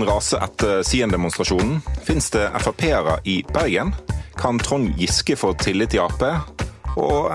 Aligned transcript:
debatten 0.00 0.14
rase 0.14 0.38
etter 0.38 0.82
Sien-demonstrasjonen? 0.82 1.80
Fins 2.04 2.30
det 2.30 2.50
Frp-ere 2.60 3.20
i 3.24 3.44
Bergen? 3.52 3.94
Kan 4.36 4.58
Trond 4.58 4.94
Giske 4.98 5.36
få 5.36 5.52
tillit 5.54 5.94
i 5.94 5.98
Ap? 5.98 6.22
Og 6.96 7.32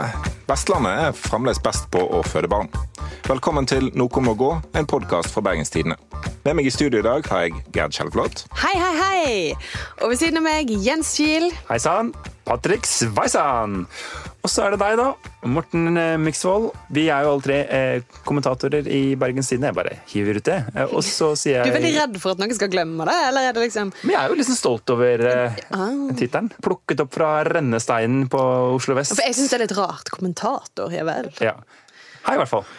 Vestlandet 0.48 1.00
er 1.08 1.14
fremdeles 1.14 1.62
best 1.62 1.90
på 1.91 2.00
å 2.00 2.23
føde 2.23 2.50
barn. 2.50 2.70
Velkommen 3.26 3.66
til 3.66 3.90
Noe 3.94 4.22
må 4.22 4.34
gå, 4.38 4.52
en 4.73 4.86
podkast 4.86 5.34
fra 5.34 5.41
Bergenstidene. 5.46 5.98
Med 6.46 6.58
meg 6.58 6.68
i 6.68 6.73
studio 6.73 7.00
i 7.02 7.05
dag 7.05 7.26
har 7.30 7.46
jeg 7.46 7.64
Gerd 7.73 7.94
Kjellflot. 7.94 8.46
Hei, 8.62 8.76
hei, 8.77 8.94
hei! 9.00 9.30
Og 10.02 10.13
ved 10.13 10.22
siden 10.22 10.41
av 10.41 10.45
meg 10.45 10.70
Jens 10.70 11.16
Kiel. 11.18 11.50
Hei 11.70 11.80
sann! 11.82 12.13
Patrick 12.45 12.86
Sveisan! 12.86 13.86
Og 14.45 14.52
så 14.54 14.62
er 14.62 14.76
det 14.76 14.77
deg, 14.84 14.99
da. 14.99 15.31
Morten 15.49 15.88
Miksvold. 16.22 16.35
Myksvold. 16.35 16.66
Vi 16.94 17.05
er 17.09 17.26
jo 17.26 17.31
alle 17.34 17.44
tre 17.45 17.55
eh, 17.73 18.17
kommentatorer 18.27 18.88
i 18.91 19.16
Bergens 19.17 19.49
Tidende. 19.49 19.72
Jeg 19.72 19.77
bare 19.77 19.95
hiver 20.12 20.40
ut 20.40 20.45
det. 20.45 20.58
Eh, 20.76 20.91
og 20.94 21.02
så 21.05 21.31
sier 21.40 21.58
jeg 21.58 21.66
Du 21.66 21.72
er 21.72 21.77
veldig 21.80 21.94
redd 21.95 22.20
for 22.22 22.36
at 22.36 22.44
noen 22.44 22.53
skal 22.58 22.70
glemme 22.73 23.08
det? 23.09 23.16
eller 23.30 23.50
er 23.50 23.55
det 23.55 23.63
liksom... 23.66 23.94
Men 24.03 24.13
jeg 24.13 24.20
er 24.22 24.30
jo 24.30 24.38
liksom 24.41 24.59
stolt 24.59 24.94
over 24.94 25.26
eh, 25.31 25.58
tittelen. 26.20 26.52
Plukket 26.67 27.02
opp 27.02 27.16
fra 27.17 27.31
rennesteinen 27.48 28.27
på 28.30 28.44
Oslo 28.76 28.98
vest. 29.00 29.16
For 29.17 29.26
jeg 29.26 29.38
syns 29.39 29.53
det 29.53 29.59
er 29.59 29.66
litt 29.66 29.77
rart. 29.80 30.13
Kommentator, 30.13 30.94
ja 30.94 31.08
vel. 31.08 31.31
Ja. 31.41 31.55
Hei, 32.27 32.38
i 32.38 32.41
hvert 32.44 32.53
fall. 32.53 32.70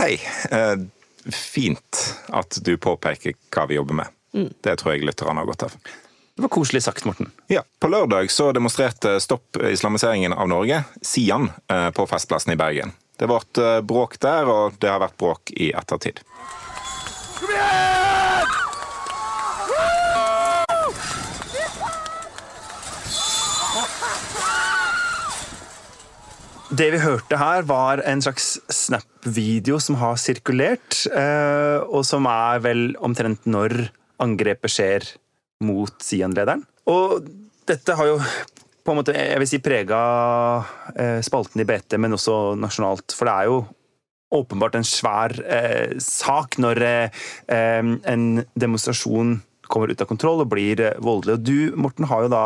Hei. 0.00 0.12
Eh, 0.50 0.74
fint 1.30 2.04
at 2.34 2.58
du 2.66 2.74
påpeker 2.82 3.38
hva 3.54 3.68
vi 3.70 3.78
jobber 3.78 4.02
med. 4.02 4.18
Det 4.64 4.78
tror 4.80 4.96
jeg 4.96 5.06
lytterne 5.06 5.44
har 5.44 5.46
godt 5.54 5.68
av. 5.68 5.78
Det 6.36 6.42
var 6.42 6.48
koselig 6.48 6.82
sagt, 6.82 7.04
Morten. 7.04 7.30
Ja, 7.46 7.62
På 7.80 7.88
lørdag 7.92 8.30
så 8.30 8.52
demonstrerte 8.56 9.18
Stopp 9.20 9.56
islamiseringen 9.68 10.32
av 10.32 10.48
Norge, 10.48 10.84
Sian, 11.02 11.50
eh, 11.68 11.90
på 11.90 12.06
Festplassen 12.08 12.54
i 12.54 12.56
Bergen. 12.56 12.94
Det 13.20 13.28
ble 13.28 13.40
eh, 13.60 13.80
bråk 13.84 14.16
der, 14.22 14.48
og 14.48 14.78
det 14.80 14.88
har 14.88 15.02
vært 15.02 15.18
bråk 15.20 15.52
i 15.52 15.74
ettertid. 15.76 16.22
Kom 17.36 17.52
igjen! 17.52 17.92
Det 26.72 26.86
vi 26.94 26.98
hørte 27.02 27.36
her, 27.36 27.66
var 27.68 28.00
en 28.08 28.22
slags 28.24 28.54
Snap-video 28.72 29.76
som 29.76 29.98
har 30.00 30.16
sirkulert, 30.16 31.02
eh, 31.12 31.84
og 31.84 32.06
som 32.08 32.24
er 32.24 32.62
vel 32.64 32.94
omtrent 33.04 33.44
når 33.44 33.90
angrepet 34.24 34.72
skjer 34.72 35.04
mot 35.64 35.94
Sian-lederen. 36.02 36.64
Og 36.90 37.28
dette 37.68 37.96
har 37.98 38.10
jo 38.10 38.18
på 38.82 38.90
en 38.90 38.98
måte, 38.98 39.14
jeg 39.14 39.38
vil 39.38 39.48
si, 39.48 39.60
prega 39.62 40.00
eh, 40.98 41.20
spalten 41.22 41.62
i 41.62 41.66
BT, 41.68 42.00
men 42.02 42.16
også 42.16 42.56
nasjonalt. 42.58 43.14
For 43.14 43.28
det 43.28 43.34
er 43.34 43.50
jo 43.50 43.60
åpenbart 44.32 44.78
en 44.78 44.86
svær 44.86 45.34
eh, 45.44 45.94
sak 46.02 46.58
når 46.62 46.82
eh, 46.88 47.22
en 47.52 48.26
demonstrasjon 48.58 49.36
kommer 49.72 49.92
ut 49.92 50.02
av 50.02 50.10
kontroll 50.10 50.42
og 50.42 50.50
blir 50.52 50.82
eh, 50.82 50.98
voldelig. 51.04 51.38
Og 51.38 51.46
du, 51.46 51.58
Morten, 51.78 52.08
har 52.10 52.26
jo 52.26 52.32
da 52.32 52.44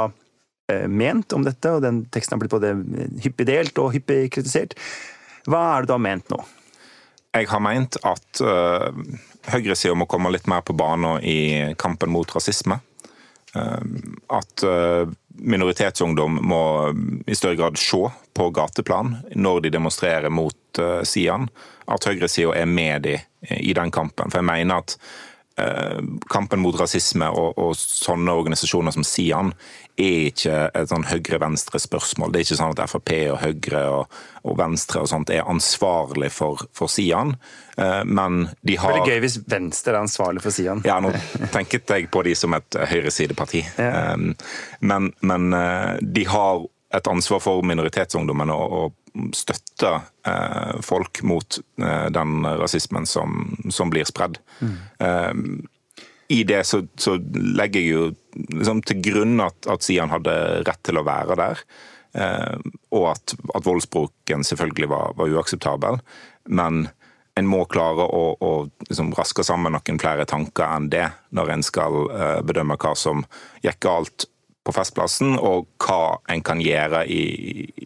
eh, 0.73 0.85
ment 0.91 1.33
om 1.37 1.47
dette, 1.47 1.73
og 1.73 1.85
den 1.87 2.05
teksten 2.13 2.37
har 2.37 2.43
blitt 2.43 2.55
både 2.55 2.75
hyppig 3.25 3.49
delt 3.49 3.81
og 3.83 3.95
hyppig 3.97 4.27
kritisert. 4.37 4.77
Hva 5.47 5.63
er 5.73 5.85
det 5.85 5.91
du 5.91 5.97
har 5.97 6.05
ment 6.05 6.31
nå? 6.33 6.43
Jeg 7.37 7.51
har 7.51 7.61
ment 7.61 7.99
at 8.07 8.41
uh, 8.41 8.89
høyresida 9.53 9.93
må 9.99 10.07
komme 10.09 10.31
litt 10.33 10.47
mer 10.49 10.63
på 10.65 10.73
banen 10.77 11.21
i 11.21 11.75
kampen 11.77 12.09
mot 12.09 12.31
rasisme. 12.33 12.79
Uh, 13.57 13.81
at 14.37 14.65
uh, 14.67 15.09
minoritetsungdom 15.37 16.41
må 16.45 16.63
i 17.27 17.37
større 17.37 17.59
grad 17.59 17.81
se 17.81 18.03
på 18.37 18.51
gateplan 18.57 19.15
når 19.37 19.65
de 19.65 19.73
demonstrerer 19.77 20.33
mot 20.33 20.81
Sian. 21.09 21.49
At 21.89 22.05
høyresida 22.05 22.53
er 22.57 22.69
med 22.69 23.07
de 23.07 23.15
i 23.49 23.73
den 23.77 23.93
kampen. 23.93 24.29
For 24.29 24.43
jeg 24.43 24.49
mener 24.49 24.83
at 24.83 24.97
kampen 26.29 26.61
mot 26.61 26.77
rasisme 26.77 27.31
og, 27.33 27.57
og 27.57 27.73
sånne 27.81 28.35
organisasjoner 28.37 28.93
som 28.93 29.07
Sian 29.09 29.55
er 29.97 30.29
ikke 30.29 30.57
et 30.77 30.91
sånn 30.91 31.07
høyre-venstre-spørsmål. 31.09 32.33
Det 32.33 32.41
er 32.41 32.47
ikke 32.47 32.59
sånn 32.59 32.75
at 32.75 32.91
Frp 32.91 33.13
og 33.33 33.39
Høyre 33.41 33.83
og, 33.95 34.17
og 34.45 34.59
Venstre 34.61 35.03
og 35.03 35.09
sånt 35.11 35.33
er 35.33 35.49
ansvarlig 35.49 36.29
for, 36.35 36.67
for 36.77 36.93
Sian, 36.93 37.35
uh, 37.81 38.03
men 38.05 38.47
de 38.67 38.77
har 38.81 38.99
Veldig 38.99 39.15
gøy 39.15 39.23
hvis 39.25 39.39
Venstre 39.49 39.95
er 39.95 40.03
ansvarlig 40.03 40.45
for 40.45 40.55
Sian. 40.55 40.83
ja, 40.87 40.99
nå 41.01 41.15
tenket 41.55 41.89
jeg 41.89 42.11
på 42.13 42.23
de 42.27 42.35
som 42.37 42.57
et 42.57 42.79
høyresideparti. 42.93 43.65
Ja. 43.81 44.13
Um, 44.15 44.35
men 44.81 45.13
men 45.25 45.49
uh, 45.57 45.97
de 46.03 46.27
har 46.29 46.67
et 46.97 47.09
ansvar 47.11 47.41
for 47.43 47.65
minoritetsungdommene 47.67 48.55
og, 48.55 48.77
og 49.17 49.33
støtte 49.37 49.95
uh, 50.29 50.77
folk 50.85 51.23
mot 51.25 51.59
den 51.77 52.47
rasismen 52.61 53.09
som, 53.09 53.57
som 53.73 53.91
blir 53.91 54.07
spredd. 54.09 54.39
Um, 55.01 55.67
I 56.29 56.43
det 56.45 56.63
så, 56.69 56.83
så 57.01 57.17
legger 57.33 57.81
jeg 57.81 57.91
jo 57.91 58.07
liksom, 58.37 58.83
til 58.87 59.03
grunn 59.05 59.41
at, 59.45 59.59
at 59.71 59.85
Sian 59.87 60.13
hadde 60.13 60.35
rett 60.67 60.83
til 60.87 61.01
å 61.01 61.07
være 61.07 61.39
der. 61.39 61.65
Eh, 62.17 62.71
og 62.97 63.11
at, 63.13 63.35
at 63.55 63.67
voldsbruken 63.67 64.47
selvfølgelig 64.47 64.91
var, 64.93 65.17
var 65.19 65.33
uakseptabel. 65.37 66.01
Men 66.49 66.87
en 67.37 67.49
må 67.51 67.65
klare 67.69 68.07
å, 68.07 68.23
å 68.41 68.53
liksom 68.89 69.13
raske 69.17 69.45
sammen 69.45 69.75
noen 69.77 70.01
flere 70.01 70.25
tanker 70.29 70.71
enn 70.71 70.89
det 70.93 71.05
når 71.37 71.53
en 71.53 71.67
skal 71.67 71.99
eh, 72.15 72.41
bedømme 72.47 72.79
hva 72.81 72.95
som 72.97 73.27
gikk 73.65 73.83
galt 73.85 74.29
på 74.67 74.75
Festplassen, 74.75 75.37
og 75.39 75.69
hva 75.79 76.17
en 76.33 76.43
kan 76.43 76.59
gjøre 76.59 77.05
i, 77.07 77.23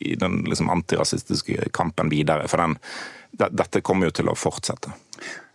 i 0.01 0.15
den 0.17 0.39
liksom, 0.49 0.71
antirasistiske 0.73 1.69
kampen 1.77 2.09
videre. 2.13 2.47
For 2.49 2.63
den, 2.63 2.79
de, 3.37 3.51
dette 3.53 3.83
kommer 3.85 4.09
jo 4.09 4.17
til 4.17 4.31
å 4.33 4.39
fortsette. 4.39 4.95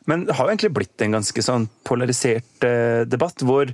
Men 0.06 0.28
det 0.28 0.36
har 0.38 0.46
jo 0.46 0.54
egentlig 0.54 0.76
blitt 0.76 1.02
en 1.02 1.18
ganske 1.18 1.46
sånn 1.48 1.66
polarisert 1.88 2.68
eh, 2.68 3.08
debatt, 3.10 3.42
hvor 3.42 3.72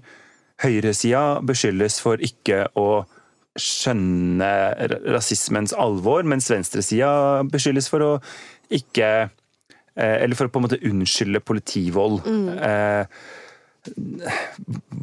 høyresida 0.61 1.41
beskyldes 1.47 1.99
for 2.03 2.21
ikke 2.23 2.65
å 2.77 3.03
skjønne 3.59 4.47
rasismens 5.11 5.73
alvor, 5.75 6.23
mens 6.23 6.47
venstresida 6.51 7.43
beskyldes 7.51 7.89
for 7.91 8.05
å 8.05 8.11
ikke 8.71 9.07
eh, 9.27 10.17
Eller 10.23 10.37
for 10.39 10.47
å 10.47 10.53
på 10.53 10.61
en 10.61 10.67
måte 10.69 10.79
unnskylde 10.87 11.41
politivold. 11.43 12.23
Eh, 12.63 13.03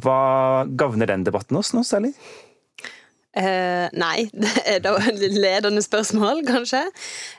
hva 0.01 0.21
gagner 0.79 1.11
den 1.11 1.25
debatten 1.27 1.59
oss 1.59 1.73
nå, 1.75 1.83
særlig? 1.85 2.15
Uh, 3.37 3.85
nei, 3.93 4.25
det 4.41 4.63
er 4.65 4.79
da 4.81 4.95
et 5.05 5.19
ledende 5.37 5.83
spørsmål, 5.85 6.41
kanskje. 6.47 6.81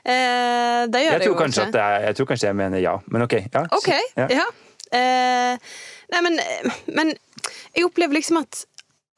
Uh, 0.07 0.87
det 0.87 1.03
gjør 1.03 1.17
Jeg 1.17 1.19
det 1.19 1.27
jo 1.27 1.33
tror 1.33 1.41
kanskje 1.41 1.65
at 1.67 1.73
det 1.75 1.81
er, 1.83 1.97
jeg 2.07 2.17
tror 2.17 2.29
kanskje 2.31 2.47
jeg 2.47 2.57
mener 2.61 2.83
ja, 2.83 2.93
men 3.11 3.25
ok. 3.27 3.35
Ja, 3.43 3.65
Ok, 3.75 3.89
ja. 4.17 4.29
ja. 4.31 4.47
Uh, 4.91 5.75
nei, 6.15 6.23
men, 6.23 6.39
men 6.95 7.13
jeg 7.75 7.87
opplever 7.87 8.17
liksom 8.17 8.41
at, 8.41 8.63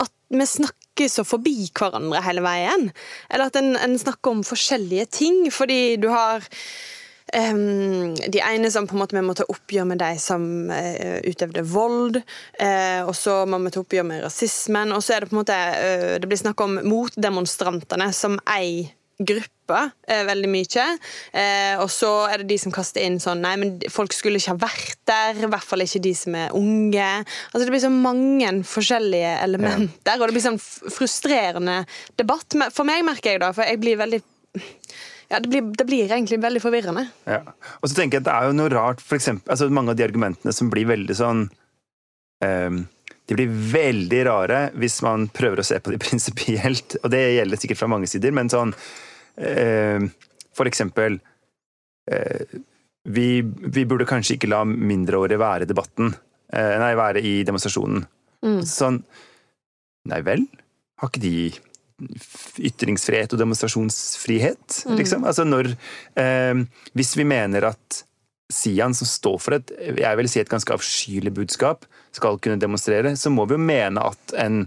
at 0.04 0.14
vi 0.34 0.48
snakker 0.50 1.10
så 1.10 1.26
forbi 1.26 1.56
hverandre 1.74 2.22
hele 2.26 2.44
veien. 2.46 2.90
Eller 3.30 3.50
at 3.50 3.60
en, 3.60 3.74
en 3.80 3.96
snakker 4.00 4.36
om 4.36 4.44
forskjellige 4.46 5.08
ting, 5.22 5.48
fordi 5.54 5.96
du 6.02 6.12
har 6.14 6.46
Um, 7.34 8.14
de 8.14 8.42
ene 8.46 8.70
som 8.70 8.86
på 8.86 8.94
en 8.94 9.00
måte 9.02 9.16
vi 9.16 9.24
må 9.26 9.34
ta 9.34 9.46
oppgjør 9.50 9.88
med 9.90 9.98
de 10.04 10.12
som 10.22 10.44
uh, 10.70 11.18
utøvde 11.26 11.64
vold. 11.66 12.20
Uh, 12.60 13.02
og 13.08 13.16
så 13.18 13.40
må 13.50 13.58
vi 13.64 13.72
ta 13.74 13.82
oppgjør 13.82 14.06
med 14.06 14.22
rasismen. 14.26 14.94
Og 14.94 15.02
så 15.02 15.16
er 15.16 15.24
det 15.24 15.32
på 15.32 15.38
en 15.38 15.42
måte 15.42 15.58
uh, 15.58 16.14
Det 16.22 16.30
blir 16.30 16.42
snakk 16.44 16.62
om 16.62 16.78
motdemonstrantene 16.86 18.12
som 18.14 18.38
ei 18.54 18.92
gruppe 19.18 19.53
eh, 19.82 20.24
veldig 20.28 20.50
mye. 20.52 20.86
Eh, 21.32 21.76
og 21.82 21.90
så 21.94 22.12
er 22.30 22.42
det 22.42 22.50
de 22.52 22.60
som 22.62 22.74
kaster 22.74 23.06
inn 23.06 23.20
sånn 23.24 23.42
Nei, 23.44 23.56
men 23.60 23.76
folk 23.92 24.14
skulle 24.16 24.40
ikke 24.40 24.56
ha 24.56 24.62
vært 24.64 25.00
der. 25.10 25.40
I 25.44 25.52
hvert 25.52 25.68
fall 25.68 25.86
ikke 25.86 26.04
de 26.04 26.14
som 26.18 26.38
er 26.40 26.54
unge. 26.58 27.10
Altså 27.52 27.64
Det 27.66 27.74
blir 27.74 27.86
så 27.86 27.94
mange 27.94 28.52
forskjellige 28.68 29.34
elementer, 29.44 30.20
og 30.20 30.28
det 30.28 30.36
blir 30.36 30.46
sånn 30.46 30.62
frustrerende 30.62 31.82
debatt. 32.20 32.56
For 32.76 32.88
meg 32.88 33.04
merker 33.08 33.36
jeg 33.36 33.44
da, 33.44 33.52
for 33.56 33.68
jeg 33.68 33.82
blir 33.82 34.00
veldig 34.00 34.22
ja, 35.34 35.40
det 35.40 35.50
blir, 35.50 35.62
det 35.78 35.86
blir 35.90 36.12
egentlig 36.12 36.38
veldig 36.44 36.62
forvirrende. 36.62 37.08
Ja. 37.26 37.42
Og 37.82 37.90
så 37.90 37.98
tenker 37.98 38.20
jeg 38.20 38.24
at 38.24 38.28
det 38.28 38.34
er 38.36 38.50
jo 38.50 38.58
noe 38.58 38.70
rart, 38.74 39.02
for 39.02 39.18
eksempel, 39.18 39.50
altså 39.50 39.70
mange 39.74 39.94
av 39.94 39.98
de 39.98 40.06
argumentene 40.06 40.54
som 40.54 40.70
blir 40.74 40.90
veldig 40.94 41.20
sånn 41.20 41.48
um 42.46 42.84
De 43.24 43.38
blir 43.38 43.48
veldig 43.72 44.18
rare 44.28 44.58
hvis 44.76 44.98
man 45.02 45.30
prøver 45.32 45.62
å 45.62 45.64
se 45.64 45.78
på 45.80 45.94
de 45.94 45.98
prinsipielt, 46.06 46.98
og 47.02 47.12
det 47.14 47.22
gjelder 47.38 47.62
sikkert 47.62 47.80
fra 47.80 47.88
mange 47.88 48.10
sider, 48.12 48.34
men 48.36 48.52
sånn 48.52 48.74
For 49.38 50.70
eksempel 50.70 51.18
eh, 52.12 52.58
vi, 53.10 53.28
vi 53.44 53.86
burde 53.90 54.08
kanskje 54.08 54.38
ikke 54.38 54.52
la 54.52 54.64
mindreårige 54.68 55.42
være 55.42 55.66
i 55.66 55.70
debatten. 55.70 56.14
eh, 56.54 56.76
nei, 56.80 56.94
være 57.00 57.24
i 57.24 57.36
demonstrasjonen. 57.48 58.06
Sånn 58.68 59.04
Nei 60.12 60.20
vel? 60.20 60.42
Har 61.00 61.08
ikke 61.08 61.22
de 61.24 61.54
ytringsfrihet 62.60 63.32
og 63.32 63.40
demonstrasjonsfrihet, 63.40 64.82
liksom. 64.98 65.24
Altså 65.24 65.46
når 65.48 65.70
eh, 66.20 66.64
Hvis 66.98 67.14
vi 67.16 67.24
mener 67.24 67.70
at 67.70 68.04
Sian, 68.52 68.94
som 68.94 69.08
står 69.08 69.38
for 69.40 69.56
et 69.56 69.72
jeg 69.98 70.20
vil 70.20 70.28
si 70.30 70.42
et 70.42 70.52
ganske 70.52 70.76
avskyelig 70.76 71.32
budskap, 71.34 71.88
skal 72.14 72.38
kunne 72.44 72.60
demonstrere, 72.60 73.16
så 73.18 73.32
må 73.34 73.48
vi 73.48 73.56
jo 73.56 73.64
mene 73.64 74.04
at 74.12 74.36
en 74.38 74.66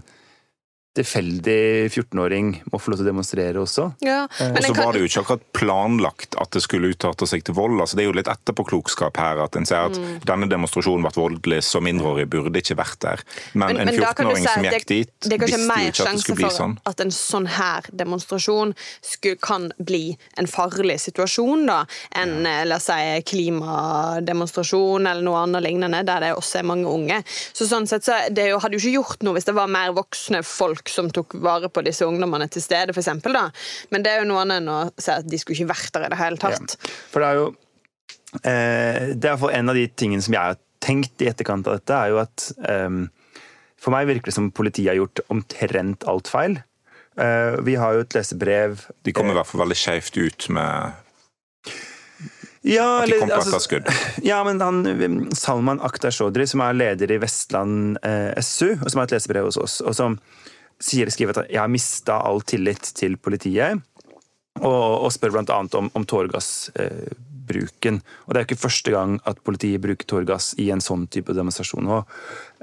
tilfeldig 0.97 1.57
14-åring 1.93 2.49
må 2.71 2.79
få 2.81 2.91
lov 2.91 2.99
til 3.01 3.05
å 3.07 3.09
demonstrere 3.11 3.61
også. 3.61 3.87
Ja, 4.05 4.23
Og 4.27 4.59
så 4.65 4.73
var 4.77 4.93
det 4.95 5.01
jo 5.03 5.09
ikke 5.09 5.23
akkurat 5.23 5.45
planlagt 5.55 6.37
at 6.41 6.51
det 6.55 6.61
skulle 6.65 6.91
utarte 6.93 7.27
seg 7.29 7.43
til 7.47 7.55
vold. 7.57 7.79
altså 7.81 7.95
Det 7.97 8.03
er 8.05 8.09
jo 8.09 8.15
litt 8.17 8.31
etterpåklokskap 8.31 9.17
her. 9.21 9.43
At 9.45 9.55
en 9.55 9.65
ser 9.65 9.87
at 9.87 9.97
Mm. 9.97 10.19
denne 10.25 10.49
demonstrasjonen 10.49 11.03
ble 11.07 11.11
voldelig, 11.15 11.61
så 11.63 11.81
mindreårige 11.81 12.29
burde 12.29 12.59
ikke 12.61 12.75
vært 12.77 12.99
der. 12.99 13.23
Men, 13.53 13.67
Men- 13.67 13.77
en 13.77 13.85
men 13.87 13.99
da 13.99 14.13
14-åring 14.13 14.43
si 14.43 14.53
som 14.53 14.63
gikk 14.63 14.85
dit, 14.87 15.11
det 15.21 15.29
det 15.29 15.39
kanskje 15.39 15.57
visste 15.57 15.61
jo 15.61 15.67
mer 15.67 15.91
ikke 15.91 16.07
at 16.07 16.11
det 16.13 16.21
skulle 16.21 16.35
bli 16.35 16.49
for 16.49 16.57
sånn. 16.57 16.77
at 16.85 16.99
en 17.01 17.11
sånn 17.11 17.47
her 17.47 17.81
demonstrasjon 17.95 18.75
skulle, 19.01 19.37
kan 19.41 19.71
bli 19.79 20.17
en 20.37 20.47
farlig 20.47 20.99
situasjon, 20.99 21.65
da, 21.67 21.85
enn 22.15 22.43
ja. 22.45 22.63
la 22.65 22.75
oss 22.75 22.87
si 22.87 23.21
klimademonstrasjon 23.27 25.07
eller 25.07 25.21
noe 25.25 25.41
annet 25.43 25.63
lignende, 25.65 26.03
der 26.07 26.19
det 26.25 26.33
også 26.37 26.59
er 26.61 26.67
mange 26.67 26.87
unge. 26.89 27.21
Så 27.53 27.67
sånn 27.69 27.87
sett 27.89 28.05
så 28.07 28.17
det 28.33 28.49
jo, 28.51 28.59
hadde 28.63 28.77
jo 28.77 28.81
ikke 28.83 28.95
gjort 29.03 29.23
noe 29.27 29.37
hvis 29.37 29.47
det 29.49 29.55
var 29.57 29.67
mer 29.71 29.93
voksne 29.97 30.43
folk 30.47 30.86
som 30.91 31.09
tok 31.13 31.37
vare 31.43 31.69
på 31.73 31.83
disse 31.85 32.07
ungdommene 32.07 32.47
til 32.51 32.63
stede, 32.63 32.95
da. 33.33 33.47
Men 33.93 34.05
det 34.05 34.13
er 34.13 34.23
jo 34.23 34.29
noe 34.31 34.43
annet 34.43 34.61
enn 34.61 34.71
å 34.71 34.79
si 34.97 35.11
at 35.13 35.27
de 35.27 35.39
skulle 35.41 35.57
ikke 35.59 35.73
vært 35.73 35.93
der 35.95 36.07
i 36.07 36.13
det 36.13 36.21
hele 36.21 36.41
tatt. 36.41 36.77
For 37.11 37.23
det 37.23 37.29
er 37.29 37.41
jo 37.41 37.47
eh, 38.43 39.01
Det 39.15 39.25
er 39.25 39.33
iallfall 39.33 39.55
en 39.57 39.73
av 39.73 39.77
de 39.79 39.87
tingene 39.89 40.23
som 40.23 40.37
jeg 40.37 40.53
har 40.53 40.61
tenkt 40.83 41.23
i 41.23 41.29
etterkant 41.31 41.67
av 41.67 41.79
dette, 41.79 41.97
er 41.97 42.13
jo 42.13 42.21
at 42.21 42.47
eh, 42.69 43.01
For 43.81 43.93
meg 43.93 44.09
virker 44.09 44.31
det 44.31 44.37
som 44.37 44.51
politiet 44.51 44.91
har 44.93 45.01
gjort 45.01 45.25
omtrent 45.33 46.07
alt 46.09 46.31
feil. 46.31 46.59
Eh, 47.17 47.57
vi 47.65 47.77
har 47.81 47.97
jo 47.97 48.05
et 48.05 48.17
lesebrev 48.17 48.83
De 49.05 49.13
kommer 49.15 49.33
i 49.33 49.39
hvert 49.39 49.49
fall 49.49 49.63
veldig 49.63 49.79
skjevt 49.79 50.19
ut 50.21 50.49
med 50.53 50.97
ja, 52.67 52.83
at 53.01 53.07
de 53.07 53.13
eller, 53.13 53.21
kom 53.21 53.29
på 53.31 53.35
altså, 53.37 53.55
etterskudd. 53.55 53.89
Ja, 54.27 54.41
men 54.43 54.61
han, 54.61 55.29
Salman 55.35 55.81
Akhtar 55.85 56.11
Shodri, 56.11 56.47
som 56.49 56.63
er 56.65 56.75
leder 56.75 57.13
i 57.15 57.19
Vestland 57.21 57.99
eh, 58.03 58.33
SU, 58.43 58.73
og 58.75 58.89
som 58.91 59.01
har 59.01 59.07
et 59.07 59.15
lesebrev 59.15 59.47
hos 59.47 59.59
oss, 59.61 59.79
og 59.81 59.95
som 59.95 60.17
sier, 60.79 61.09
skriver 61.13 61.41
at 61.43 61.51
jeg 61.51 61.61
har 61.61 61.71
mista 61.71 62.19
all 62.25 62.41
tillit 62.47 62.91
til 62.97 63.17
politiet, 63.17 63.81
og, 64.57 65.05
og 65.05 65.11
spør 65.13 65.35
bl.a. 65.35 65.57
om, 65.77 65.89
om 65.93 66.05
tåregassbruken. 66.09 67.99
og 68.25 68.33
det 68.33 68.39
er 68.39 68.43
jo 68.43 68.47
ikke 68.49 68.65
første 68.65 68.93
gang 68.93 69.17
at 69.29 69.41
politiet 69.45 69.83
bruker 69.83 70.09
tåregass 70.09 70.55
i 70.61 70.69
en 70.73 70.81
sånn 70.83 71.05
type 71.13 71.35
demonstrasjon 71.37 71.89
og, 71.99 72.15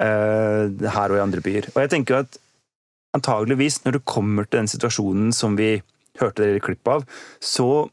eh, 0.02 0.64
her 0.96 1.14
og 1.14 1.20
i 1.20 1.24
andre 1.24 1.44
byer. 1.44 1.70
Og 1.74 1.82
jeg 1.84 1.92
tenker 1.94 2.24
at 2.24 2.38
antageligvis, 3.14 3.84
når 3.84 3.98
det 3.98 4.08
kommer 4.10 4.48
til 4.48 4.64
den 4.64 4.72
situasjonen 4.72 5.30
som 5.34 5.54
vi 5.58 5.76
hørte 6.20 6.42
dere 6.42 6.58
i 6.58 6.64
klipp 6.64 6.88
av, 6.90 7.06
så 7.42 7.90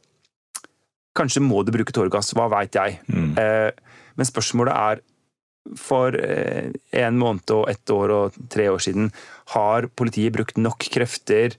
Kanskje 1.12 1.42
må 1.44 1.60
du 1.68 1.74
bruke 1.76 1.92
tåregass, 1.92 2.30
hva 2.38 2.46
veit 2.48 2.72
jeg. 2.72 3.02
Mm. 3.12 3.34
Eh, 3.36 3.72
men 4.16 4.28
spørsmålet 4.28 4.72
er 4.72 5.02
for 5.78 6.16
eh, 6.18 6.72
en 7.04 7.20
måned 7.20 7.52
og 7.54 7.70
ett 7.72 7.94
år 7.94 8.14
og 8.16 8.40
tre 8.52 8.68
år 8.72 8.82
siden, 8.82 9.12
har 9.54 9.88
politiet 9.96 10.34
brukt 10.36 10.58
nok 10.58 10.88
krefter 10.94 11.58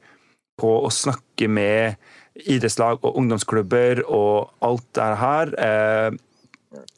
på 0.61 0.73
å 0.83 0.91
snakke 0.93 1.49
med 1.49 2.01
idrettslag 2.49 3.03
og 3.05 3.17
ungdomsklubber 3.21 4.05
og 4.07 4.53
alt 4.65 4.87
det 4.97 5.09
her 5.21 5.55
eh, 5.61 6.19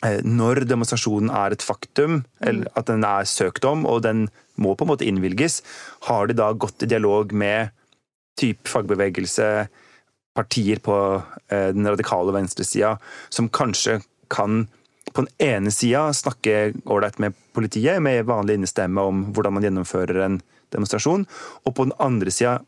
eh, 0.07 0.21
når 0.25 0.65
demonstrasjonen 0.71 1.33
er 1.35 1.55
et 1.55 1.65
faktum, 1.65 2.23
eller 2.45 2.71
at 2.79 2.91
den 2.91 3.07
er 3.07 3.29
søkt 3.29 3.67
om, 3.69 3.85
og 3.87 4.05
den 4.07 4.29
må 4.61 4.75
på 4.75 4.87
en 4.87 4.93
måte 4.95 5.07
innvilges, 5.09 5.63
har 6.09 6.31
de 6.31 6.39
da 6.39 6.53
gått 6.55 6.87
i 6.87 6.91
dialog 6.91 7.35
med 7.35 7.75
typ 8.39 8.71
fagbevegelse, 8.71 9.67
partier 10.35 10.81
på 10.83 10.95
den 11.47 11.87
radikale 11.87 12.33
venstresida, 12.35 12.97
som 13.31 13.47
kanskje 13.55 14.01
kan 14.35 14.65
på 15.15 15.23
den 15.23 15.47
ene 15.47 15.71
sida 15.71 16.09
snakke 16.13 16.75
ålreit 16.91 17.21
med 17.23 17.37
politiet, 17.55 18.03
med 18.03 18.27
vanlig 18.27 18.59
innestemme 18.59 19.01
om 19.01 19.27
hvordan 19.35 19.57
man 19.57 19.67
gjennomfører 19.67 20.25
en 20.25 20.41
demonstrasjon, 20.75 21.27
og 21.65 21.75
på 21.75 21.87
den 21.87 21.95
andre 22.03 22.33
sida 22.35 22.59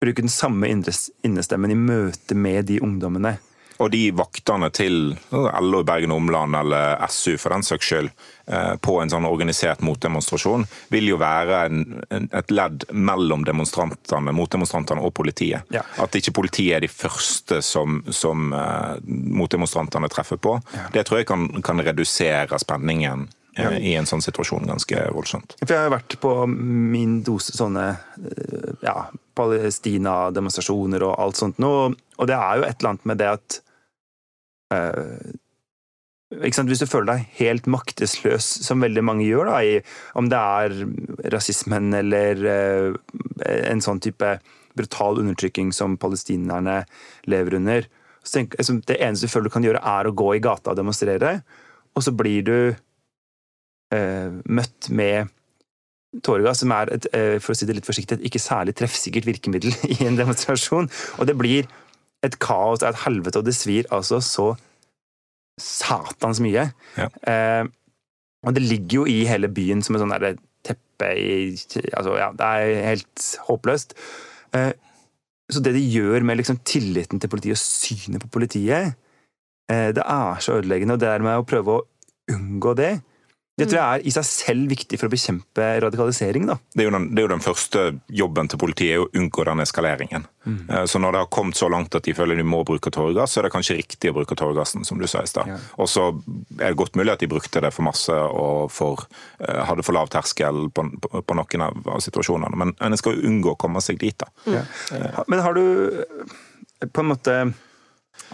bruke 0.00 0.24
den 0.24 0.32
samme 0.32 0.68
innestemmen 0.68 1.72
i 1.72 1.78
møte 1.78 2.36
med 2.36 2.70
de 2.70 2.80
ungdommene. 2.84 3.36
Og 3.82 3.90
de 3.90 4.04
vaktene 4.14 4.70
til 4.74 5.14
LO 5.32 5.80
i 5.82 5.86
Bergen 5.86 6.14
og 6.14 6.22
Omland, 6.22 6.56
eller 6.58 7.00
SU 7.10 7.34
for 7.40 7.54
den 7.54 7.64
saks 7.66 7.90
skyld, 7.90 8.10
eh, 8.46 8.74
på 8.78 8.96
en 9.02 9.10
sånn 9.10 9.26
organisert 9.26 9.82
motdemonstrasjon, 9.86 10.66
vil 10.94 11.10
jo 11.10 11.18
være 11.20 11.60
en, 11.66 11.84
en, 12.14 12.28
et 12.30 12.54
ledd 12.54 12.86
mellom 12.94 13.46
demonstrantene, 13.46 14.34
motdemonstrantene 14.36 15.02
og 15.02 15.14
politiet. 15.18 15.66
Ja. 15.74 15.82
At 16.02 16.14
ikke 16.18 16.36
politiet 16.40 16.78
er 16.78 16.86
de 16.86 16.92
første 16.92 17.60
som, 17.64 18.02
som 18.14 18.52
uh, 18.54 18.94
motdemonstrantene 19.04 20.10
treffer 20.12 20.38
på. 20.38 20.58
Det 20.94 21.06
tror 21.06 21.22
jeg 21.22 21.30
kan, 21.30 21.48
kan 21.64 21.82
redusere 21.82 22.58
spenningen 22.62 23.28
ja. 23.56 23.72
i 23.78 23.94
en 23.98 24.06
sånn 24.08 24.22
situasjon 24.24 24.66
ganske 24.68 25.02
voldsomt. 25.14 25.56
For 25.62 25.74
jeg 25.74 25.86
har 25.86 25.92
vært 25.94 26.16
på 26.22 26.32
min 26.48 27.20
dose 27.26 27.54
sånne 27.56 27.86
eh, 27.90 28.72
ja, 28.84 28.96
Palestina-demonstrasjoner 29.38 31.04
og 31.06 31.14
alt 31.22 31.40
sånt 31.40 31.60
nå, 31.62 31.74
og 31.94 32.30
det 32.30 32.38
er 32.38 32.60
jo 32.60 32.66
et 32.68 32.80
eller 32.80 32.94
annet 32.94 33.08
med 33.10 33.22
det 33.22 33.30
at 33.36 33.58
eh? 33.58 33.63
Hvis 36.34 36.80
du 36.80 36.86
føler 36.88 37.10
deg 37.10 37.26
helt 37.38 37.66
maktesløs, 37.70 38.46
som 38.64 38.82
veldig 38.82 39.04
mange 39.04 39.26
gjør, 39.26 39.52
da, 39.52 39.58
i, 39.62 39.76
om 40.18 40.30
det 40.32 40.40
er 40.40 40.78
rasismen 41.34 41.92
eller 41.94 42.46
eh, 42.50 42.96
en 43.70 43.84
sånn 43.84 44.00
type 44.02 44.38
brutal 44.74 45.20
undertrykking 45.22 45.70
som 45.76 45.98
palestinerne 46.00 46.80
lever 47.30 47.60
under 47.60 47.86
så 48.24 48.38
tenk, 48.38 48.56
altså, 48.58 48.78
Det 48.80 48.96
eneste 49.00 49.28
du 49.28 49.32
føler 49.32 49.48
du 49.48 49.54
kan 49.54 49.66
gjøre, 49.66 49.84
er 49.84 50.08
å 50.08 50.16
gå 50.16 50.34
i 50.34 50.42
gata 50.42 50.72
og 50.72 50.80
demonstrere, 50.80 51.36
og 51.94 52.02
så 52.02 52.12
blir 52.16 52.44
du 52.46 52.58
eh, 53.92 54.30
møtt 54.48 54.88
med 54.90 55.28
tåregass, 56.24 56.62
som 56.62 56.72
er 56.72 56.92
et, 56.94 57.08
eh, 57.12 57.36
for 57.42 57.52
å 57.52 57.58
si 57.58 57.66
det 57.68 57.76
litt 57.76 57.88
forsiktig, 57.88 58.18
et 58.18 58.28
ikke 58.30 58.42
særlig 58.42 58.76
treffsikkert 58.78 59.28
virkemiddel 59.28 59.74
i 59.98 60.00
en 60.08 60.18
demonstrasjon. 60.18 60.88
Og 61.18 61.28
det 61.28 61.36
blir 61.38 61.68
et 62.24 62.38
kaos, 62.42 62.82
er 62.82 62.94
et 62.94 63.04
helvete, 63.04 63.40
og 63.40 63.46
det 63.46 63.56
svir 63.56 63.88
altså 63.94 64.20
så 64.24 64.52
satans 65.60 66.40
mye. 66.42 66.68
Ja. 66.98 67.08
Eh, 67.30 67.68
og 68.44 68.56
det 68.56 68.64
ligger 68.64 69.02
jo 69.02 69.06
i 69.08 69.22
hele 69.28 69.48
byen 69.52 69.82
som 69.84 69.96
et 69.96 70.02
sånn 70.02 70.12
derre 70.12 70.34
teppe 70.64 71.10
i 71.16 71.36
altså, 71.96 72.16
ja, 72.18 72.30
Det 72.36 72.48
er 72.48 72.88
helt 72.90 73.28
håpløst. 73.48 73.94
Eh, 74.56 74.72
så 75.52 75.60
det 75.60 75.74
de 75.76 75.82
gjør 75.92 76.24
med 76.24 76.40
liksom 76.40 76.60
tilliten 76.66 77.20
til 77.20 77.30
politiet 77.32 77.58
og 77.58 77.60
synet 77.62 78.22
på 78.24 78.32
politiet, 78.38 78.94
eh, 79.70 79.90
det 79.96 80.04
er 80.04 80.40
så 80.44 80.58
ødeleggende. 80.58 80.96
Og 80.96 81.02
det 81.02 81.10
der 81.10 81.24
med 81.24 81.40
å 81.40 81.48
prøve 81.48 81.78
å 81.78 81.84
unngå 82.32 82.74
det, 82.80 82.94
det 83.54 83.68
tror 83.68 83.78
jeg 83.78 84.00
er 84.00 84.06
i 84.08 84.10
seg 84.10 84.24
selv 84.26 84.70
viktig 84.72 84.98
for 84.98 85.06
å 85.06 85.12
bekjempe 85.12 85.66
radikalisering. 85.84 86.48
da. 86.48 86.56
Det 86.74 86.82
er, 86.82 86.88
jo 86.88 86.94
den, 86.96 87.04
det 87.14 87.22
er 87.22 87.26
jo 87.28 87.32
den 87.36 87.44
første 87.44 87.82
jobben 88.10 88.48
til 88.50 88.58
politiet, 88.58 88.98
å 88.98 89.06
unngå 89.14 89.44
den 89.46 89.62
eskaleringen. 89.62 90.24
Mm. 90.42 90.72
Så 90.90 90.98
når 90.98 91.14
det 91.14 91.20
har 91.22 91.28
kommet 91.36 91.58
så 91.58 91.68
langt 91.70 91.94
at 91.94 92.02
de 92.08 92.16
føler 92.18 92.40
de 92.40 92.46
må 92.46 92.64
bruke 92.66 92.90
tåregass, 92.90 93.36
så 93.36 93.40
er 93.40 93.46
det 93.46 93.52
kanskje 93.54 93.76
riktig 93.78 94.10
å 94.10 94.16
bruke 94.16 94.34
tåregassen, 94.38 94.82
som 94.84 94.98
du 94.98 95.06
sa 95.10 95.22
i 95.22 95.30
stad. 95.30 95.52
Ja. 95.52 95.58
Og 95.78 95.86
så 95.92 96.08
er 96.58 96.72
det 96.72 96.80
godt 96.80 96.98
mulig 96.98 97.14
at 97.14 97.22
de 97.22 97.30
brukte 97.30 97.62
det 97.62 97.70
for 97.76 97.86
masse 97.86 98.14
og 98.14 98.72
for, 98.74 99.06
eh, 99.38 99.60
hadde 99.68 99.86
for 99.86 99.94
lav 99.94 100.10
terskel 100.10 100.66
på, 100.74 100.86
på, 101.04 101.22
på 101.22 101.36
noen 101.38 101.66
av, 101.68 101.78
av 101.94 102.02
situasjonene. 102.02 102.58
Men 102.58 102.74
en 102.82 102.98
skal 102.98 103.14
jo 103.14 103.28
unngå 103.30 103.54
å 103.54 103.60
komme 103.60 103.82
seg 103.84 104.02
dit, 104.02 104.18
da. 104.18 104.32
Ja. 104.50 104.64
Men 105.30 105.44
har 105.46 105.54
du 105.54 105.62
eh, 106.02 106.90
på 106.90 107.04
en 107.04 107.12
måte 107.12 107.38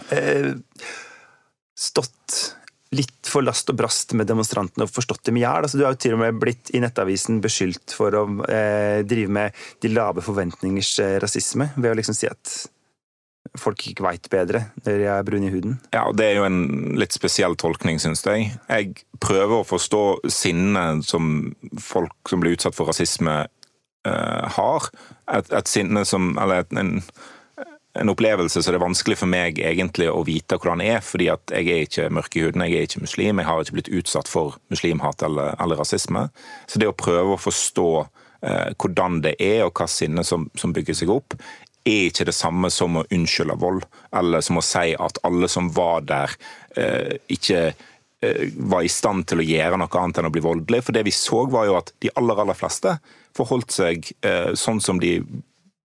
eh, 0.09 0.49
stått 1.77 2.41
litt 2.95 3.27
for 3.27 3.45
last 3.45 3.69
og 3.71 3.77
brast 3.79 4.11
med 4.19 4.27
demonstrantene 4.27 4.85
og 4.85 4.91
forstått 4.91 5.23
dem 5.29 5.39
i 5.39 5.45
hjel? 5.45 5.63
Altså, 5.63 5.79
du 5.79 5.85
har 5.85 5.95
jo 5.95 6.01
til 6.03 6.17
og 6.17 6.21
med 6.23 6.41
blitt 6.41 6.73
i 6.75 6.81
Nettavisen 6.83 7.39
beskyldt 7.43 7.95
for 7.95 8.17
å 8.17 8.25
eh, 8.47 8.99
drive 9.07 9.31
med 9.31 9.63
de 9.83 9.93
lave 9.93 10.23
forventningers 10.25 10.93
eh, 11.03 11.17
rasisme, 11.23 11.71
ved 11.77 11.93
å 11.93 11.97
liksom 11.99 12.17
si 12.17 12.29
at 12.29 12.57
folk 13.59 13.83
ikke 13.89 14.05
veit 14.05 14.27
bedre 14.31 14.65
når 14.85 14.99
de 15.01 15.07
er 15.11 15.25
brune 15.27 15.49
i 15.49 15.53
huden. 15.53 15.79
Ja, 15.93 16.05
og 16.07 16.17
Det 16.19 16.27
er 16.27 16.39
jo 16.39 16.47
en 16.47 16.61
litt 16.99 17.15
spesiell 17.15 17.57
tolkning, 17.59 17.99
syns 17.99 18.23
jeg. 18.27 18.51
Jeg 18.69 18.93
prøver 19.23 19.59
å 19.59 19.67
forstå 19.67 20.03
sinnet 20.31 21.07
som 21.07 21.51
folk 21.79 22.31
som 22.31 22.43
blir 22.43 22.55
utsatt 22.55 22.77
for 22.77 22.91
rasisme, 22.91 23.43
eh, 24.07 24.47
har. 24.57 24.89
Et, 25.31 25.51
et 25.51 25.67
sinne 25.67 26.05
som 26.05 26.35
Eller 26.41 26.65
et, 26.65 26.73
en, 26.73 26.99
en 27.93 28.09
opplevelse 28.09 28.61
så 28.63 28.71
det 28.71 28.79
er 28.79 28.85
vanskelig 28.85 29.17
for 29.19 29.31
meg 29.31 29.59
egentlig 29.59 30.07
å 30.11 30.23
vite 30.27 30.55
hvordan 30.55 30.83
det 30.83 30.91
er, 30.93 31.01
fordi 31.03 31.27
at 31.33 31.51
jeg 31.51 31.67
er 31.67 31.85
ikke 31.85 32.07
mørk 32.15 32.37
i 32.37 32.45
huden, 32.45 32.63
jeg 32.67 32.77
er 32.77 32.87
ikke 32.87 33.03
muslim, 33.03 33.41
jeg 33.41 33.49
har 33.49 33.63
ikke 33.63 33.77
blitt 33.79 33.91
utsatt 33.99 34.31
for 34.31 34.55
muslimhat 34.71 35.25
eller, 35.27 35.57
eller 35.61 35.81
rasisme. 35.81 36.27
Så 36.71 36.79
det 36.79 36.87
å 36.87 36.95
prøve 36.95 37.35
å 37.35 37.41
forstå 37.41 37.89
eh, 37.99 38.71
hvordan 38.79 39.19
det 39.25 39.35
er, 39.43 39.65
og 39.65 39.75
hva 39.75 39.89
sinne 39.91 40.23
som, 40.27 40.47
som 40.55 40.75
bygger 40.75 41.01
seg 41.01 41.11
opp, 41.11 41.35
er 41.83 42.07
ikke 42.07 42.27
det 42.29 42.37
samme 42.37 42.69
som 42.71 42.99
å 42.99 43.05
unnskylde 43.11 43.59
vold, 43.59 43.85
eller 44.15 44.43
som 44.45 44.61
å 44.61 44.65
si 44.65 44.91
at 44.93 45.19
alle 45.27 45.49
som 45.51 45.71
var 45.75 46.05
der, 46.07 46.35
eh, 46.77 47.17
ikke 47.33 47.61
eh, 47.71 48.43
var 48.55 48.85
i 48.85 48.91
stand 48.91 49.27
til 49.27 49.41
å 49.41 49.47
gjøre 49.47 49.81
noe 49.81 49.99
annet 49.99 50.21
enn 50.21 50.29
å 50.29 50.33
bli 50.33 50.45
voldelig. 50.45 50.85
For 50.85 50.95
det 50.95 51.03
vi 51.09 51.15
så, 51.15 51.43
var 51.51 51.67
jo 51.67 51.79
at 51.81 51.91
de 51.99 52.13
aller, 52.15 52.39
aller 52.39 52.57
fleste 52.57 52.99
forholdt 53.35 53.73
seg 53.73 54.11
eh, 54.23 54.53
sånn 54.55 54.79
som 54.83 54.99
de 55.01 55.17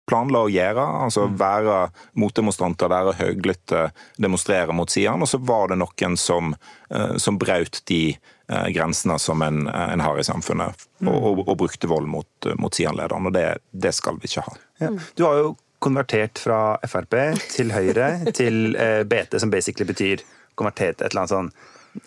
planla 0.08 0.44
å 0.44 0.52
gjøre. 0.52 0.84
Altså 1.06 1.26
være 1.38 1.88
motdemonstranter, 2.20 2.90
være 2.92 3.16
høylytte, 3.18 3.88
demonstrere 4.20 4.76
mot 4.76 4.90
sidene. 4.90 5.24
Og 5.24 5.30
så 5.30 5.40
var 5.40 5.72
det 5.72 5.80
noen 5.80 6.16
som, 6.20 6.54
eh, 6.90 7.16
som 7.22 7.38
brøt 7.40 7.82
de 7.90 8.02
eh, 8.14 8.68
grensene 8.74 9.18
som 9.22 9.42
en, 9.42 9.66
en 9.68 10.04
har 10.04 10.20
i 10.20 10.26
samfunnet, 10.26 10.86
og, 11.04 11.18
og, 11.18 11.44
og 11.48 11.58
brukte 11.64 11.90
vold 11.90 12.08
mot, 12.10 12.50
mot 12.60 12.74
Sian-lederen. 12.74 13.30
Og 13.30 13.36
det, 13.36 13.46
det, 13.72 13.94
skal 13.96 14.20
vi 14.20 14.30
ikke 14.30 14.46
ha. 14.48 14.56
Ja. 14.84 14.92
Du 15.16 15.26
har 15.28 15.40
jo 15.40 15.54
konvertert 15.84 16.40
fra 16.40 16.78
Frp 16.88 17.16
til 17.52 17.72
Høyre 17.74 18.16
til 18.38 18.76
eh, 18.80 19.02
BT, 19.08 19.38
som 19.40 19.52
basically 19.52 19.88
betyr 19.88 20.24
konvertert 20.54 21.00
et 21.00 21.10
eller 21.10 21.24
annet 21.24 21.34
sånn, 21.34 21.54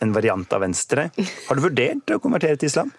en 0.04 0.14
variant 0.16 0.54
av 0.54 0.64
Venstre. 0.64 1.10
Har 1.48 1.58
du 1.58 1.64
vurdert 1.64 2.12
å 2.16 2.20
konvertere 2.24 2.60
til 2.60 2.72
islam? 2.72 2.92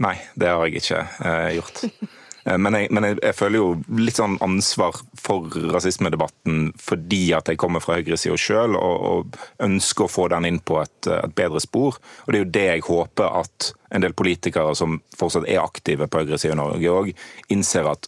Nei, 0.00 0.14
det 0.40 0.48
har 0.48 0.64
jeg 0.64 0.80
ikke 0.80 1.04
eh, 1.28 1.50
gjort. 1.58 1.84
Eh, 2.44 2.58
men, 2.58 2.76
jeg, 2.76 2.88
men 2.94 3.06
jeg, 3.06 3.18
jeg, 3.22 3.36
føler 3.36 3.60
jo 3.60 3.98
litt 4.00 4.20
sånn 4.20 4.38
ansvar 4.44 4.96
for 5.18 5.50
rasismedebatten 5.74 6.70
fordi 6.80 7.22
at 7.36 7.50
jeg 7.50 7.60
kommer 7.60 7.84
fra 7.84 7.98
høyresida 7.98 8.38
sjøl 8.40 8.78
og, 8.78 9.04
og, 9.10 9.40
ønsker 9.64 10.06
å 10.06 10.12
få 10.12 10.28
den 10.32 10.48
inn 10.48 10.60
på 10.64 10.80
et, 10.82 10.96
et, 11.06 11.34
bedre 11.36 11.60
spor. 11.62 12.00
Og 12.24 12.32
det 12.32 12.38
er 12.38 12.44
jo 12.44 12.52
det 12.56 12.66
jeg 12.66 12.86
håper 12.88 13.38
at 13.42 13.70
en 13.90 14.04
del 14.04 14.14
politikere 14.16 14.72
som 14.78 15.00
fortsatt 15.18 15.48
er 15.50 15.62
aktive 15.62 16.06
på 16.06 16.22
høyresida 16.22 16.54
i 16.54 16.60
Norge 16.60 16.92
òg, 16.94 17.08
innser 17.50 17.88
at 17.90 18.06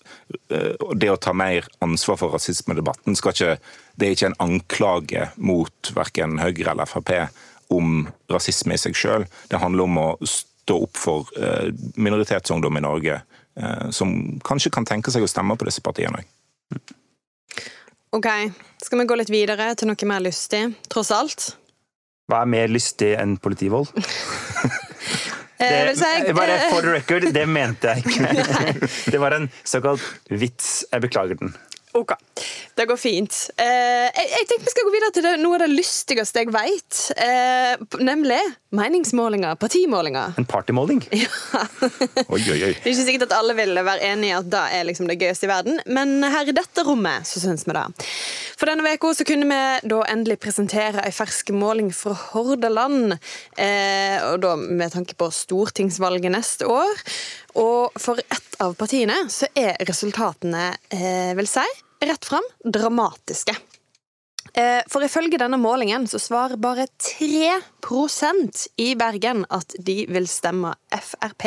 uh, 0.55 0.93
det 0.95 1.11
å 1.11 1.19
ta 1.19 1.35
mer 1.35 1.67
ansvar 1.83 2.21
for 2.21 2.37
rasismedebatten 2.37 3.19
skal 3.19 3.35
ikke, 3.35 3.57
det 3.99 4.07
er 4.07 4.15
ikke 4.15 4.31
en 4.31 4.39
anklage 4.47 5.27
mot 5.43 5.91
verken 5.97 6.39
Høyre 6.39 6.77
eller 6.77 6.87
Frp 6.87 7.11
om 7.75 8.07
rasisme 8.31 8.79
i 8.79 8.81
seg 8.81 8.95
sjøl. 8.95 9.27
Det 9.51 9.59
handler 9.59 9.89
om 9.89 9.99
å 9.99 10.09
stå 10.23 10.79
opp 10.87 11.03
for 11.03 11.35
uh, 11.35 11.75
minoritetsungdom 11.99 12.79
i 12.79 12.87
Norge 12.87 13.19
Eh, 13.19 13.32
som 13.93 14.41
kanskje 14.47 14.71
kan 14.73 14.87
tenke 14.89 15.13
seg 15.13 15.25
å 15.25 15.31
stemme 15.31 15.57
på 15.61 15.67
disse 15.69 15.83
partiene 15.85 16.23
òg. 16.23 16.85
Ok, 18.13 18.29
skal 18.85 19.01
vi 19.01 19.05
gå 19.09 19.17
litt 19.17 19.33
videre 19.33 19.71
til 19.77 19.89
noe 19.89 20.09
mer 20.09 20.21
lystig, 20.25 20.67
tross 20.93 21.13
alt? 21.17 21.53
Hva 22.29 22.43
er 22.45 22.51
mer 22.53 22.69
lystig 22.73 23.15
enn 23.17 23.39
politivold? 23.41 23.89
Eh, 25.63 25.89
det, 26.27 26.35
bare 26.37 26.59
for 26.71 26.87
record, 26.93 27.29
det 27.35 27.45
mente 27.49 27.93
jeg 27.93 28.05
ikke. 28.05 28.89
Det 29.15 29.21
var 29.21 29.37
en 29.37 29.49
såkalt 29.65 30.05
vits. 30.29 30.83
Jeg 30.93 31.05
beklager 31.05 31.41
den. 31.41 31.55
Ok, 31.93 32.13
det 32.75 32.87
går 32.89 32.97
fint. 32.97 33.35
Eh, 33.61 34.07
jeg, 34.09 34.29
jeg 34.33 34.47
tenker 34.49 34.65
vi 34.65 34.73
skal 34.73 34.87
gå 34.87 34.93
videre 34.95 35.13
til 35.13 35.27
det, 35.27 35.33
noe 35.43 35.59
av 35.59 35.65
det 35.67 35.75
lystigste 35.75 36.41
jeg 36.41 36.53
vet. 36.55 37.01
Eh, 37.21 37.75
nemlig 38.01 38.39
meningsmålinger, 38.73 39.59
partimålinger. 39.61 40.39
En 40.41 40.49
partymåling? 40.49 41.03
Ja. 41.23 41.29
oi, 42.33 42.41
oi, 42.41 42.57
oi. 42.57 42.71
Det 42.73 42.89
er 42.89 42.95
ikke 42.95 43.05
sikkert 43.05 43.27
at 43.29 43.35
alle 43.37 43.55
vil 43.59 43.77
være 43.77 44.09
enig 44.09 44.31
i 44.31 44.35
at 44.35 44.49
det 44.51 44.63
er 44.79 44.87
liksom 44.89 45.11
det 45.11 45.19
gøyeste 45.21 45.45
i 45.47 45.51
verden, 45.51 45.83
men 45.93 46.25
her 46.25 46.49
i 46.49 46.55
dette 46.57 46.85
rommet 46.87 47.29
så 47.29 47.43
syns 47.43 47.67
vi 47.69 47.77
det. 47.77 47.85
For 48.57 48.71
denne 48.71 48.95
uka 48.97 49.13
så 49.19 49.27
kunne 49.29 49.49
vi 49.51 49.91
da 49.93 50.01
endelig 50.09 50.39
presentere 50.41 51.05
ei 51.05 51.13
fersk 51.13 51.53
måling 51.53 51.93
fra 51.95 52.15
Hordaland. 52.33 53.19
Eh, 53.61 54.17
og 54.31 54.41
da 54.47 54.55
med 54.57 54.95
tanke 54.97 55.17
på 55.19 55.29
stortingsvalget 55.35 56.33
neste 56.33 56.69
år. 56.71 57.05
Og 57.61 58.01
for 58.01 58.21
ett 58.23 58.57
av 58.63 58.75
partiene 58.79 59.27
så 59.33 59.49
er 59.55 59.77
resultatene, 59.85 60.73
eh, 60.91 61.35
vil 61.37 61.49
si, 61.49 61.67
rett 62.03 62.25
fram 62.25 62.47
dramatiske. 62.65 63.57
Eh, 64.55 64.83
for 64.91 65.05
ifølge 65.05 65.39
denne 65.41 65.57
målingen 65.57 66.05
så 66.11 66.19
svarer 66.21 66.61
bare 66.61 66.85
3% 67.01 68.67
i 68.77 68.91
Bergen 69.01 69.47
at 69.49 69.77
de 69.79 70.03
vil 70.13 70.27
stemme 70.29 70.75
Frp. 70.93 71.47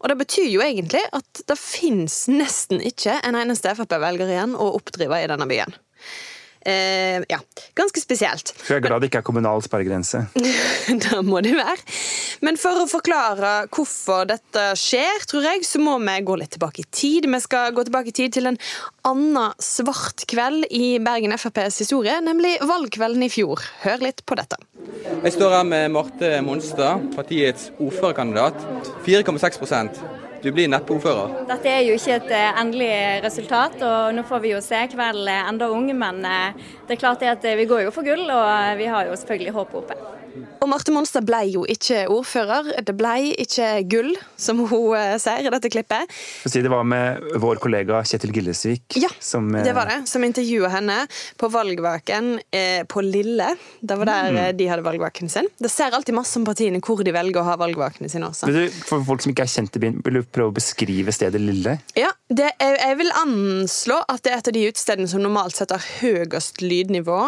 Og 0.00 0.08
det 0.10 0.16
betyr 0.24 0.48
jo 0.50 0.64
egentlig 0.64 1.04
at 1.14 1.42
det 1.46 1.58
fins 1.60 2.24
nesten 2.32 2.82
ikke 2.82 3.20
en 3.22 3.38
eneste 3.38 3.74
Frp-velger 3.78 4.32
igjen 4.32 4.56
å 4.58 4.72
oppdrive 4.74 5.22
i 5.22 5.28
denne 5.30 5.46
byen. 5.50 5.76
Eh, 6.66 7.22
ja, 7.30 7.38
ganske 7.78 8.00
spesielt. 8.02 8.50
Så 8.58 8.74
jeg 8.74 8.80
er 8.80 8.88
glad 8.88 9.04
det 9.04 9.12
ikke 9.12 9.20
er 9.22 9.26
kommunal 9.28 9.62
sperregrense. 9.62 10.24
da 11.04 11.22
må 11.22 11.38
det 11.46 11.54
være. 11.54 11.78
Men 12.44 12.58
for 12.60 12.82
å 12.82 12.88
forklare 12.90 13.52
hvorfor 13.72 14.26
dette 14.28 14.64
skjer, 14.78 15.24
tror 15.30 15.46
jeg, 15.48 15.64
så 15.66 15.80
må 15.82 15.96
vi 16.02 16.16
gå 16.26 16.36
litt 16.40 16.52
tilbake 16.56 16.84
i 16.84 16.88
tid. 16.90 17.28
Vi 17.30 17.40
skal 17.44 17.74
gå 17.76 17.86
tilbake 17.86 18.12
i 18.12 18.16
tid 18.16 18.36
til 18.36 18.50
en 18.50 18.60
annen 19.06 19.56
svart 19.62 20.26
kveld 20.28 20.68
i 20.74 20.96
Bergen 21.02 21.36
FrPs 21.36 21.80
historie, 21.84 22.18
nemlig 22.24 22.56
valgkvelden 22.66 23.24
i 23.26 23.32
fjor. 23.32 23.62
Hør 23.84 24.04
litt 24.08 24.24
på 24.26 24.38
dette. 24.38 24.58
Jeg 25.22 25.34
står 25.36 25.58
her 25.58 25.66
med 25.66 25.90
Marte 25.94 26.36
Monstad, 26.44 27.10
partiets 27.16 27.70
ordførerkandidat. 27.78 28.60
4,6% 29.06 30.04
du 30.42 30.52
blir 30.54 30.68
neppe 30.70 30.94
ordfører. 30.94 31.32
Dette 31.48 31.70
er 31.72 31.80
jo 31.88 31.96
ikke 31.96 32.18
et 32.20 32.34
eh, 32.36 32.60
endelig 32.60 32.90
resultat, 33.24 33.80
og 33.82 34.12
nå 34.14 34.22
får 34.28 34.42
vi 34.44 34.52
jo 34.52 34.60
se. 34.62 34.82
Kvelden 34.92 35.30
er 35.32 35.48
enda 35.48 35.70
ung, 35.72 35.88
men 35.96 36.20
eh, 36.28 36.68
det 36.86 36.96
er 36.96 37.00
klart 37.00 37.24
at 37.26 37.48
vi 37.58 37.66
går 37.66 37.86
jo 37.86 37.94
for 37.94 38.06
gull, 38.06 38.28
og 38.30 38.78
vi 38.78 38.86
har 38.92 39.08
jo 39.08 39.16
selvfølgelig 39.18 39.56
håpet 39.56 39.80
oppe. 39.82 40.15
Og 40.60 40.68
Marte 40.70 40.94
Monstad 40.94 41.26
ble 41.26 41.42
jo 41.52 41.64
ikke 41.70 42.04
ordfører. 42.12 42.72
Det 42.86 42.94
ble 42.96 43.14
ikke 43.44 43.70
gull, 43.90 44.12
som 44.40 44.62
hun 44.64 44.94
uh, 44.96 45.16
sier 45.22 45.46
i 45.46 45.52
dette 45.52 45.70
klippet. 45.72 46.12
Det 46.46 46.72
var 46.72 46.86
med 46.88 47.38
vår 47.42 47.60
kollega 47.62 48.02
Kjetil 48.06 48.34
Gillesvik. 48.34 48.98
Ja, 49.00 49.10
som, 49.20 49.48
uh, 49.54 49.62
det 49.64 49.74
var 49.76 49.90
det. 49.90 50.00
Som 50.10 50.24
intervjua 50.26 50.70
henne 50.72 50.98
på 51.40 51.50
valgvaken 51.52 52.32
uh, 52.40 52.82
på 52.88 53.04
Lille. 53.04 53.52
Det 53.80 53.98
var 54.00 54.10
der 54.10 54.32
mm. 54.32 54.42
de 54.58 54.68
hadde 54.70 54.86
valgvaken 54.86 55.30
sin. 55.32 55.50
Det 55.58 55.70
ser 55.72 55.94
alltid 55.96 56.16
masse 56.16 56.38
om 56.40 56.46
partiene 56.48 56.80
hvor 56.84 57.02
de 57.04 57.14
velger 57.14 57.42
å 57.42 57.46
ha 57.46 57.56
valgvakene 57.60 58.10
sine 58.10 58.30
også. 58.30 58.50
Du, 58.52 58.64
for 58.86 59.04
folk 59.06 59.24
som 59.24 59.32
ikke 59.32 59.46
er 59.46 59.52
kjent 59.52 59.78
i 59.78 59.82
byen, 59.82 60.00
vil 60.04 60.20
du 60.20 60.22
prøve 60.24 60.52
å 60.52 60.56
beskrive 60.56 61.14
stedet 61.14 61.40
Lille? 61.42 61.78
Ja, 61.98 62.10
det, 62.28 62.50
jeg, 62.60 62.98
vil 62.98 63.12
anslå 63.20 64.00
at 64.10 64.24
det 64.24 64.32
er 64.32 64.40
et 64.40 64.50
av 64.50 64.56
de 64.56 64.66
utestedene 64.70 65.10
som 65.10 65.22
normalt 65.22 65.56
sett 65.58 65.74
har 65.74 65.84
høyest 66.00 66.62
lydnivå. 66.64 67.20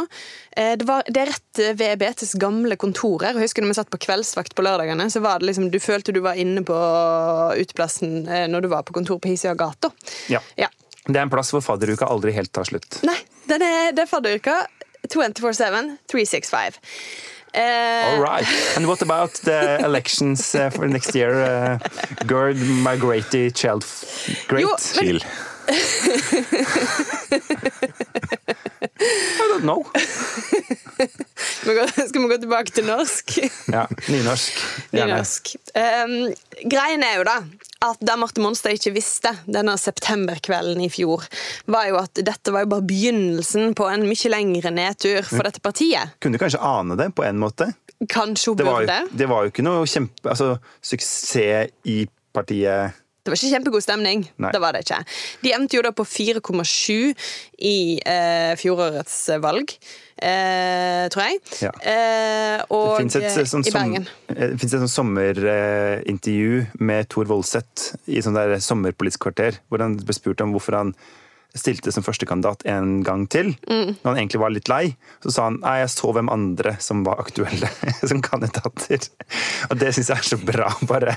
Det, 0.59 0.87
var, 0.89 1.07
det 1.07 1.21
er 1.23 1.31
rett 1.31 1.61
ved 1.79 2.01
BTs 2.01 2.33
gamle 2.43 2.75
kontor 2.81 3.23
her. 3.23 3.37
Husker 3.39 3.63
når 3.63 3.71
vi 3.71 3.77
satt 3.79 3.93
på 3.95 4.01
kveldsvakt 4.03 4.57
på 4.59 4.65
lørdagene, 4.67 5.07
så 5.13 5.23
var 5.23 5.39
det 5.39 5.53
liksom, 5.53 5.69
du 5.71 5.79
følte 5.79 6.15
du 6.17 6.19
var 6.25 6.41
inne 6.41 6.65
på 6.67 6.79
uteplassen 7.55 8.27
eh, 8.27 8.49
når 8.51 8.67
du 8.67 8.71
var 8.73 8.83
på 8.89 8.97
kontor 8.97 9.21
på 9.23 9.31
Hisøya 9.31 9.55
gata. 9.59 9.93
Ja. 10.33 10.43
ja. 10.59 10.67
Det 11.07 11.15
er 11.15 11.29
en 11.29 11.33
plass 11.33 11.55
hvor 11.55 11.63
fadderuka 11.65 12.11
aldri 12.11 12.35
helt 12.35 12.51
tar 12.53 12.67
slutt. 12.67 12.99
Nei, 13.07 13.17
er, 13.55 13.95
det 13.95 14.03
er 14.03 14.11
fadderuka 14.11 14.59
24-7, 15.07 15.95
365. 16.11 16.83
Uh, 17.55 17.61
All 17.61 18.21
right. 18.21 18.47
And 18.77 18.87
what 18.87 19.03
about 19.03 19.33
the 19.45 19.79
elections 19.83 20.55
uh, 20.55 20.71
for 20.71 20.87
next 20.87 21.15
year? 21.15 21.33
Uh, 21.33 21.79
Gerd 22.27 22.57
Migrati 22.57 23.55
Child 23.55 23.85
Great? 24.49 24.63
Jo, 24.63 24.77
Chill. 24.77 25.23
I 28.83 29.49
don't 29.53 29.67
know. 29.67 29.85
Skal 32.09 32.23
vi 32.23 32.29
gå 32.29 32.39
tilbake 32.39 32.75
til 32.75 32.87
norsk? 32.89 33.39
Ja. 33.73 33.87
Nynorsk. 34.09 34.61
nynorsk. 34.95 35.55
Um, 35.75 36.15
greien 36.71 37.05
er 37.07 37.19
jo 37.21 37.27
da 37.29 37.41
at 37.87 38.01
det 38.03 38.17
Marte 38.19 38.43
Monstad 38.43 38.75
ikke 38.75 38.91
visste 38.97 39.31
denne 39.47 39.77
septemberkvelden 39.79 40.81
i 40.83 40.89
fjor, 40.91 41.23
var 41.71 41.87
jo 41.91 42.01
at 42.01 42.19
dette 42.27 42.55
var 42.55 42.65
jo 42.65 42.73
bare 42.73 42.87
begynnelsen 42.89 43.75
på 43.79 43.87
en 43.87 44.07
mye 44.09 44.33
lengre 44.33 44.73
nedtur 44.75 45.23
for 45.27 45.47
dette 45.47 45.63
partiet. 45.63 46.17
Kunne 46.19 46.39
du 46.39 46.43
kanskje 46.43 46.63
ane 46.65 46.99
det, 46.99 47.13
på 47.15 47.27
en 47.27 47.39
måte? 47.39 47.71
Kanskje 48.11 48.53
hun 48.53 48.59
det 48.59 48.67
burde. 48.67 48.99
Jo, 49.07 49.19
det 49.23 49.29
var 49.31 49.45
jo 49.45 49.53
ikke 49.55 49.67
noe 49.67 49.87
kjempe... 49.87 50.27
Altså, 50.27 50.57
suksess 50.83 51.71
i 51.87 52.01
partiet 52.35 52.99
det 53.29 53.35
var 53.35 53.41
ikke 53.43 53.55
kjempegod 53.55 53.85
stemning. 53.85 54.27
Nei. 54.41 54.53
Det 54.55 54.61
var 54.63 54.73
det 54.73 54.87
ikke. 54.87 55.03
De 55.45 55.53
endte 55.53 55.77
jo 55.77 55.85
da 55.85 55.93
på 55.93 56.07
4,7 56.09 57.13
i 57.69 57.79
eh, 58.01 58.55
fjorårets 58.57 59.19
valg 59.45 59.75
eh, 60.23 61.05
tror 61.13 61.25
jeg. 61.27 61.39
Ja. 61.67 61.73
Eh, 61.93 62.65
og 62.73 63.05
det 63.05 63.23
et, 63.29 63.39
sånn, 63.51 63.67
i 63.69 63.75
Bergen. 63.75 64.09
Det 64.33 64.51
fins 64.63 64.75
et 64.75 64.83
sånn 64.87 64.97
sommerintervju 64.97 66.65
med 66.81 67.13
Tor 67.13 67.29
Voldseth 67.31 67.95
i 68.09 68.25
sånn 68.25 68.39
der 68.39 68.57
sommerpolitisk 68.65 69.29
kvarter, 69.29 69.61
hvor 69.69 69.85
han 69.85 69.99
ble 70.01 70.17
spurt 70.17 70.45
om 70.45 70.57
hvorfor 70.57 70.81
han 70.81 70.97
stilte 71.57 71.91
som 71.91 72.05
førstekandidat 72.05 72.65
en 72.69 73.01
gang 73.07 73.25
til, 73.31 73.55
mm. 73.67 74.01
når 74.03 74.11
han 74.11 74.19
egentlig 74.21 74.41
var 74.43 74.53
litt 74.53 74.69
lei. 74.71 74.83
Så 75.25 75.33
sa 75.35 75.49
han 75.49 75.59
nei, 75.63 75.79
jeg 75.81 75.93
så 75.95 76.13
hvem 76.15 76.31
andre 76.33 76.75
som 76.83 77.03
var 77.07 77.23
aktuelle 77.23 77.71
som 78.11 78.23
kandidater. 78.25 79.09
Og 79.71 79.79
det 79.81 79.95
syns 79.97 80.13
jeg 80.13 80.19
er 80.19 80.29
så 80.29 80.41
bra. 80.43 80.71
bare 80.91 81.17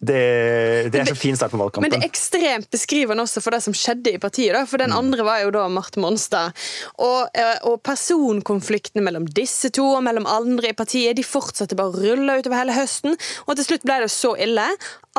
det, 0.00 0.88
det, 0.88 1.02
er 1.02 1.10
så 1.10 1.16
fin 1.18 1.36
start 1.36 1.52
på 1.52 1.58
valgkampen. 1.60 1.84
Men 1.84 1.92
det 1.92 1.98
er 2.00 2.08
ekstremt 2.08 2.70
beskrivende 2.72 3.26
også 3.26 3.42
for 3.44 3.52
det 3.52 3.60
som 3.66 3.74
skjedde 3.76 4.14
i 4.16 4.20
partiet. 4.22 4.54
Da. 4.56 4.62
For 4.68 4.80
den 4.80 4.94
mm. 4.94 4.96
andre 4.96 5.26
var 5.26 5.42
jo 5.42 5.50
da 5.52 5.66
Marte 5.68 6.00
Monstad. 6.00 6.56
Og, 6.96 7.28
eh, 7.36 7.58
og, 7.68 7.82
personkonfliktene 7.84 9.04
mellom 9.04 9.28
disse 9.28 9.68
to 9.76 9.84
og 9.98 10.00
mellom 10.06 10.28
andre 10.30 10.72
i 10.72 10.76
partiet 10.76 11.18
de 11.18 11.26
fortsatte 11.26 11.76
bare 11.76 11.92
å 11.92 12.00
rulle 12.00 12.38
utover 12.40 12.62
hele 12.62 12.78
høsten. 12.78 13.18
Og 13.44 13.58
til 13.58 13.68
slutt 13.68 13.84
ble 13.84 14.00
det 14.06 14.10
så 14.14 14.32
ille 14.40 14.70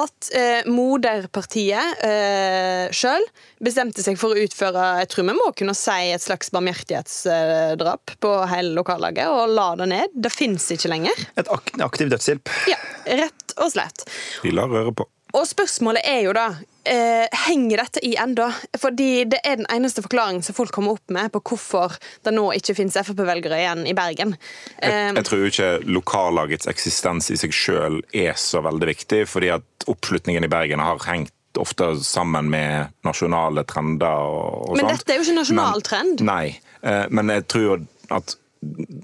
at 0.01 0.31
eh, 0.34 0.65
moderpartiet 0.72 2.01
eh, 2.08 2.86
sjøl 2.96 3.25
bestemte 3.62 4.01
seg 4.01 4.15
for 4.17 4.34
å 4.34 4.46
utføre 4.46 4.86
jeg 5.01 5.10
tror 5.12 5.27
vi 5.27 5.36
må 5.36 5.50
kunne 5.58 5.75
si 5.77 6.13
et 6.13 6.24
slags 6.24 6.50
barmhjertighetsdrap 6.55 8.15
på 8.24 8.31
hele 8.50 8.74
lokallaget, 8.77 9.29
og 9.29 9.53
la 9.53 9.67
det 9.77 9.89
ned. 9.91 10.17
Det 10.25 10.31
fins 10.34 10.72
ikke 10.74 10.89
lenger. 10.93 11.25
Et 11.38 11.53
ak 11.53 11.75
aktiv 11.84 12.10
dødshjelp. 12.13 12.53
Ja, 12.72 12.79
rett 13.22 13.55
og 13.60 13.72
slett. 13.74 14.05
De 14.43 14.51
lar 14.51 14.67
røre 14.71 14.93
på. 14.93 15.05
og 15.33 15.45
spørsmålet 15.48 16.01
er 16.03 16.21
jo 16.25 16.31
da 16.36 16.48
eh, 16.86 17.27
Henger 17.48 17.77
dette 17.86 18.01
i 18.03 18.15
enda? 18.19 18.50
Fordi 18.81 19.24
det 19.31 19.39
er 19.48 19.55
den 19.62 19.67
eneste 19.71 20.01
forklaringen 20.03 20.43
som 20.43 20.55
folk 20.57 20.71
kommer 20.75 20.98
opp 20.98 21.13
med 21.13 21.31
på 21.31 21.39
hvorfor 21.51 21.93
det 22.25 22.33
nå 22.36 22.50
ikke 22.57 22.75
finnes 22.75 22.98
Frp-velgere 23.00 23.60
igjen 23.62 23.86
i 23.88 23.93
Bergen. 23.95 24.36
Jeg, 24.81 24.89
Eh, 24.91 25.13
jeg 25.15 25.25
tror 25.29 25.45
ikke 25.48 25.69
lokallagets 25.88 26.67
eksistens 26.67 27.29
i 27.31 27.38
seg 27.39 27.53
sjøl 27.55 28.01
er 28.13 28.33
så 28.36 28.60
veldig 28.65 28.88
viktig, 28.91 29.21
fordi 29.29 29.53
at 29.55 29.88
oppslutningen 29.88 30.43
i 30.43 30.51
Bergen 30.51 30.79
har 30.83 31.00
hengt 31.07 31.31
ofte 31.60 31.93
sammen 32.03 32.50
med 32.50 32.91
nasjonale 33.03 33.63
trender 33.67 34.07
og, 34.07 34.69
og 34.71 34.77
men 34.77 34.86
sånt. 34.88 35.00
dette 35.01 35.12
er 35.13 35.17
jo 35.19 35.25
ikke 35.27 35.39
nasjonal 35.41 35.79
Men- 35.79 35.88
trend. 35.88 36.21
Nei, 36.27 36.60
eh, 36.83 37.05
men 37.12 37.27
jeg 37.29 37.48
tror 37.51 37.86
at 38.12 38.36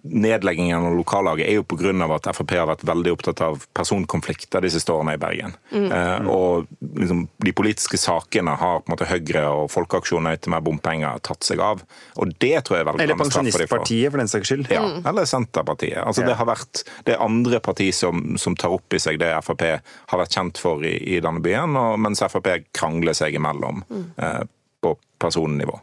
nedleggingen 0.04 0.86
av 0.86 0.96
lokallaget 0.96 1.48
er 1.48 1.58
jo 1.58 1.64
pga. 1.66 1.92
at 2.16 2.30
Frp 2.36 2.52
har 2.54 2.68
vært 2.70 2.84
veldig 2.86 3.14
opptatt 3.16 3.42
av 3.42 3.64
personkonflikter 3.74 4.62
de 4.62 4.70
siste 4.70 4.94
årene 4.94 5.16
i 5.18 5.22
Bergen. 5.22 5.56
Mm. 5.72 5.88
Eh, 5.92 6.28
og 6.30 6.68
liksom, 6.80 7.24
de 7.42 7.54
politiske 7.58 7.98
sakene 7.98 8.54
har 8.54 8.84
på 8.84 8.92
en 8.92 8.94
måte 8.94 9.10
Høyre 9.10 9.46
og 9.50 9.72
Folkeaksjonen 9.74 10.30
etter 10.32 10.54
mer 10.54 10.62
bompenger 10.66 11.18
tatt 11.26 11.48
seg 11.48 11.62
av. 11.64 11.82
Og 12.22 12.36
det 12.38 12.54
tror 12.68 12.78
jeg 12.78 12.86
er 12.86 12.92
veldig 12.92 13.08
Eller. 13.08 13.18
Pensjonistpartiet, 13.18 14.12
for 14.12 14.22
den 14.22 14.32
saks 14.32 14.52
skyld. 14.52 14.70
Ja, 14.74 14.84
eller 15.10 15.26
Senterpartiet. 15.26 16.04
Altså, 16.04 16.22
Ja. 16.22 16.28
Det 16.28 16.36
har 16.38 16.48
vært 16.50 16.84
det 17.06 17.16
andre 17.24 17.60
parti 17.64 17.92
som, 17.94 18.38
som 18.38 18.56
tar 18.56 18.74
opp 18.76 18.94
i 18.94 19.00
seg 19.00 19.20
det 19.22 19.32
Frp 19.46 19.64
har 20.12 20.20
vært 20.20 20.36
kjent 20.36 20.58
for 20.62 20.84
i, 20.86 20.98
i 21.16 21.22
denne 21.24 21.42
byen, 21.42 21.76
og, 21.80 21.98
mens 22.04 22.22
Frp 22.22 22.50
krangler 22.76 23.16
seg 23.18 23.38
imellom 23.38 23.84
eh, 24.18 24.44
på 24.84 24.94
personnivå. 25.20 25.80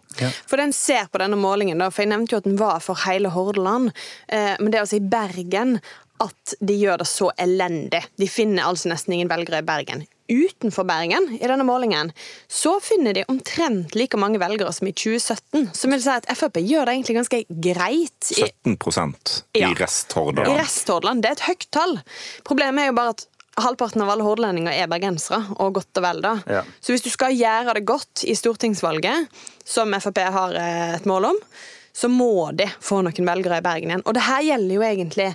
For 0.46 0.60
den 0.60 0.72
ser 0.76 1.08
på 1.10 1.18
denne 1.22 1.38
målingen, 1.40 1.80
da, 1.82 1.90
for 1.90 2.04
jeg 2.04 2.12
nevnte 2.14 2.36
jo 2.36 2.42
at 2.42 2.48
den 2.48 2.58
var 2.60 2.80
for 2.84 3.00
hele 3.06 3.32
Hordaland. 3.34 3.90
Eh, 4.28 4.54
men 4.60 4.70
det 4.70 4.78
er 4.78 4.84
altså 4.86 5.00
i 5.00 5.06
Bergen 5.10 5.78
at 6.22 6.54
de 6.62 6.76
gjør 6.78 7.00
det 7.02 7.08
så 7.10 7.32
elendig. 7.42 8.04
De 8.22 8.28
finner 8.30 8.68
altså 8.68 8.88
nesten 8.92 9.16
ingen 9.16 9.30
velgere 9.32 9.58
i 9.64 9.66
Bergen. 9.66 10.04
Utenfor 10.30 10.86
Bergen, 10.88 11.26
i 11.36 11.42
denne 11.50 11.66
målingen, 11.68 12.12
så 12.48 12.78
finner 12.80 13.12
de 13.12 13.26
omtrent 13.28 13.92
like 13.98 14.16
mange 14.16 14.38
velgere 14.40 14.70
som 14.72 14.88
i 14.88 14.94
2017. 14.94 15.66
Som 15.76 15.92
vil 15.92 16.00
si 16.00 16.14
at 16.14 16.30
Frp 16.38 16.62
gjør 16.62 16.86
det 16.88 16.94
egentlig 16.94 17.18
ganske 17.18 17.42
greit. 17.66 18.30
I, 18.38 18.46
17% 18.70 19.34
i 19.58 19.64
Ja. 19.66 19.74
Rest-Hordaland. 19.82 20.54
I 20.54 20.62
Rest-Hordaland. 20.62 21.22
Det 21.26 21.32
er 21.34 21.36
et 21.40 21.46
høyt 21.50 21.68
tall. 21.74 21.98
Problemet 22.46 22.86
er 22.86 22.92
jo 22.94 22.96
bare 23.02 23.16
at 23.18 23.26
halvparten 23.60 24.02
av 24.02 24.10
alle 24.14 24.26
hordalendinger 24.26 24.74
er 24.74 24.90
bergensere, 24.90 25.40
og 25.62 25.78
godt 25.78 26.00
og 26.00 26.06
vel 26.06 26.22
da. 26.24 26.34
Ja. 26.50 26.64
Så 26.80 26.94
hvis 26.94 27.04
du 27.04 27.10
skal 27.12 27.36
gjøre 27.36 27.76
det 27.78 27.86
godt 27.88 28.24
i 28.26 28.36
stortingsvalget, 28.38 29.30
som 29.64 29.94
Frp 30.00 30.20
har 30.34 30.58
eh, 30.58 30.92
et 30.98 31.08
mål 31.08 31.30
om, 31.32 31.40
så 31.94 32.10
må 32.10 32.50
de 32.56 32.66
få 32.82 33.02
noen 33.06 33.28
velgere 33.28 33.60
i 33.60 33.64
Bergen 33.64 33.92
igjen. 33.92 34.06
Og 34.08 34.16
det 34.16 34.24
her 34.26 34.46
gjelder 34.48 34.78
jo 34.78 34.86
egentlig 34.86 35.28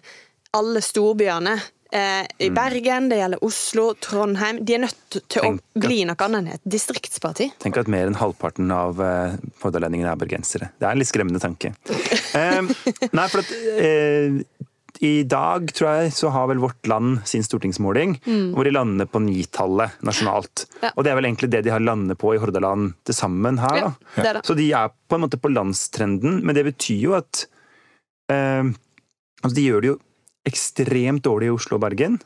alle 0.60 0.82
storbyene. 0.84 1.56
Eh, 1.96 2.26
I 2.46 2.50
Bergen, 2.54 3.08
det 3.10 3.22
gjelder 3.22 3.46
Oslo, 3.48 3.86
Trondheim. 4.04 4.60
De 4.68 4.76
er 4.76 4.84
nødt 4.84 5.00
til 5.16 5.24
Tenk 5.32 5.64
å 5.64 5.84
bli 5.86 6.02
noe 6.06 6.20
annet 6.26 6.42
enn 6.42 6.52
et 6.58 6.68
distriktsparti. 6.76 7.48
Tenk 7.64 7.80
at 7.82 7.90
mer 7.90 8.12
enn 8.12 8.20
halvparten 8.20 8.70
av 8.76 9.00
hordalendingene 9.64 10.12
er 10.12 10.20
bergensere. 10.20 10.74
Det 10.78 10.86
er 10.86 10.94
en 10.94 11.02
litt 11.02 11.12
skremmende 11.12 11.42
tanke. 11.44 11.74
Eh, 12.30 12.62
nei, 13.10 13.24
for 13.26 13.42
at 13.42 13.50
eh, 13.82 14.36
i 15.00 15.24
dag, 15.24 15.70
tror 15.72 15.90
jeg, 15.90 16.12
så 16.12 16.32
har 16.36 16.50
vel 16.50 16.60
Vårt 16.60 16.88
Land 16.92 17.22
sin 17.30 17.46
stortingsmåling, 17.46 18.18
hvor 18.52 18.68
de 18.68 18.74
lander 18.76 19.08
på 19.08 19.22
nitallet 19.24 19.96
nasjonalt. 20.04 20.66
Mm. 20.68 20.82
Ja. 20.84 20.92
Og 20.92 21.06
det 21.06 21.12
er 21.12 21.20
vel 21.20 21.30
egentlig 21.30 21.52
det 21.54 21.62
de 21.64 21.72
har 21.72 21.84
landet 21.84 22.20
på 22.20 22.34
i 22.36 22.42
Hordaland 22.42 22.92
til 23.08 23.16
sammen 23.16 23.62
her, 23.64 23.78
Ja, 23.80 23.94
det 24.18 24.34
det. 24.40 24.44
Så 24.48 24.58
de 24.60 24.68
er 24.76 24.92
på 24.92 25.16
en 25.16 25.24
måte 25.24 25.40
på 25.40 25.54
landstrenden, 25.54 26.42
men 26.44 26.58
det 26.58 26.68
betyr 26.68 27.00
jo 27.08 27.16
at 27.20 27.46
eh, 28.32 28.76
Altså, 29.40 29.56
de 29.56 29.64
gjør 29.64 29.80
det 29.80 29.88
jo 29.94 30.00
ekstremt 30.50 31.24
dårlig 31.24 31.48
i 31.48 31.54
Oslo 31.54 31.78
og 31.78 31.86
Bergen. 31.86 32.18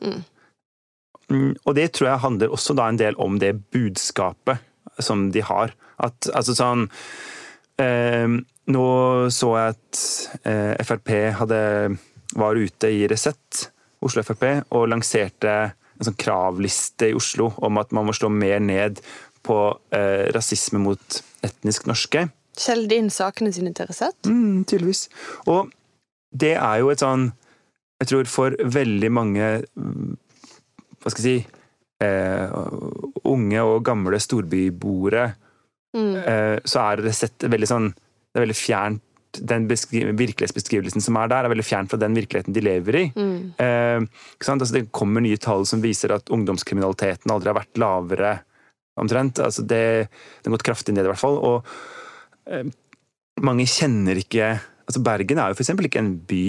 Mm, 1.30 1.52
og 1.64 1.76
det 1.78 1.92
tror 1.94 2.08
jeg 2.08 2.22
handler 2.24 2.52
også 2.52 2.74
da 2.74 2.88
en 2.90 2.98
del 3.00 3.14
om 3.22 3.38
det 3.38 3.52
budskapet 3.70 4.58
som 4.98 5.28
de 5.34 5.44
har. 5.44 5.74
At 6.02 6.28
altså 6.34 6.56
sånn 6.58 6.88
eh, 7.82 8.26
Nå 8.64 8.84
så 9.34 9.48
jeg 9.58 9.74
at 9.74 10.02
eh, 10.48 10.84
Frp 10.88 11.10
hadde, 11.36 11.60
var 12.34 12.56
ute 12.56 12.90
i 12.90 13.04
Resett, 13.10 13.68
Oslo 14.04 14.22
Frp, 14.26 14.44
og 14.74 14.88
lanserte 14.90 15.54
en 15.74 16.08
sånn 16.08 16.16
kravliste 16.18 17.12
i 17.12 17.14
Oslo 17.16 17.52
om 17.64 17.78
at 17.78 17.92
man 17.94 18.08
må 18.08 18.14
slå 18.16 18.28
mer 18.32 18.58
ned 18.60 19.00
på 19.44 19.58
eh, 19.94 20.30
rasisme 20.34 20.80
mot 20.82 21.20
etnisk 21.44 21.86
norske. 21.86 22.26
Selge 22.56 22.96
inn 22.98 23.10
sakene 23.12 23.52
sine 23.54 23.72
til 23.76 23.88
Resett. 23.90 24.18
Mm, 24.26 24.64
tydeligvis. 24.64 25.08
Og 25.50 25.70
det 26.34 26.54
er 26.56 26.80
jo 26.82 26.90
et 26.90 27.02
sånn 27.02 27.28
Jeg 28.02 28.08
tror 28.10 28.26
for 28.26 28.54
veldig 28.58 29.10
mange 29.14 29.48
mm, 29.78 30.16
Hva 30.98 31.12
skal 31.12 31.22
jeg 31.28 31.44
si 31.44 31.46
eh, 32.02 32.50
Unge 33.30 33.62
og 33.62 33.84
gamle 33.86 34.18
storbyboere 34.22 35.28
Mm. 35.94 36.16
eh, 36.26 36.56
så 36.66 36.80
er 36.90 37.04
Resett 37.04 37.44
veldig 37.46 37.68
sånn 37.70 37.84
Det 37.94 38.40
er 38.40 38.42
veldig 38.48 38.56
fjernt 38.58 39.03
den 39.40 39.66
virkelighetsbeskrivelsen 39.68 41.04
som 41.04 41.18
er 41.20 41.30
der, 41.32 41.46
er 41.46 41.52
veldig 41.54 41.66
fjern 41.66 41.90
fra 41.90 41.98
den 42.00 42.16
virkeligheten 42.16 42.54
de 42.56 42.62
lever 42.64 43.00
i. 43.00 43.04
Mm. 43.16 43.38
Eh? 43.58 44.26
Altså, 44.44 44.72
det 44.76 44.86
kommer 44.94 45.24
nye 45.24 45.40
tall 45.40 45.66
som 45.68 45.82
viser 45.84 46.14
at 46.14 46.30
ungdomskriminaliteten 46.34 47.32
aldri 47.32 47.52
har 47.52 47.58
vært 47.58 47.82
lavere, 47.82 48.36
omtrent. 49.00 49.40
Altså, 49.42 49.64
det, 49.66 49.82
den 50.42 50.52
har 50.52 50.58
gått 50.58 50.68
kraftig 50.68 50.94
ned, 50.94 51.08
i 51.08 51.10
hvert 51.10 51.22
fall. 51.22 51.40
Og 51.42 51.66
eh, 52.46 52.68
mange 53.42 53.66
kjenner 53.66 54.20
ikke 54.20 54.54
altså 54.84 55.02
Bergen 55.04 55.40
er 55.40 55.52
jo 55.52 55.58
f.eks. 55.58 55.72
ikke 55.88 56.02
en 56.02 56.14
by 56.28 56.44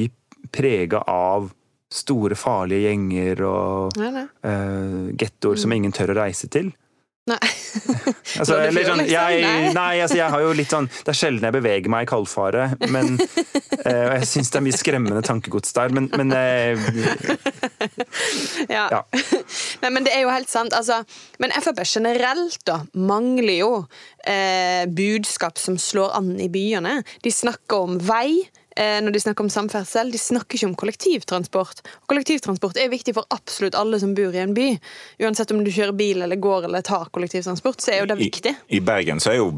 prega 0.54 1.02
av 1.10 1.50
store, 1.96 2.36
farlige 2.38 2.90
gjenger 2.90 3.42
og 3.48 4.00
nei. 4.02 4.26
uh, 4.46 5.14
gettoer 5.16 5.60
som 5.62 5.74
ingen 5.76 5.94
tør 5.96 6.14
å 6.14 6.20
reise 6.20 6.50
til. 6.52 6.74
Nei. 7.30 7.42
Altså, 8.36 8.58
eller 8.60 8.84
sånn, 8.84 9.00
liksom? 9.00 9.12
jeg, 9.14 9.72
Nei. 9.76 10.00
altså 10.04 10.18
jeg 10.18 10.28
har 10.34 10.42
jo 10.44 10.50
litt 10.58 10.72
sånn 10.74 10.88
Det 10.92 11.14
er 11.14 11.18
sjelden 11.18 11.46
jeg 11.48 11.56
beveger 11.56 11.92
meg 11.94 12.04
i 12.04 12.10
kaldfare, 12.10 12.66
men 12.92 13.14
eh, 13.86 14.02
og 14.02 14.16
Jeg 14.18 14.28
syns 14.28 14.52
det 14.52 14.60
er 14.60 14.66
mye 14.66 14.76
skremmende 14.76 15.22
tankegods 15.26 15.72
der, 15.78 15.94
men, 15.96 16.10
men 16.20 16.34
eh, 16.36 16.76
Ja. 18.68 18.86
Ja. 18.92 19.02
Nei, 19.84 19.92
men 19.94 20.06
det 20.08 20.16
er 20.16 20.26
jo 20.26 20.34
helt 20.34 20.52
sant. 20.52 20.76
Altså, 20.76 21.02
men 21.42 21.54
Frp 21.56 21.82
generelt 21.88 22.60
da, 22.68 22.82
mangler 22.98 23.60
jo 23.62 23.72
eh, 24.28 24.84
budskap 24.92 25.62
som 25.62 25.80
slår 25.82 26.16
an 26.20 26.34
i 26.42 26.50
byene. 26.52 27.00
De 27.24 27.32
snakker 27.34 27.88
om 27.88 28.00
vei. 28.04 28.44
Eh, 28.76 29.02
Når 29.02 29.12
de 29.16 29.20
snakker 29.20 29.44
om 29.44 29.50
samferdsel, 29.50 30.12
De 30.12 30.18
snakker 30.22 30.56
ikke 30.58 30.68
om 30.68 30.76
kollektivtransport. 30.76 31.82
Og 32.04 32.08
kollektivtransport 32.12 32.78
er 32.78 32.90
viktig 32.92 33.14
for 33.18 33.26
absolutt 33.34 33.76
alle 33.76 34.00
som 34.00 34.14
bor 34.18 34.36
i 34.36 34.42
en 34.44 34.54
by. 34.54 34.68
Uansett 35.24 35.52
om 35.52 35.64
du 35.64 35.72
kjører 35.72 35.96
bil 35.98 36.22
eller 36.26 36.36
går 36.42 36.66
eller 36.70 36.82
tar 36.86 37.06
kollektivtransport, 37.16 37.82
så 37.82 37.92
er 37.96 38.00
jo 38.04 38.10
det 38.12 38.18
viktig. 38.20 38.56
I, 38.70 38.78
I 38.78 38.80
Bergen 38.86 39.20
så 39.24 39.32
er 39.34 39.40
jo 39.42 39.50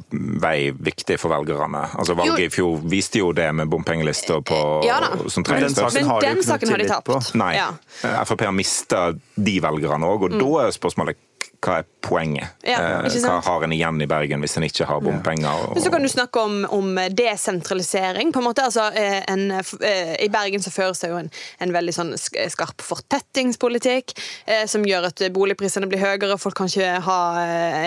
vei 0.41 0.71
viktig 0.71 1.19
for 1.19 1.33
velgerne. 1.33 1.85
Altså 1.97 2.15
Valget 2.17 2.47
i 2.47 2.49
fjor 2.53 2.79
viste 2.89 3.19
jo 3.21 3.31
det 3.33 3.49
med 3.55 3.69
bompengelister 3.71 4.41
på 4.41 4.61
Ja 4.85 4.99
da. 5.03 5.11
som 5.29 5.43
Men 5.43 5.43
den 5.43 5.43
tredje 5.43 5.69
største. 5.75 6.03
saken 6.03 6.07
Men 6.07 6.35
den 6.37 6.43
saken 6.43 6.69
har 6.69 6.77
de 6.77 6.87
tapt. 6.89 7.07
på. 7.07 7.21
Nei. 7.37 7.53
Ja. 7.57 7.69
Eh, 8.03 8.23
Frp 8.25 8.41
har 8.47 8.51
mista 8.55 9.11
de 9.35 9.59
velgerne 9.63 10.05
òg, 10.07 10.27
og 10.29 10.37
da 10.39 10.67
er 10.67 10.71
spørsmålet 10.75 11.17
hva 11.63 11.79
er 11.81 11.85
poenget? 12.05 12.53
Ja, 12.63 12.77
Eh, 13.03 13.15
hva 13.23 13.41
har 13.43 13.63
en 13.65 13.73
igjen 13.73 14.01
i 14.01 14.07
Bergen 14.07 14.43
hvis 14.43 14.57
en 14.59 14.63
ikke 14.67 14.85
har 14.85 15.01
bompenger? 15.03 15.49
Og, 15.67 15.73
Men 15.75 15.83
så 15.83 15.91
kan 15.91 16.03
du 16.05 16.09
snakke 16.11 16.39
om, 16.39 16.65
om 16.71 16.95
desentralisering. 17.17 18.31
på 18.31 18.39
en 18.39 18.45
måte. 18.45 18.63
Altså, 18.63 18.91
eh, 18.95 19.23
en, 19.27 19.51
eh, 19.51 20.15
I 20.23 20.29
Bergen 20.29 20.61
så 20.61 20.71
føres 20.71 20.99
det 21.01 21.09
jo 21.09 21.17
en, 21.17 21.31
en 21.59 21.73
veldig 21.73 21.93
sånn 21.95 22.13
skarp 22.17 22.81
fortettingspolitikk, 22.85 24.13
eh, 24.45 24.65
som 24.67 24.85
gjør 24.85 25.09
at 25.09 25.25
boligprisene 25.33 25.89
blir 25.89 25.99
høyere, 26.03 26.37
folk 26.39 26.55
kan 26.55 26.69
ikke 26.69 27.01
ha 27.07 27.19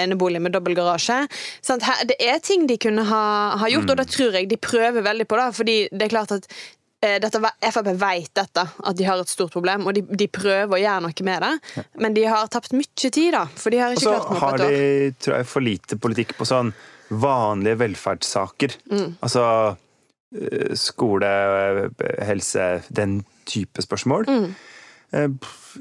enebolig 0.02 0.40
med 0.42 0.52
dobbel 0.52 0.74
garasje. 0.74 1.22
Sånn, 1.62 1.80
Her, 1.82 2.04
det 2.10 2.18
er 2.20 2.38
ting 2.38 2.66
de 2.66 2.76
kunne 2.76 3.04
ha, 3.08 3.56
ha 3.56 3.70
gjort, 3.70 3.90
og 3.90 3.96
det 4.02 4.08
tror 4.10 4.32
jeg 4.36 4.50
de 4.50 4.56
prøver 4.60 5.02
veldig 5.02 5.26
på. 5.30 5.36
da, 5.36 5.50
fordi 5.54 5.88
det 5.92 6.08
er 6.08 6.14
klart 6.16 6.32
at 6.32 6.46
dette, 7.00 7.40
Frp 7.72 7.86
vet 7.96 8.30
dette, 8.36 8.64
at 8.84 8.96
de 8.98 9.06
har 9.08 9.20
et 9.22 9.30
stort 9.32 9.52
problem, 9.54 9.86
og 9.88 9.96
de, 9.96 10.02
de 10.04 10.26
prøver 10.28 10.76
å 10.76 10.80
gjøre 10.80 11.04
noe 11.06 11.26
med 11.26 11.44
det. 11.46 11.84
Men 12.04 12.16
de 12.16 12.26
har 12.28 12.50
tapt 12.52 12.74
mye 12.76 13.08
tid, 13.08 13.30
da. 13.32 13.46
For 13.56 13.72
de 13.72 13.80
har 13.80 13.94
ikke 13.96 14.04
klart 14.04 14.26
noe 14.28 14.36
på 14.36 14.36
et 14.36 14.40
år. 14.40 14.54
Og 14.54 14.60
så 14.60 14.66
har 14.66 14.74
de 14.74 15.14
tror 15.24 15.36
jeg, 15.38 15.48
for 15.52 15.64
lite 15.64 16.00
politikk 16.02 16.34
på 16.36 16.48
sånn 16.48 16.74
vanlige 17.10 17.80
velferdssaker. 17.80 18.76
Mm. 18.90 19.08
Altså 19.20 19.44
eh, 20.36 20.74
skole, 20.78 21.30
eh, 21.88 22.20
helse, 22.28 22.68
den 22.88 23.20
type 23.48 23.82
spørsmål. 23.82 24.28
Mm. 24.28 24.52
Eh, 25.16 25.28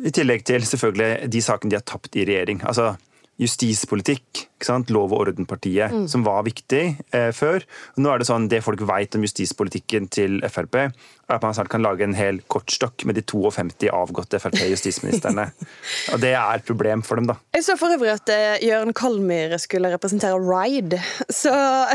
I 0.09 0.13
tillegg 0.15 0.47
til 0.47 0.65
selvfølgelig 0.65 1.29
de 1.31 1.43
sakene 1.45 1.73
de 1.73 1.79
har 1.79 1.85
tapt 1.87 2.17
i 2.17 2.25
regjering. 2.29 2.63
Altså 2.63 2.93
justispolitikk? 3.39 4.47
Lov 4.89 5.11
og 5.13 5.27
orden-partiet, 5.27 5.91
Mm. 5.91 6.07
som 6.07 6.23
var 6.23 6.43
viktig 6.43 6.97
eh, 7.13 7.31
før. 7.31 7.63
Nå 7.97 8.09
er 8.13 8.17
det 8.19 8.27
sånn, 8.27 8.49
Det 8.49 8.63
folk 8.63 8.79
vet 8.81 9.15
om 9.15 9.21
justispolitikken 9.23 10.09
til 10.09 10.41
Frp, 10.49 10.75
er 10.75 10.91
at 11.35 11.41
man 11.43 11.53
snart 11.53 11.69
kan 11.69 11.81
lage 11.81 12.01
en 12.03 12.13
hel 12.15 12.39
kortstokk 12.49 13.05
med 13.05 13.15
de 13.15 13.21
52 13.21 13.89
avgåtte 13.93 14.39
Frp-justisministrene. 14.39 15.51
og 16.13 16.19
det 16.19 16.33
er 16.33 16.55
et 16.55 16.65
problem 16.65 17.01
for 17.05 17.15
dem, 17.15 17.27
da. 17.27 17.35
Jeg 17.53 17.63
så 17.63 17.75
for 17.77 17.93
øvrig 17.93 18.11
at 18.13 18.29
eh, 18.33 18.57
Jørn 18.67 18.93
Kalmyr 18.93 19.57
skulle 19.61 19.91
representere 19.93 20.39
Ride, 20.39 20.99
så 21.29 21.53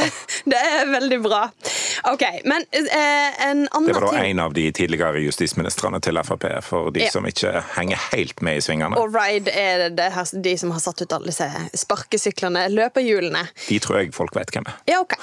det 0.51 0.59
er 0.61 0.87
veldig 0.93 1.21
bra. 1.25 1.49
OK, 2.13 2.23
men 2.45 2.65
eh, 2.73 3.43
en 3.51 3.65
annen 3.73 3.89
Det 3.91 3.95
var 3.99 4.13
da 4.13 4.23
en 4.25 4.39
av 4.45 4.55
de 4.55 4.69
tidligere 4.77 5.23
justisministrene 5.25 6.01
til 6.05 6.19
Frp, 6.25 6.47
for 6.63 6.91
de 6.95 7.05
Ja. 7.05 7.11
som 7.11 7.27
ikke 7.27 7.51
henger 7.75 7.99
helt 8.13 8.41
med 8.43 8.57
i 8.57 8.61
svingene. 8.65 8.97
Og 8.97 9.11
Ride 9.15 9.51
er 9.51 9.89
det 9.91 10.13
her, 10.15 10.25
de 10.41 10.55
som 10.61 10.71
har 10.71 10.81
satt 10.81 11.03
ut 11.03 11.13
alle 11.13 11.27
disse 11.33 11.49
sparkesyklene, 11.75 12.54
løperhjulene. 12.73 13.45
De 13.69 13.79
tror 13.83 14.01
jeg 14.01 14.13
folk 14.17 14.35
vet 14.37 14.53
hvem 14.55 14.69
er. 14.71 14.77
Ja, 14.91 15.01
ok. 15.05 15.17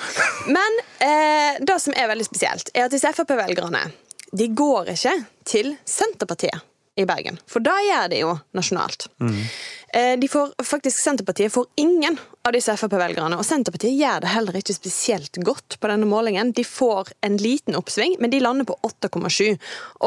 Men 0.52 0.80
eh, 1.04 1.60
det 1.64 1.78
som 1.84 1.96
er 1.98 2.10
veldig 2.12 2.28
spesielt, 2.28 2.72
er 2.76 2.88
at 2.88 2.96
disse 2.96 3.12
Frp-velgerne 3.16 3.86
de 4.32 4.48
går 4.56 4.94
ikke 4.94 5.14
til 5.48 5.74
Senterpartiet 5.88 6.62
i 7.00 7.06
Bergen. 7.08 7.38
For 7.50 7.64
da 7.64 7.74
gjør 7.84 8.10
de 8.12 8.22
jo 8.22 8.32
nasjonalt. 8.56 9.08
Eh, 9.24 9.46
de 9.92 10.28
får, 10.32 10.54
faktisk 10.64 11.02
Senterpartiet 11.04 11.52
får 11.54 11.66
ingen 11.82 12.16
av 12.48 12.54
disse 12.56 12.74
Frp-velgerne, 12.80 13.38
og 13.38 13.46
Senterpartiet 13.46 13.98
gjør 14.00 14.22
det 14.24 14.32
heller 14.32 14.58
ikke 14.58 14.76
spesielt 14.76 15.40
godt 15.46 15.76
på 15.82 15.90
denne 15.92 16.08
målingen. 16.10 16.54
De 16.56 16.64
får 16.66 17.12
en 17.28 17.36
liten 17.42 17.76
oppsving, 17.78 18.16
men 18.24 18.32
de 18.34 18.40
lander 18.42 18.68
på 18.70 18.78
8,7. 18.88 19.58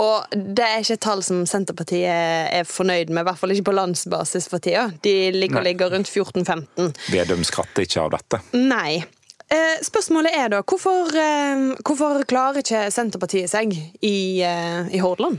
Og 0.01 0.35
det 0.35 0.65
er 0.67 0.81
ikke 0.81 0.97
et 0.97 1.05
tall 1.05 1.25
som 1.27 1.45
Senterpartiet 1.49 2.09
er 2.09 2.69
fornøyd 2.69 3.13
med, 3.13 3.23
i 3.23 3.29
hvert 3.29 3.43
fall 3.43 3.55
ikke 3.55 3.69
på 3.69 3.77
landsbasis 3.77 4.49
for 4.51 4.65
tida. 4.65 4.89
De 5.05 5.15
ligger, 5.37 5.63
ligger 5.67 5.93
rundt 5.95 6.11
14-15. 6.11 6.95
Vedum 7.13 7.45
skratter 7.47 7.87
ikke 7.87 8.07
av 8.07 8.17
dette. 8.17 8.43
Nei. 8.57 9.05
Eh, 9.53 9.81
spørsmålet 9.85 10.35
er 10.35 10.51
da 10.51 10.63
hvorfor, 10.65 11.11
eh, 11.21 11.65
hvorfor 11.85 12.25
klarer 12.27 12.65
ikke 12.65 12.87
Senterpartiet 12.91 13.53
seg 13.53 13.75
i, 14.03 14.41
eh, 14.43 14.89
i 14.91 15.03
Hordaland? 15.03 15.39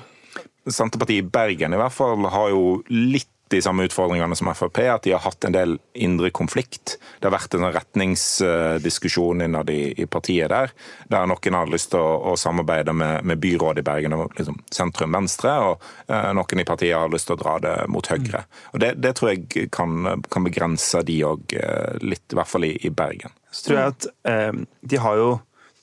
Senterpartiet 0.66 1.24
i 1.24 1.30
Bergen 1.30 1.74
i 1.74 1.78
hvert 1.78 1.94
fall 1.94 2.24
har 2.30 2.50
jo 2.50 2.84
litt 2.90 3.30
de 3.54 3.62
samme 3.62 3.86
utfordringene 3.86 4.36
som 4.36 4.50
Frp, 4.56 4.80
at 4.90 5.06
de 5.06 5.14
har 5.14 5.22
hatt 5.22 5.46
en 5.46 5.54
del 5.54 5.78
indre 5.94 6.32
konflikt. 6.34 6.96
Det 7.20 7.28
har 7.28 7.36
vært 7.36 7.58
en 7.58 7.68
retningsdiskusjon 7.70 9.46
innad 9.46 9.70
i, 9.70 9.94
i 10.02 10.08
partiet 10.10 10.50
der, 10.50 10.74
der 11.12 11.30
noen 11.30 11.60
har 11.60 11.70
lyst 11.70 11.92
til 11.94 12.02
å, 12.02 12.32
å 12.32 12.36
samarbeide 12.40 12.96
med, 12.98 13.22
med 13.28 13.42
byrådet 13.44 13.84
i 13.84 13.88
Bergen 13.88 14.18
og 14.18 14.34
liksom 14.40 14.58
sentrum-venstre, 14.74 15.56
og 15.70 15.86
eh, 16.10 16.32
noen 16.38 16.64
i 16.64 16.68
partiet 16.68 16.98
har 16.98 17.14
lyst 17.14 17.30
til 17.30 17.38
å 17.38 17.42
dra 17.44 17.58
det 17.62 17.76
mot 17.94 18.10
høyre. 18.10 18.46
Og 18.74 18.82
Det, 18.82 18.94
det 19.02 19.16
tror 19.18 19.34
jeg 19.34 19.70
kan, 19.74 20.24
kan 20.32 20.46
begrense 20.48 21.04
de 21.06 21.22
òg 21.28 21.58
litt, 22.02 22.26
i 22.32 22.38
hvert 22.38 22.50
fall 22.50 22.66
i, 22.68 22.76
i 22.86 22.94
Bergen. 22.94 23.34
Så 23.52 23.70
tror 23.70 23.80
jeg 23.80 23.94
at 23.94 24.08
eh, 24.28 24.64
de 24.82 25.00
har 25.00 25.22
jo 25.22 25.30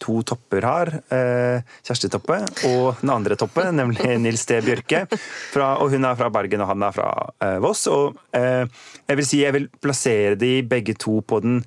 to 0.02 0.18
topper 0.26 0.66
har. 0.66 0.90
Eh, 1.14 1.62
Kjersti 1.86 2.10
Toppe 2.12 2.40
og 2.68 3.02
den 3.02 3.12
andre 3.14 3.38
Toppe, 3.38 3.68
nemlig 3.74 4.16
Nils 4.24 4.44
T. 4.48 4.58
Bjørke. 4.64 5.04
Fra, 5.52 5.76
og 5.82 5.94
hun 5.94 6.08
er 6.08 6.18
fra 6.18 6.30
Bergen, 6.34 6.64
og 6.64 6.72
han 6.72 6.86
er 6.88 6.96
fra 6.96 7.12
eh, 7.44 7.58
Voss. 7.62 7.86
Og 7.92 8.18
eh, 8.36 8.66
jeg 9.08 9.20
vil 9.20 9.28
si 9.28 9.42
jeg 9.44 9.56
vil 9.58 9.70
plassere 9.82 10.36
de 10.40 10.58
begge 10.66 10.96
to 10.98 11.20
på 11.26 11.40
den 11.44 11.62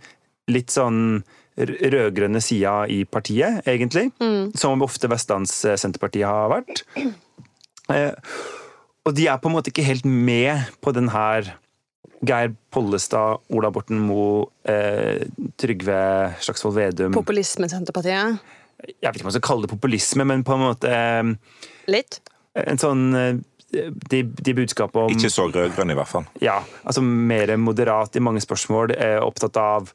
litt 0.52 0.74
sånn 0.74 1.24
rød-grønne 1.56 2.42
sida 2.44 2.82
i 2.92 3.06
partiet, 3.08 3.62
egentlig. 3.64 4.10
Som 4.60 4.84
ofte 4.84 5.08
Vestlands 5.08 5.54
Senterpartiet 5.80 6.28
har 6.28 6.52
vært. 6.52 6.84
Eh, 7.94 8.12
og 9.06 9.14
de 9.16 9.28
er 9.30 9.40
på 9.40 9.50
en 9.50 9.56
måte 9.56 9.72
ikke 9.72 9.86
helt 9.86 10.08
med 10.10 10.66
på 10.84 10.92
den 10.96 11.12
her 11.14 11.56
Geir 12.26 12.54
Pollestad, 12.72 13.44
Ola 13.56 13.72
Borten 13.76 14.00
Moe, 14.00 14.46
eh, 14.64 15.26
Trygve 15.60 15.98
Slagsvold 16.40 16.78
Vedum 16.78 17.16
Populisme 17.16 17.70
Senterpartiet? 17.72 18.40
Jeg 18.86 19.02
vet 19.02 19.18
ikke 19.18 19.26
om 19.26 19.32
man 19.32 19.36
skal 19.38 19.48
kalle 19.50 19.66
det 19.66 19.74
populisme, 19.74 20.26
men 20.28 20.46
på 20.46 20.56
en 20.56 20.64
måte 20.68 20.92
eh, 20.92 21.60
Litt? 21.92 22.22
en 22.56 22.80
sånn 22.80 23.06
eh, 23.20 23.36
de, 23.76 24.22
de 24.24 24.54
budskapet 24.56 25.02
om 25.02 25.12
Ikke 25.12 25.32
så 25.32 25.48
rød-grønn, 25.50 25.92
i 25.92 25.98
hvert 25.98 26.08
fall. 26.12 26.28
Ja, 26.44 26.60
altså 26.88 27.04
mer 27.04 27.56
moderat 27.60 28.16
i 28.16 28.24
mange 28.24 28.44
spørsmål. 28.44 28.94
Eh, 28.96 29.18
opptatt 29.24 29.58
av 29.60 29.92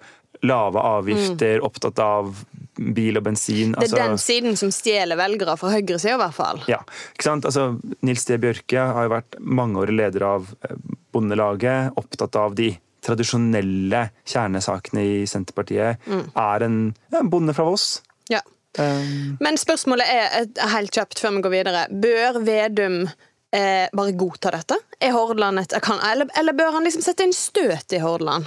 lave 0.47 0.81
avgifter, 0.81 1.61
opptatt 1.65 1.99
av 2.03 2.45
bil 2.81 3.19
og 3.19 3.25
bensin. 3.27 3.73
Det 3.73 3.79
er 3.79 3.89
altså- 3.89 3.97
den 3.97 4.19
siden 4.19 4.57
som 4.57 4.71
stjeler 4.71 5.17
velgere 5.17 5.57
fra 5.59 5.71
høyresida, 5.71 6.15
i 6.15 6.23
hvert 6.23 6.35
fall. 6.35 6.63
Ja, 6.69 6.79
ikke 7.15 7.23
sant? 7.25 7.45
Altså, 7.45 7.81
Nils 8.03 8.25
D. 8.25 8.39
Bjørke 8.39 8.87
har 8.95 9.05
jo 9.05 9.15
vært 9.15 9.39
mangeårig 9.41 9.97
leder 9.97 10.23
av 10.23 10.55
eh, 10.65 10.77
Bondelaget, 11.13 11.93
opptatt 11.97 12.37
av 12.37 12.55
de 12.55 12.79
tradisjonelle 13.03 14.11
kjernesakene 14.29 15.03
i 15.03 15.27
Senterpartiet. 15.27 15.99
Er 16.37 16.63
en, 16.63 16.95
ja, 17.11 17.21
en 17.21 17.31
bonde 17.31 17.55
fra 17.57 17.65
Voss. 17.65 18.03
Ja. 18.29 18.41
Um, 18.79 19.37
Men 19.41 19.57
spørsmålet 19.59 20.07
er, 20.07 20.47
helt 20.77 20.95
kjapt 20.95 21.19
før 21.19 21.35
vi 21.37 21.43
går 21.43 21.55
videre, 21.57 21.87
bør 21.91 22.39
Vedum 22.45 23.09
eh, 23.53 23.89
bare 23.93 24.13
godta 24.13 24.53
dette? 24.55 24.79
Er 25.01 25.15
Hordaland 25.17 25.59
et 25.59 25.75
kan, 25.83 25.99
eller, 26.07 26.31
eller 26.39 26.53
bør 26.53 26.77
han 26.77 26.87
liksom 26.87 27.03
sette 27.03 27.27
inn 27.27 27.35
støt 27.35 27.97
i 27.97 28.03
Hordaland? 28.03 28.47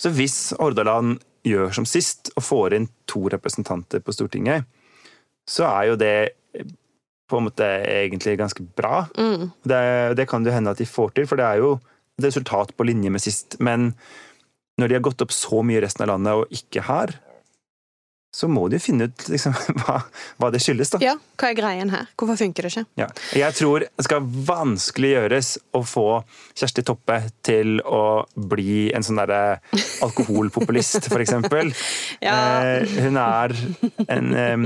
Så 0.00 0.12
hvis 0.14 0.52
Hordaland 0.58 1.18
gjør 1.46 1.72
som 1.76 1.86
sist 1.88 2.32
og 2.36 2.44
får 2.44 2.76
inn 2.76 2.88
to 3.08 3.26
representanter 3.32 4.02
på 4.04 4.14
Stortinget, 4.14 4.66
så 5.48 5.66
er 5.68 5.90
jo 5.90 5.98
det 6.00 6.14
eh, 6.56 6.72
på 7.28 7.38
en 7.38 7.48
måte 7.48 7.66
egentlig 7.84 8.38
ganske 8.40 8.64
bra. 8.76 9.02
Det, 9.68 9.82
det 10.16 10.24
kan 10.30 10.44
det 10.46 10.54
hende 10.54 10.72
at 10.72 10.80
de 10.80 10.88
får 10.88 11.12
til, 11.16 11.26
for 11.28 11.40
det 11.40 11.44
er 11.44 11.60
jo 11.60 11.74
et 12.16 12.24
resultat 12.24 12.72
på 12.72 12.86
linje 12.88 13.12
med 13.12 13.20
sist. 13.20 13.58
Men 13.60 13.90
når 14.80 14.88
de 14.88 14.96
har 14.96 15.04
gått 15.04 15.24
opp 15.24 15.34
så 15.34 15.60
mye 15.60 15.76
i 15.76 15.82
resten 15.84 16.06
av 16.06 16.14
landet 16.14 16.38
og 16.40 16.54
ikke 16.56 16.86
her, 16.88 17.12
så 18.38 18.46
må 18.50 18.68
du 18.70 18.76
finne 18.82 19.08
ut 19.08 19.24
liksom, 19.32 19.54
hva, 19.82 19.98
hva 20.38 20.50
det 20.54 20.60
skyldes, 20.62 20.92
da. 20.94 21.00
Ja, 21.02 21.16
hva 21.40 21.50
er 21.50 21.56
greien 21.58 21.90
her? 21.90 22.06
Hvorfor 22.18 22.38
funker 22.38 22.66
det 22.66 22.72
ikke? 22.74 22.84
Ja. 23.00 23.08
Jeg 23.34 23.56
tror 23.58 23.86
det 23.86 24.06
skal 24.06 24.28
vanskelig 24.48 25.10
gjøres 25.16 25.52
å 25.74 25.82
få 25.86 26.06
Kjersti 26.58 26.84
Toppe 26.86 27.20
til 27.46 27.80
å 27.82 28.02
bli 28.38 28.88
en 28.94 29.06
sånn 29.06 29.18
derre 29.18 29.58
alkoholpopulist, 30.06 31.10
for 31.10 31.24
eksempel. 31.24 31.72
Ja. 32.24 32.34
Eh, 32.62 32.88
hun 33.04 33.16
er 33.20 33.52
en 34.10 34.32
eh, 34.36 34.64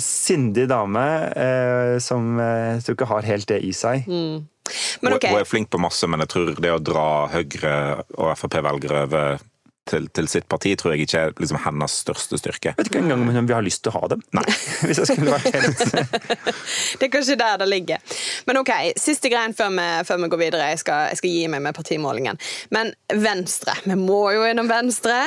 sindig 0.00 0.64
dame 0.70 1.04
eh, 1.36 1.96
som 2.02 2.38
eh, 2.40 2.76
jeg 2.76 2.84
tror 2.86 2.96
ikke 2.96 3.08
har 3.10 3.28
helt 3.28 3.48
det 3.50 3.60
i 3.64 3.72
seg. 3.76 4.08
Men 4.08 5.16
Okay. 5.18 5.28
Hun 5.34 5.42
er 5.42 5.48
flink 5.48 5.68
på 5.70 5.80
masse, 5.82 6.08
men 6.08 6.22
jeg 6.24 6.30
tror 6.32 6.54
det 6.56 6.70
å 6.72 6.80
dra 6.80 7.08
Høyre 7.34 7.74
og 8.16 8.30
Frp-velgere 8.40 9.02
over 9.04 9.42
til, 9.88 10.08
til 10.16 10.28
sitt 10.30 10.46
parti, 10.50 10.72
tror 10.78 10.94
jeg 10.94 11.04
ikke 11.04 11.20
er 11.20 11.34
liksom 11.40 11.60
hennes 11.64 11.96
største 12.04 12.38
styrke. 12.40 12.72
Jeg 12.72 12.78
vet 12.78 12.90
ikke 12.90 13.02
engang 13.04 13.24
om 13.24 13.48
vi 13.48 13.56
har 13.56 13.64
lyst 13.64 13.82
til 13.84 13.92
å 13.92 14.00
ha 14.00 14.10
dem. 14.14 14.22
Nei. 14.36 14.44
Hvis 14.86 15.00
jeg 15.02 15.10
skulle 15.10 15.34
vært 15.34 15.54
helt 15.54 15.82
det 16.98 17.06
er 17.06 17.12
kanskje 17.12 17.36
der 17.40 17.58
det 17.60 17.68
ligger. 17.68 18.20
Men 18.48 18.60
ok, 18.60 18.72
siste 19.00 19.30
greien 19.32 19.54
før 19.56 19.72
vi, 19.74 19.86
før 20.08 20.22
vi 20.22 20.30
går 20.32 20.40
videre. 20.40 20.68
Jeg 20.72 20.82
skal, 20.84 21.08
jeg 21.12 21.20
skal 21.20 21.34
gi 21.34 21.48
meg 21.52 21.64
med 21.66 21.76
partimålingen. 21.76 22.40
Men 22.74 22.92
Venstre. 23.12 23.76
Vi 23.84 23.96
må 23.98 24.20
jo 24.34 24.46
innom 24.48 24.70
Venstre. 24.70 25.18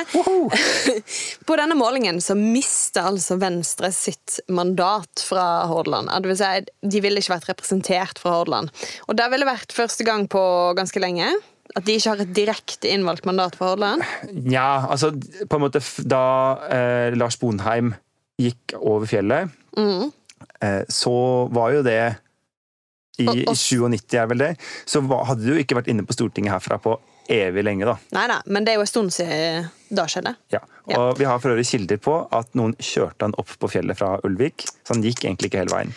På 1.48 1.58
denne 1.58 1.78
målingen 1.78 2.20
så 2.24 2.36
mister 2.38 3.10
altså 3.12 3.38
Venstre 3.40 3.92
sitt 3.94 4.40
mandat 4.52 5.22
fra 5.24 5.68
Hordaland. 5.70 6.10
Det 6.10 6.32
vil 6.32 6.40
si, 6.40 6.50
de 6.94 7.04
ville 7.04 7.22
ikke 7.22 7.36
vært 7.36 7.52
representert 7.52 8.22
fra 8.22 8.38
Hordaland. 8.38 8.72
Og 9.06 9.18
det 9.18 9.30
ville 9.32 9.48
vært 9.48 9.76
første 9.76 10.06
gang 10.06 10.26
på 10.30 10.42
ganske 10.78 11.02
lenge. 11.02 11.30
At 11.76 11.84
de 11.84 11.96
ikke 11.98 12.10
har 12.14 12.22
et 12.24 12.32
direkte 12.34 12.88
innvalgt 12.88 13.26
mandat 13.28 13.56
for 13.58 13.74
Hordaland. 13.74 14.02
Ja, 14.50 14.86
altså 14.88 15.10
på 15.18 15.58
en 15.58 15.64
måte 15.66 15.82
Da 16.08 16.22
eh, 16.72 17.16
Lars 17.18 17.36
Bonheim 17.40 17.92
gikk 18.40 18.72
over 18.78 19.06
fjellet, 19.10 19.50
eh, 20.62 20.82
så 20.88 21.12
var 21.52 21.72
jo 21.74 21.82
det 21.82 22.00
i, 23.18 23.26
Og- 23.26 23.36
i 23.36 23.44
97, 23.54 24.14
er 24.14 24.26
vel 24.30 24.38
det, 24.38 24.52
så 24.86 25.00
var, 25.02 25.24
hadde 25.26 25.42
du 25.44 25.56
ikke 25.58 25.74
vært 25.74 25.88
inne 25.90 26.04
på 26.06 26.14
Stortinget 26.14 26.52
herfra 26.54 26.78
på 26.78 26.92
evig 27.28 27.64
lenge, 27.66 27.84
da. 27.84 27.96
Nei 28.14 28.26
da, 28.30 28.36
men 28.46 28.64
det 28.64 28.72
er 28.72 28.78
jo 28.78 28.84
en 28.86 28.88
stund 28.88 29.10
siden 29.12 29.66
da 29.92 30.04
skjedde. 30.08 30.36
Ja. 30.54 30.60
Og 30.96 31.18
vi 31.18 31.26
har 31.28 31.40
for 31.42 31.50
øvrig 31.52 31.66
kilder 31.68 31.98
på 32.00 32.14
at 32.32 32.54
noen 32.56 32.72
kjørte 32.80 33.26
han 33.26 33.34
opp 33.36 33.50
på 33.60 33.68
fjellet 33.68 33.98
fra 33.98 34.14
Ulvik, 34.24 34.64
så 34.86 34.94
han 34.94 35.02
gikk 35.04 35.26
egentlig 35.26 35.50
ikke 35.50 35.64
hele 35.64 35.74
veien. 35.74 35.90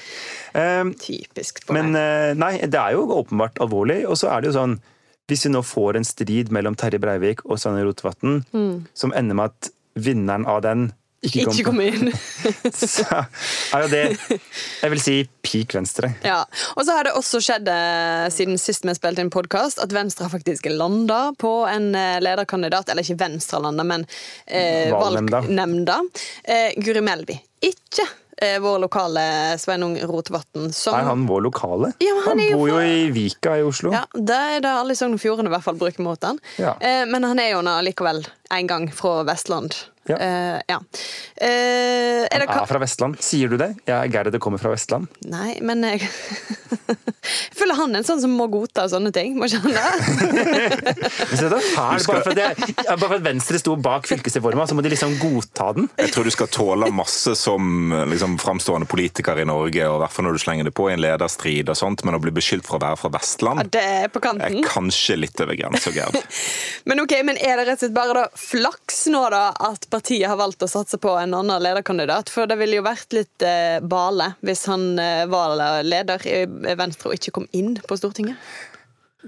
Eh, 0.58 0.90
Typisk 1.00 1.62
på 1.68 1.78
Men 1.78 1.94
meg. 1.94 2.02
eh, 2.02 2.34
nei, 2.42 2.52
det 2.66 2.82
er 2.82 2.98
jo 2.98 3.06
åpenbart 3.22 3.62
alvorlig. 3.64 4.02
Og 4.10 4.18
så 4.20 4.34
er 4.34 4.42
det 4.42 4.50
jo 4.52 4.58
sånn 4.58 4.76
Hvis 5.32 5.48
vi 5.48 5.54
nå 5.54 5.64
får 5.64 6.00
en 6.00 6.08
strid 6.08 6.52
mellom 6.52 6.76
Terje 6.76 7.00
Breivik 7.00 7.46
og 7.48 7.62
Sveinung 7.62 7.88
Rotevatn, 7.88 8.42
som 8.94 9.14
ender 9.16 9.38
med 9.40 9.54
at 9.54 9.72
vinneren 9.96 10.44
av 10.50 10.60
den 10.66 10.90
ikke, 11.22 11.44
Ikke 11.52 11.68
kom 11.68 11.82
inn. 11.84 12.10
så 12.74 13.04
er 13.06 13.84
jo 13.84 13.90
det 13.92 14.00
Jeg 14.18 14.90
vil 14.90 15.02
si 15.04 15.14
peak 15.46 15.76
venstre. 15.78 16.10
Ja, 16.26 16.40
og 16.74 16.82
så 16.88 16.96
har 16.98 17.06
det 17.06 17.14
også 17.18 17.38
skjedd 17.46 17.70
eh, 17.70 18.26
siden 18.34 18.58
sist 18.58 18.88
vi 18.88 18.96
spilte 18.98 19.22
inn 19.22 19.30
podkast, 19.34 19.78
at 19.84 19.94
Venstre 19.94 20.26
har 20.26 20.34
faktisk 20.34 20.66
landa 20.74 21.20
på 21.38 21.52
en 21.70 21.92
eh, 21.94 22.18
lederkandidat. 22.26 22.90
Eller 22.90 23.06
ikke 23.06 23.20
Venstre 23.22 23.62
landa, 23.62 23.86
men 23.86 24.08
eh, 24.48 24.90
valgnemnda. 24.90 26.00
Eh, 26.42 26.74
Guri 26.82 27.06
Melby. 27.06 27.38
Ikke 27.70 28.08
eh, 28.42 28.58
vår 28.60 28.80
lokale 28.84 29.24
Sveinung 29.62 29.96
Rotevatn. 30.10 30.72
Som 30.74 30.96
Er 30.98 31.04
han 31.08 31.28
vår 31.30 31.42
lokale? 31.48 31.94
Ja, 32.02 32.16
han 32.26 32.38
han 32.40 32.48
jo 32.50 32.58
bor 32.58 32.68
jo 32.72 32.76
fra- 32.80 32.86
i 32.90 33.12
Vika 33.16 33.56
i 33.60 33.64
Oslo. 33.64 33.92
ja, 33.94 34.04
Det 34.14 34.36
er 34.58 34.60
det 34.66 34.70
alle 34.82 34.92
i 34.92 35.00
Sogn 35.00 35.14
og 35.14 35.22
Fjordane 35.24 35.48
i 35.52 35.54
hvert 35.56 35.64
fall 35.64 35.78
bruker 35.80 36.02
mot 36.04 36.24
han. 36.24 36.40
Ja. 36.58 36.76
Eh, 36.82 37.06
men 37.06 37.24
han 37.24 37.40
er 37.40 37.52
jo 37.56 37.62
nå 37.62 37.78
likevel 37.86 38.26
en 38.52 38.68
gang 38.68 38.90
fra 38.92 39.24
Vestland. 39.24 39.76
Ja. 40.12 40.20
Eh, 40.22 40.62
ja. 40.72 40.80
Eh, 41.42 42.28
Er 42.28 42.44
det 42.44 42.50
Han 42.50 42.64
er 42.64 42.70
fra 42.70 42.82
Vestland. 42.84 43.20
Sier 43.24 43.52
du 43.52 43.58
det? 43.62 43.74
Ja, 43.90 44.04
det 44.06 44.40
kommer 44.44 44.62
fra 44.62 44.74
Vestland. 44.74 45.08
Nei, 45.26 45.58
men 45.62 45.84
jeg 45.88 46.06
Jeg 47.22 47.58
føler 47.60 47.78
han 47.78 47.94
er 47.94 48.02
en 48.02 48.06
sånn 48.08 48.22
som 48.24 48.32
må 48.34 48.48
godta 48.50 48.88
sånne 48.90 49.12
ting. 49.14 49.36
Må 49.38 49.46
ikke 49.46 49.60
han 49.62 49.76
det? 49.76 50.32
Men 51.30 51.38
se 51.38 51.50
da, 51.52 51.60
her, 51.62 52.02
bare, 52.08 52.24
for 52.26 52.32
at 52.34 52.40
jeg, 52.42 52.76
bare 52.88 52.98
for 53.04 53.16
at 53.20 53.26
Venstre 53.26 53.60
sto 53.62 53.76
bak 53.78 54.10
fylkesreforma, 54.10 54.66
så 54.68 54.78
må 54.78 54.82
de 54.86 54.92
liksom 54.94 55.14
godta 55.22 55.68
den. 55.78 55.86
Jeg 56.02 56.14
tror 56.16 56.26
du 56.26 56.34
skal 56.34 56.50
tåle 56.52 56.90
masse 56.96 57.36
som 57.38 57.94
liksom, 58.10 58.40
framstående 58.42 58.90
politiker 58.90 59.38
i 59.42 59.46
Norge, 59.46 59.86
og 59.86 60.00
i 60.00 60.02
hvert 60.04 60.16
fall 60.16 60.28
når 60.28 60.38
du 60.40 60.44
slenger 60.44 60.70
det 60.70 60.74
på 60.78 60.90
i 60.90 60.96
en 60.96 61.04
lederstrid 61.04 61.70
og 61.70 61.78
sånt, 61.78 62.06
men 62.08 62.18
å 62.18 62.22
bli 62.24 62.34
beskyldt 62.36 62.66
for 62.68 62.80
å 62.80 62.84
være 62.88 63.00
fra 63.04 63.12
Ja, 63.12 63.18
Vestland 63.20 63.72
det 63.72 63.86
er 63.86 64.10
på 64.12 64.24
er 64.26 64.58
kanskje 64.66 65.20
litt 65.20 65.46
over 65.46 65.58
grensa, 65.60 65.94
Gerd. 65.94 66.18
Men 66.90 67.04
ok, 67.04 67.12
men 67.28 67.38
er 67.38 67.60
det 67.60 67.66
rett 67.68 67.78
og 67.78 67.84
slett 67.84 67.94
bare 67.94 68.14
da 68.16 68.40
flaks 68.40 69.04
nå 69.14 69.22
da 69.30 69.42
at 69.54 69.86
partiet 69.94 70.01
har 70.10 70.38
valgt 70.40 70.64
å 70.64 70.70
satse 70.70 70.98
på 71.02 71.14
en 71.20 71.34
annen 71.38 71.62
lederkandidat? 71.64 72.30
For 72.30 72.50
det 72.50 72.58
ville 72.60 72.80
jo 72.80 72.86
vært 72.86 73.14
litt 73.14 73.46
eh, 73.46 73.78
bale 73.80 74.34
hvis 74.42 74.66
han 74.72 75.00
eh, 75.00 75.28
var 75.30 75.56
leder 75.84 76.26
i 76.28 76.76
Venstre 76.80 77.12
og 77.12 77.20
ikke 77.20 77.36
kom 77.38 77.48
inn 77.52 77.76
på 77.88 77.98
Stortinget. 78.00 78.40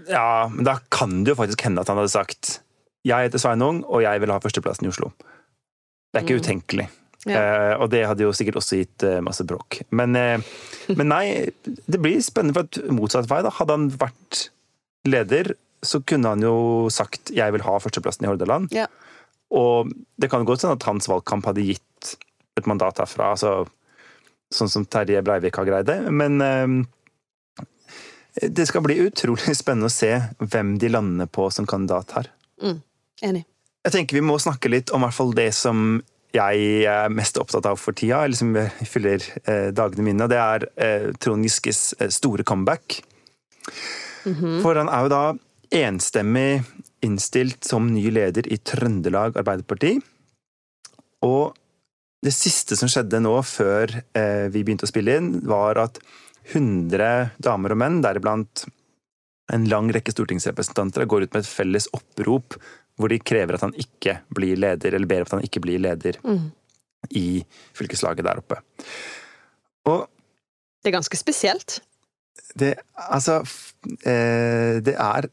Ja, 0.09 0.49
men 0.49 0.65
da 0.65 0.79
kan 0.89 1.21
det 1.23 1.33
jo 1.33 1.39
faktisk 1.39 1.67
hende 1.67 1.83
at 1.83 1.91
han 1.91 2.01
hadde 2.01 2.13
sagt 2.13 2.59
jeg 3.03 3.27
heter 3.27 3.41
Sveinung, 3.41 3.81
og 3.83 4.03
jeg 4.05 4.21
vil 4.23 4.31
ha 4.31 4.39
førsteplassen 4.39 4.87
i 4.87 4.91
Oslo. 4.93 5.09
Det 6.13 6.21
er 6.21 6.23
ikke 6.23 6.39
utenkelig. 6.39 6.85
Ja. 7.27 7.39
Eh, 7.39 7.73
og 7.79 7.89
det 7.91 8.03
hadde 8.07 8.25
jo 8.25 8.33
sikkert 8.35 8.59
også 8.59 8.79
gitt 8.79 9.03
eh, 9.07 9.19
masse 9.23 9.43
bråk. 9.47 9.81
Men, 9.95 10.15
eh, 10.15 10.39
men 10.97 11.11
nei, 11.11 11.25
det 11.63 11.99
blir 11.99 12.23
spennende 12.23 12.55
for 12.55 12.67
at 12.67 12.95
motsatt 12.95 13.29
vei. 13.31 13.41
da. 13.45 13.51
Hadde 13.57 13.77
han 13.77 13.89
vært 13.99 14.47
leder, 15.07 15.53
så 15.83 15.99
kunne 15.99 16.31
han 16.31 16.43
jo 16.43 16.87
sagt 16.93 17.31
'jeg 17.35 17.51
vil 17.51 17.65
ha 17.67 17.79
førsteplassen 17.79 18.23
i 18.23 18.31
Hordaland'. 18.31 18.71
Ja. 18.71 18.87
Og 19.53 19.91
det 20.17 20.29
kan 20.31 20.45
godt 20.47 20.65
hende 20.65 20.79
at 20.79 20.87
hans 20.89 21.09
valgkamp 21.09 21.45
hadde 21.49 21.65
gitt 21.67 22.15
et 22.57 22.69
mandat 22.69 22.99
herfra, 23.01 23.33
altså, 23.33 23.65
sånn 24.53 24.69
som 24.69 24.85
Terje 24.85 25.21
Breivik 25.25 25.57
har 25.57 25.67
greid 25.69 25.87
det. 25.89 25.99
Men 26.13 26.41
eh, 26.41 26.75
det 28.49 28.67
skal 28.69 28.85
bli 28.85 28.99
utrolig 29.05 29.55
spennende 29.61 29.91
å 29.91 29.93
se 29.93 30.15
hvem 30.39 30.77
de 30.81 30.91
lander 30.93 31.29
på 31.29 31.49
som 31.53 31.69
kandidat 31.69 32.17
her. 32.17 32.31
Enig. 33.23 33.45
Jeg 33.83 33.95
tenker 33.97 34.15
vi 34.15 34.25
må 34.25 34.37
snakke 34.39 34.71
litt 34.71 34.93
om 34.95 35.03
hvert 35.03 35.15
fall 35.17 35.33
det 35.35 35.49
som 35.57 36.01
jeg 36.33 36.85
er 36.89 37.11
mest 37.13 37.37
opptatt 37.37 37.67
av 37.69 37.77
for 37.77 37.93
tida, 37.93 38.23
eller 38.25 38.37
som 38.37 38.55
fyller 38.89 39.21
eh, 39.43 39.69
dagene 39.75 40.07
mine, 40.07 40.25
og 40.25 40.31
det 40.31 40.39
er 40.41 40.65
eh, 40.81 41.09
Trond 41.21 41.45
Giskes 41.45 41.91
eh, 41.99 42.09
store 42.13 42.45
comeback. 42.47 43.03
For 44.23 44.79
han 44.79 44.89
er 44.89 45.03
jo 45.03 45.11
da 45.11 45.23
enstemmig 45.83 46.63
innstilt 47.05 47.65
som 47.67 47.89
ny 47.93 48.07
leder 48.13 48.47
i 48.51 48.57
Trøndelag 48.57 49.37
Arbeiderparti. 49.39 49.97
Og 51.23 51.53
det 52.23 52.33
siste 52.35 52.77
som 52.79 52.91
skjedde 52.91 53.19
nå, 53.23 53.33
før 53.47 53.91
eh, 54.15 54.47
vi 54.51 54.63
begynte 54.63 54.87
å 54.87 54.91
spille 54.91 55.17
inn, 55.19 55.33
var 55.47 55.79
at 55.81 55.99
100 56.53 57.35
damer 57.43 57.75
og 57.75 57.79
menn, 57.79 58.01
deriblant 58.03 58.65
en 59.51 59.67
lang 59.71 59.89
rekke 59.91 60.13
stortingsrepresentanter, 60.13 61.05
går 61.09 61.25
ut 61.25 61.35
med 61.35 61.43
et 61.43 61.51
felles 61.51 61.89
opprop 61.95 62.57
hvor 62.99 63.09
de 63.09 63.19
krever 63.19 63.57
at 63.57 63.65
han 63.65 63.73
ikke 63.79 64.19
blir 64.33 64.59
leder, 64.59 64.93
eller 64.93 65.09
ber 65.09 65.23
om 65.23 65.27
at 65.27 65.35
han 65.37 65.47
ikke 65.47 65.63
blir 65.63 65.81
leder 65.81 66.19
i 67.17 67.41
fylkeslaget 67.75 68.27
der 68.27 68.39
oppe. 68.43 68.59
Og 69.89 70.05
Det 70.83 70.91
er 70.91 70.97
ganske 70.99 71.17
spesielt. 71.17 71.81
det 72.55 72.75
Altså 72.95 73.41
eh, 74.05 74.79
Det 74.83 74.95
er 74.95 75.27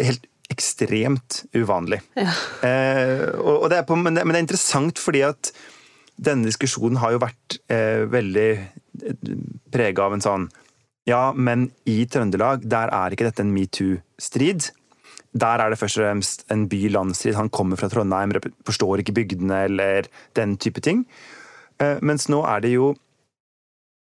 helt 0.00 0.26
ekstremt 0.52 1.42
uvanlig. 1.56 2.00
Ja. 2.18 2.32
Eh, 2.66 3.28
og, 3.40 3.64
og 3.64 3.70
det 3.72 3.80
er 3.80 3.86
på, 3.88 3.96
men, 3.98 4.14
det, 4.18 4.24
men 4.26 4.36
det 4.36 4.42
er 4.42 4.46
interessant 4.46 5.00
fordi 5.02 5.24
at 5.26 5.52
denne 6.22 6.46
diskusjonen 6.46 7.00
har 7.02 7.14
jo 7.16 7.22
vært 7.22 7.56
eh, 7.72 8.04
veldig 8.12 8.50
prega 9.72 10.04
av 10.06 10.14
en 10.18 10.22
sånn 10.24 10.44
Ja, 11.08 11.32
men 11.34 11.70
i 11.88 12.04
Trøndelag, 12.06 12.62
der 12.70 12.92
er 12.94 13.10
ikke 13.16 13.26
dette 13.26 13.42
en 13.42 13.50
metoo-strid. 13.56 14.68
Der 15.34 15.62
er 15.64 15.72
det 15.72 15.78
først 15.80 15.98
og 15.98 16.04
fremst 16.04 16.44
en 16.52 16.66
by-land-strid. 16.70 17.34
Han 17.34 17.48
kommer 17.50 17.80
fra 17.80 17.88
Trondheim, 17.90 18.36
forstår 18.68 19.02
ikke 19.02 19.16
bygdene, 19.16 19.64
eller 19.66 20.06
den 20.38 20.54
type 20.62 20.84
ting. 20.84 21.00
Eh, 21.82 21.96
mens 22.06 22.28
nå 22.30 22.44
er 22.46 22.62
det 22.62 22.74
jo 22.76 22.92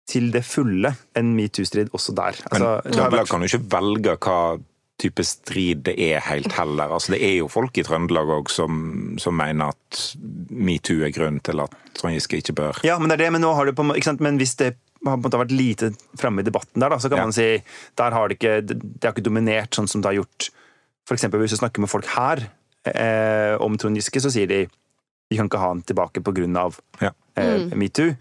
til 0.08 0.30
det 0.32 0.44
fulle 0.46 0.94
en 1.18 1.34
metoo-strid 1.36 1.90
også 1.98 2.14
der. 2.16 2.38
Altså, 2.54 2.72
men 2.86 2.94
Trøndelag 2.94 3.18
vært- 3.26 3.32
kan 3.34 3.44
jo 3.44 3.52
ikke 3.52 3.72
velge 3.76 4.16
hva 4.22 4.40
type 5.02 5.24
strid 5.28 5.82
det 5.90 5.94
er 6.00 6.22
helt 6.24 6.54
heller. 6.56 6.94
Altså, 6.96 7.12
det 7.16 7.22
er 7.28 7.34
jo 7.42 7.50
folk 7.52 7.76
i 7.78 7.84
Trøndelag 7.84 8.30
òg 8.38 8.50
som, 8.54 8.78
som 9.20 9.36
mener 9.36 9.74
at 9.74 10.02
metoo 10.50 11.04
er 11.04 11.12
grunnen 11.16 11.42
til 11.44 11.60
at 11.66 11.74
Trond 11.98 12.16
Giske 12.16 12.40
ikke 12.40 12.56
bør 12.56 12.80
Ja, 12.88 12.96
men 13.00 13.12
det 13.12 13.18
er 13.20 13.26
det, 13.26 13.32
men 13.36 13.44
nå 13.44 13.52
har 13.58 13.68
du 13.68 13.74
på, 13.76 13.84
ikke 13.92 14.08
sant? 14.08 14.24
Men 14.24 14.40
hvis 14.40 14.56
det 14.62 14.72
har 15.06 15.18
på 15.18 15.20
en 15.20 15.26
måte 15.28 15.42
vært 15.44 15.52
lite 15.54 15.92
framme 16.18 16.42
i 16.42 16.48
debatten 16.48 16.80
der, 16.82 16.90
da, 16.96 16.98
så 17.04 17.12
kan 17.12 17.20
Ja. 17.20 17.26
man 17.28 17.36
si 17.36 17.50
der 18.00 18.16
har 18.16 18.28
det 18.32 18.40
ikke, 18.40 18.56
det 18.72 19.04
har 19.04 19.12
ikke 19.14 19.28
dominert 19.28 19.76
sånn 19.76 19.88
som 19.92 20.02
det 20.02 20.14
har 20.14 20.22
gjort. 20.24 20.50
Eksempel 21.14 21.44
hvis 21.44 21.54
du 21.54 21.60
snakker 21.60 21.84
med 21.84 21.92
folk 21.92 22.08
her 22.16 22.48
eh, 22.90 23.54
om 23.62 23.76
Trond 23.78 24.00
Giske, 24.00 24.24
så 24.24 24.32
sier 24.34 24.48
de 24.50 24.64
vi 25.30 25.38
kan 25.38 25.48
ikke 25.50 25.60
ha 25.60 25.74
han 25.74 25.84
tilbake 25.86 26.22
pga. 26.24 26.64
Ja. 27.02 27.12
Eh, 27.36 27.68
metoo. 27.76 28.16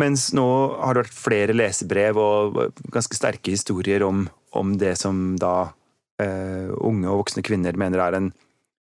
Mens 0.00 0.30
nå 0.36 0.44
har 0.80 0.94
det 0.96 1.04
vært 1.04 1.16
flere 1.16 1.54
lesebrev 1.56 2.16
og 2.20 2.60
ganske 2.92 3.16
sterke 3.18 3.52
historier 3.52 4.02
om, 4.06 4.28
om 4.56 4.76
det 4.78 4.96
som 4.98 5.36
da 5.40 5.70
uh, 5.70 6.68
unge 6.80 7.08
og 7.08 7.24
voksne 7.24 7.44
kvinner 7.46 7.78
mener 7.78 8.02
er 8.04 8.18
en 8.18 8.30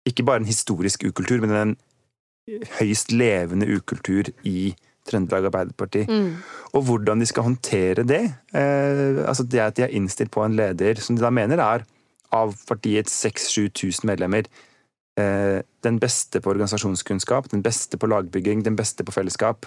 ikke 0.08 0.24
bare 0.24 0.40
en 0.40 0.48
historisk 0.48 1.04
ukultur, 1.04 1.42
men 1.44 1.52
en 1.52 1.74
høyst 2.78 3.12
levende 3.12 3.68
ukultur 3.68 4.30
i 4.48 4.72
Trøndelag 5.08 5.48
Arbeiderparti. 5.50 6.04
Og 6.76 6.84
hvordan 6.86 7.20
de 7.20 7.28
skal 7.28 7.46
håndtere 7.46 8.04
det. 8.06 8.22
Eh, 8.54 9.20
altså 9.26 9.44
det 9.44 9.60
at 9.60 9.76
de 9.76 9.86
er 9.86 9.96
innstilt 9.96 10.30
på 10.30 10.44
en 10.44 10.56
leder 10.56 11.00
som 11.02 11.16
de 11.16 11.24
da 11.24 11.30
mener 11.34 11.62
er 11.62 11.84
av 12.36 12.54
partiets 12.68 13.14
6000-7000 13.24 14.06
medlemmer 14.06 14.46
eh, 15.18 15.60
den 15.82 15.98
beste 16.00 16.40
på 16.40 16.52
organisasjonskunnskap, 16.52 17.50
den 17.50 17.62
beste 17.62 17.98
på 17.98 18.06
lagbygging, 18.10 18.64
den 18.64 18.78
beste 18.78 19.04
på 19.04 19.12
fellesskap. 19.12 19.66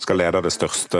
skal 0.00 0.16
lede 0.16 0.42
det 0.42 0.52
største 0.52 0.98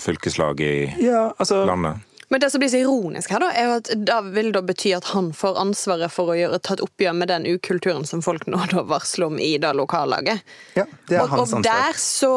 fylkeslaget 0.00 0.60
i 0.66 1.06
Ja, 1.06 1.30
altså 1.38 1.64
landet. 1.66 2.00
Men 2.28 2.40
det 2.40 2.50
som 2.50 2.60
blir 2.60 2.68
så 2.68 2.76
ironisk 2.76 3.30
her, 3.32 3.40
da, 3.40 3.48
er 3.56 3.70
at 3.78 3.88
det 3.96 4.18
vil 4.34 4.50
da 4.52 4.60
bety 4.64 4.92
at 4.96 5.06
han 5.14 5.30
får 5.36 5.56
ansvaret 5.62 6.12
for 6.12 6.32
å 6.32 6.36
gjøre, 6.36 6.60
ta 6.60 6.76
et 6.76 6.82
oppgjør 6.84 7.14
med 7.16 7.30
den 7.32 7.46
ukulturen 7.48 8.04
som 8.08 8.20
folk 8.24 8.44
nå 8.50 8.60
da 8.72 8.84
varsler 8.88 9.30
om 9.30 9.38
i 9.40 9.54
det 9.60 9.70
lokallaget. 9.78 10.44
ja, 10.76 10.84
det 11.08 11.16
er 11.16 11.24
Og, 11.24 11.32
hans 11.32 11.56
og 11.56 11.64
der 11.64 11.96
så, 11.96 12.34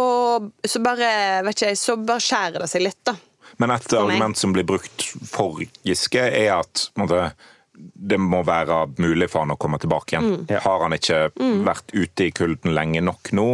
så 0.63 0.83
bare 0.83 1.11
vet 1.43 1.57
ikke 1.57 1.73
jeg, 1.73 1.81
så 1.81 1.97
bare 1.99 2.23
skjærer 2.23 2.63
det 2.63 2.71
seg 2.71 2.87
litt, 2.87 3.01
da. 3.07 3.17
Men 3.59 3.75
et 3.75 3.93
argument 3.93 4.39
som 4.39 4.55
blir 4.55 4.65
brukt 4.65 5.03
for 5.27 5.59
Giske, 5.85 6.23
er 6.23 6.53
at 6.55 6.87
måtte, 6.97 7.33
det 7.75 8.17
må 8.17 8.41
være 8.47 8.85
mulig 9.03 9.27
for 9.29 9.43
han 9.43 9.53
å 9.53 9.59
komme 9.59 9.77
tilbake 9.81 10.15
igjen. 10.15 10.45
Mm. 10.47 10.59
Har 10.63 10.85
han 10.85 10.95
ikke 10.95 11.19
vært 11.67 11.91
ute 11.91 12.29
i 12.29 12.33
kulden 12.35 12.71
lenge 12.77 13.03
nok 13.03 13.33
nå? 13.35 13.49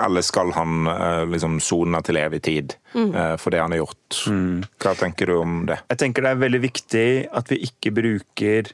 Eller 0.00 0.22
skal 0.24 0.50
han 0.56 0.86
eh, 0.88 1.24
liksom 1.28 1.58
sone 1.60 2.00
til 2.06 2.16
evig 2.16 2.42
tid 2.46 2.74
Mm. 2.94 3.10
eh, 3.14 3.36
for 3.42 3.50
det 3.50 3.60
han 3.60 3.72
har 3.74 3.80
gjort? 3.82 4.20
Hva 4.80 4.92
tenker 4.96 5.26
du 5.26 5.34
om 5.40 5.66
det? 5.66 5.80
Jeg 5.90 5.98
tenker 5.98 6.22
det 6.22 6.30
er 6.30 6.42
veldig 6.44 6.60
viktig 6.62 7.06
at 7.34 7.48
vi 7.50 7.58
ikke 7.66 7.90
bruker 7.96 8.70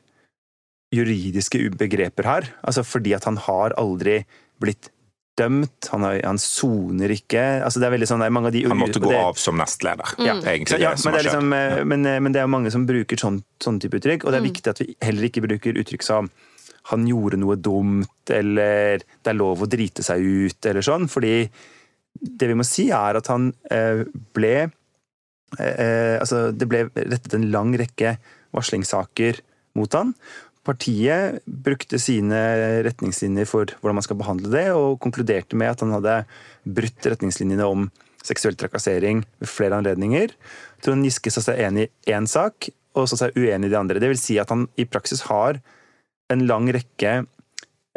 juridiske 0.95 1.61
begreper 1.79 2.27
her. 2.29 2.49
Altså 2.67 2.83
fordi 2.87 3.15
at 3.17 3.25
han 3.29 3.39
har 3.47 3.75
aldri 3.81 4.25
blitt 4.61 4.91
dømt, 5.41 5.89
han, 5.93 6.03
har, 6.05 6.19
han 6.27 6.37
soner 6.43 7.15
ikke 7.15 7.41
altså 7.65 7.81
det 7.81 7.87
er 7.89 7.95
veldig 7.95 8.09
sånn, 8.11 8.21
det 8.21 8.27
er 8.29 8.35
mange 8.35 8.51
av 8.51 8.53
de 8.53 8.65
Han 8.69 8.77
måtte 8.83 9.01
gå 9.01 9.09
det- 9.09 9.21
av 9.25 9.39
som 9.41 9.57
nestleder. 9.57 10.11
Ja, 10.21 10.35
Egentlig 10.37 10.81
ja, 10.83 10.91
det 10.93 11.05
men, 11.07 11.15
det 11.15 11.21
er 11.21 11.29
liksom, 11.31 11.53
eh, 11.57 11.85
men, 11.85 12.03
men 12.27 12.33
det 12.35 12.43
er 12.43 12.51
mange 12.51 12.71
som 12.75 12.85
bruker 12.87 13.17
sånn, 13.17 13.39
sånn 13.63 13.79
type 13.81 13.97
uttrykk, 13.97 14.27
og 14.27 14.35
det 14.35 14.41
er 14.43 14.49
viktig 14.51 14.69
at 14.75 14.83
vi 14.83 14.97
heller 15.01 15.31
ikke 15.31 15.45
bruker 15.47 15.79
uttrykk 15.81 16.03
som 16.05 16.29
han 16.89 17.07
gjorde 17.09 17.39
noe 17.41 17.59
dumt, 17.61 18.33
eller 18.33 19.03
det 19.03 19.33
er 19.33 19.39
lov 19.39 19.63
å 19.63 19.69
drite 19.71 20.05
seg 20.07 20.25
ut, 20.25 20.59
eller 20.67 20.85
sånn. 20.85 21.07
Fordi 21.13 21.35
det 22.21 22.51
vi 22.51 22.59
må 22.59 22.67
si, 22.67 22.89
er 22.95 23.21
at 23.21 23.31
han 23.31 23.51
eh, 23.71 24.05
ble 24.35 24.55
eh, 24.65 26.17
Altså, 26.21 26.51
det 26.53 26.69
ble 26.71 26.87
rettet 26.97 27.37
en 27.37 27.51
lang 27.53 27.75
rekke 27.79 28.17
varslingssaker 28.57 29.43
mot 29.79 29.93
han. 29.95 30.15
Partiet 30.67 31.41
brukte 31.47 32.01
sine 32.03 32.39
retningslinjer 32.85 33.49
for 33.49 33.71
hvordan 33.81 33.97
man 34.01 34.05
skal 34.05 34.19
behandle 34.21 34.51
det, 34.53 34.67
og 34.77 34.99
konkluderte 35.03 35.59
med 35.59 35.73
at 35.73 35.85
han 35.85 35.95
hadde 35.97 36.17
brutt 36.69 37.09
retningslinjene 37.13 37.69
om 37.69 37.89
seksuell 38.27 38.59
trakassering 38.61 39.23
ved 39.41 39.49
flere 39.49 39.79
anledninger. 39.81 40.35
Trond 40.85 41.07
Giske 41.07 41.33
sa 41.33 41.43
seg 41.45 41.63
enig 41.65 41.89
i 41.89 42.13
én 42.13 42.29
sak, 42.29 42.69
og 42.99 43.09
sa 43.09 43.17
seg 43.17 43.39
uenig 43.39 43.71
i 43.71 43.73
de 43.73 43.79
andre. 43.79 44.03
Det 44.03 44.11
vil 44.11 44.21
si 44.21 44.37
at 44.43 44.51
han 44.53 44.67
i 44.81 44.85
praksis 44.89 45.25
har 45.31 45.63
en 46.31 46.47
lang 46.49 46.69
rekke 46.75 47.15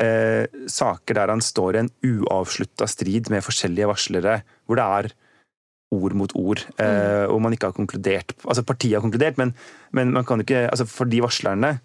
eh, 0.02 0.46
saker 0.68 1.20
der 1.20 1.34
han 1.34 1.44
står 1.44 1.76
i 1.76 1.84
en 1.84 1.92
uavslutta 2.08 2.88
strid 2.90 3.30
med 3.34 3.46
forskjellige 3.46 3.90
varslere, 3.90 4.42
hvor 4.66 4.80
det 4.80 4.88
er 5.00 5.14
ord 5.94 6.16
mot 6.18 6.34
ord, 6.40 6.64
eh, 6.82 7.26
og 7.30 7.42
man 7.44 7.54
ikke 7.54 7.70
har 7.70 7.78
konkludert 7.78 8.34
Altså 8.42 8.64
partiet 8.66 8.98
har 8.98 9.04
konkludert, 9.04 9.38
men, 9.38 9.54
men 9.94 10.14
man 10.16 10.26
kan 10.26 10.42
ikke 10.42 10.66
altså 10.66 10.88
For 10.90 11.06
de 11.06 11.20
varslerne 11.22 11.76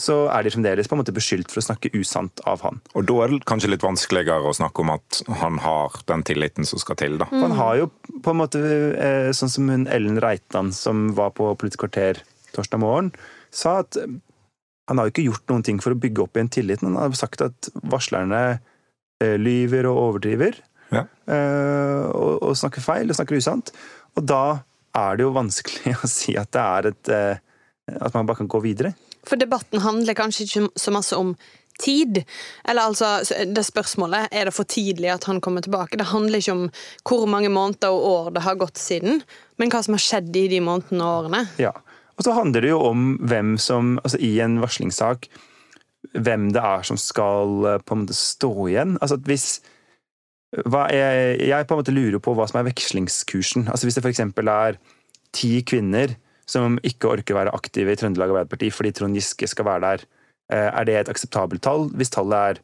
så 0.00 0.14
er 0.32 0.46
de 0.46 0.52
fremdeles 0.54 0.88
på 0.88 0.96
en 0.96 1.00
måte 1.02 1.12
beskyldt 1.12 1.50
for 1.52 1.60
å 1.60 1.64
snakke 1.66 1.90
usant 1.98 2.40
av 2.48 2.62
han. 2.64 2.78
Og 2.96 3.04
da 3.08 3.18
er 3.20 3.32
det 3.34 3.44
kanskje 3.48 3.68
litt 3.68 3.84
vanskeligere 3.84 4.48
å 4.48 4.54
snakke 4.56 4.80
om 4.80 4.92
at 4.94 5.18
han 5.42 5.58
har 5.60 5.98
den 6.08 6.22
tilliten 6.24 6.64
som 6.64 6.80
skal 6.80 6.96
til, 7.02 7.18
da. 7.20 7.26
Mm. 7.28 7.42
Han 7.42 7.56
har 7.58 7.74
jo 7.82 7.88
på 8.24 8.32
en 8.32 8.38
måte, 8.38 8.62
eh, 8.94 9.28
sånn 9.36 9.52
som 9.52 9.68
hun 9.68 9.84
Ellen 9.92 10.22
Reitan, 10.24 10.72
som 10.72 11.10
var 11.18 11.34
på 11.36 11.50
Politisk 11.60 11.84
kvarter 11.84 12.22
torsdag 12.54 12.80
morgen, 12.80 13.12
sa 13.52 13.80
at 13.82 13.98
han 14.88 15.00
har 15.00 15.08
jo 15.08 15.14
ikke 15.14 15.26
gjort 15.30 15.50
noen 15.52 15.64
ting 15.64 15.80
for 15.80 15.94
å 15.94 15.98
bygge 16.00 16.24
opp 16.26 16.36
igjen 16.36 16.52
tilliten. 16.52 16.92
Han 16.92 17.00
har 17.00 17.16
sagt 17.18 17.44
at 17.44 17.70
varslerne 17.88 18.42
eh, 18.54 19.36
lyver 19.40 19.88
og 19.90 20.00
overdriver. 20.08 20.60
Ja. 20.92 21.06
eh, 21.32 22.04
og, 22.12 22.44
og 22.44 22.58
snakker 22.60 22.84
feil 22.84 23.08
og 23.08 23.16
snakker 23.16 23.40
usant. 23.40 23.72
Og 24.14 24.26
da 24.28 24.60
er 24.94 25.16
det 25.16 25.24
jo 25.26 25.34
vanskelig 25.34 25.96
å 26.04 26.10
si 26.10 26.36
at 26.40 26.52
det 26.54 26.68
er 26.76 26.92
et 26.92 27.12
eh, 27.14 27.42
At 28.00 28.14
man 28.16 28.24
bare 28.24 28.40
kan 28.40 28.48
gå 28.48 28.62
videre. 28.64 28.94
For 29.28 29.36
debatten 29.36 29.82
handler 29.84 30.16
kanskje 30.16 30.46
ikke 30.46 30.80
så 30.80 30.92
masse 30.92 31.16
om 31.16 31.34
tid. 31.80 32.22
Eller 32.64 32.88
altså, 32.88 33.18
det 33.44 33.64
spørsmålet 33.66 34.32
er 34.32 34.48
det 34.48 34.54
for 34.56 34.68
tidlig 34.68 35.10
at 35.12 35.26
han 35.28 35.40
kommer 35.44 35.64
tilbake. 35.64 35.98
Det 36.00 36.08
handler 36.12 36.40
ikke 36.40 36.54
om 36.54 36.62
hvor 37.04 37.26
mange 37.28 37.50
måneder 37.52 37.92
og 37.92 38.06
år 38.10 38.30
det 38.36 38.44
har 38.46 38.60
gått 38.60 38.80
siden, 38.80 39.20
men 39.60 39.72
hva 39.72 39.82
som 39.84 39.96
har 39.96 40.04
skjedd 40.04 40.36
i 40.38 40.46
de 40.52 40.62
månedene 40.64 41.04
og 41.04 41.24
årene. 41.24 41.42
Ja. 41.60 41.74
Og 42.14 42.26
så 42.26 42.34
handler 42.36 42.64
det 42.64 42.70
jo 42.72 42.80
om 42.86 43.14
hvem 43.26 43.56
som, 43.60 43.96
altså 44.04 44.20
i 44.22 44.36
en 44.44 44.60
varslingssak, 44.62 45.28
hvem 46.14 46.50
det 46.54 46.62
er 46.62 46.84
som 46.86 46.98
skal 47.00 47.70
eh, 47.70 47.80
på 47.82 47.96
en 47.96 48.04
måte 48.04 48.16
stå 48.16 48.52
igjen. 48.68 48.98
Altså 49.00 49.18
at 49.18 49.30
hvis 49.30 49.48
er, 50.54 51.34
Jeg 51.42 51.66
på 51.66 51.74
en 51.74 51.80
måte 51.80 51.94
lurer 51.94 52.20
på 52.22 52.34
hva 52.36 52.46
som 52.46 52.60
er 52.60 52.68
vekslingskursen. 52.68 53.66
Altså 53.68 53.88
Hvis 53.88 53.96
det 53.98 54.04
f.eks. 54.04 54.20
er 54.20 54.78
ti 55.34 55.62
kvinner 55.66 56.14
som 56.46 56.78
ikke 56.84 57.10
orker 57.10 57.34
å 57.34 57.40
være 57.40 57.54
aktive 57.56 57.94
i 57.94 57.98
Trøndelag 57.98 58.30
Arbeiderparti 58.30 58.70
fordi 58.70 58.92
Trond 58.94 59.16
Giske 59.16 59.48
skal 59.50 59.66
være 59.66 59.82
der, 59.82 60.04
eh, 60.52 60.68
er 60.70 60.84
det 60.84 60.96
et 61.00 61.10
akseptabelt 61.10 61.64
tall? 61.64 61.88
Hvis 61.96 62.12
tallet 62.14 62.38
er 62.38 62.62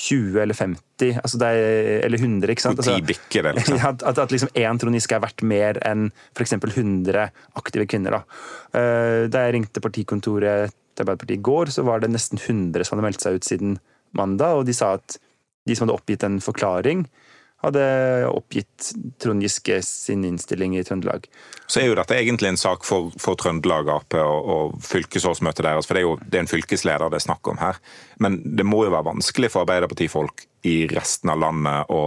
20 0.00 0.40
eller 0.40 0.56
50, 0.56 1.18
altså 1.20 1.38
er, 1.44 1.58
eller 2.06 2.20
100, 2.20 2.48
ikke 2.54 2.64
sant? 2.64 2.78
Altså, 2.80 2.94
bikker 3.04 3.50
liksom? 3.52 3.76
at, 3.76 4.04
at, 4.08 4.20
at 4.24 4.32
liksom 4.32 4.52
én 4.56 4.78
Trond 4.80 4.96
Giske 4.96 5.18
er 5.18 5.24
verdt 5.24 5.44
mer 5.44 5.80
enn 5.84 6.06
f.eks. 6.32 6.54
100 6.56 7.26
aktive 7.60 7.86
kvinner. 7.90 8.16
Da. 8.16 8.22
Eh, 8.80 9.24
da 9.32 9.44
jeg 9.44 9.58
ringte 9.58 9.84
partikontoret 9.84 10.72
til 10.72 11.04
Arbeiderpartiet 11.04 11.36
i 11.36 11.44
går, 11.44 11.74
så 11.74 11.84
var 11.84 12.00
det 12.00 12.12
nesten 12.12 12.40
100 12.40 12.88
som 12.88 12.96
hadde 12.96 13.06
meldt 13.08 13.24
seg 13.24 13.36
ut 13.36 13.48
siden 13.48 13.76
mandag, 14.16 14.60
og 14.60 14.66
de 14.68 14.76
sa 14.76 14.94
at 14.96 15.18
de 15.68 15.76
som 15.76 15.86
hadde 15.86 15.98
oppgitt 15.98 16.24
en 16.26 16.40
forklaring, 16.42 17.04
hadde 17.62 17.84
oppgitt 18.28 18.90
Trond 19.22 19.42
Giske 19.44 19.78
sin 19.86 20.24
innstilling 20.26 20.74
i 20.78 20.84
Trøndelag. 20.86 21.28
Så 21.70 21.80
er 21.80 21.88
jo 21.88 21.96
dette 21.98 22.18
egentlig 22.18 22.52
en 22.52 22.60
sak 22.60 22.84
for, 22.86 23.12
for 23.22 23.38
Trøndelag 23.38 23.90
Ap 23.92 24.18
og, 24.18 24.50
og 24.54 24.76
fylkesårsmøtet 24.84 25.64
deres. 25.66 25.88
For 25.88 25.96
det 25.96 26.02
er 26.02 26.08
jo 26.08 26.16
det 26.22 26.40
er 26.40 26.44
en 26.46 26.50
fylkesleder 26.50 27.12
det 27.12 27.20
er 27.20 27.26
snakk 27.28 27.52
om 27.52 27.60
her. 27.62 27.78
Men 28.22 28.40
det 28.44 28.66
må 28.66 28.84
jo 28.86 28.94
være 28.94 29.10
vanskelig 29.12 29.52
for 29.54 29.64
Arbeiderpartifolk 29.64 30.46
i 30.68 30.82
resten 30.90 31.32
av 31.32 31.42
landet 31.42 31.92
å 31.94 32.04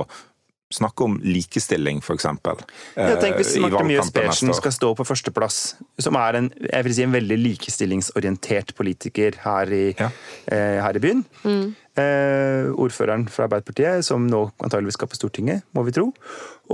snakke 0.76 1.06
om 1.08 1.16
likestilling, 1.24 2.02
f.eks. 2.04 2.26
Jeg 2.28 3.18
tenker 3.22 3.40
Hvis 3.42 3.54
Marte 3.64 3.84
Mjøs 3.88 4.12
Persen 4.16 4.52
skal 4.58 4.76
stå 4.76 4.92
på 5.00 5.06
førsteplass, 5.08 5.60
som 6.04 6.18
er 6.20 6.40
en, 6.42 6.52
jeg 6.68 6.88
vil 6.88 6.96
si, 6.98 7.06
en 7.08 7.16
veldig 7.16 7.38
likestillingsorientert 7.42 8.76
politiker 8.78 9.40
her 9.46 9.72
i, 9.76 9.86
Ja. 10.00 10.12
eh, 10.52 10.78
her 10.84 11.00
i 11.00 11.04
byen 11.04 11.24
eh, 11.46 12.70
Ordføreren 12.76 13.28
fra 13.32 13.48
Arbeiderpartiet, 13.48 14.04
som 14.06 14.28
nå 14.28 14.46
antageligvis 14.64 14.98
skal 15.00 15.12
på 15.12 15.20
Stortinget, 15.20 15.64
må 15.76 15.84
vi 15.88 15.96
tro. 15.96 16.10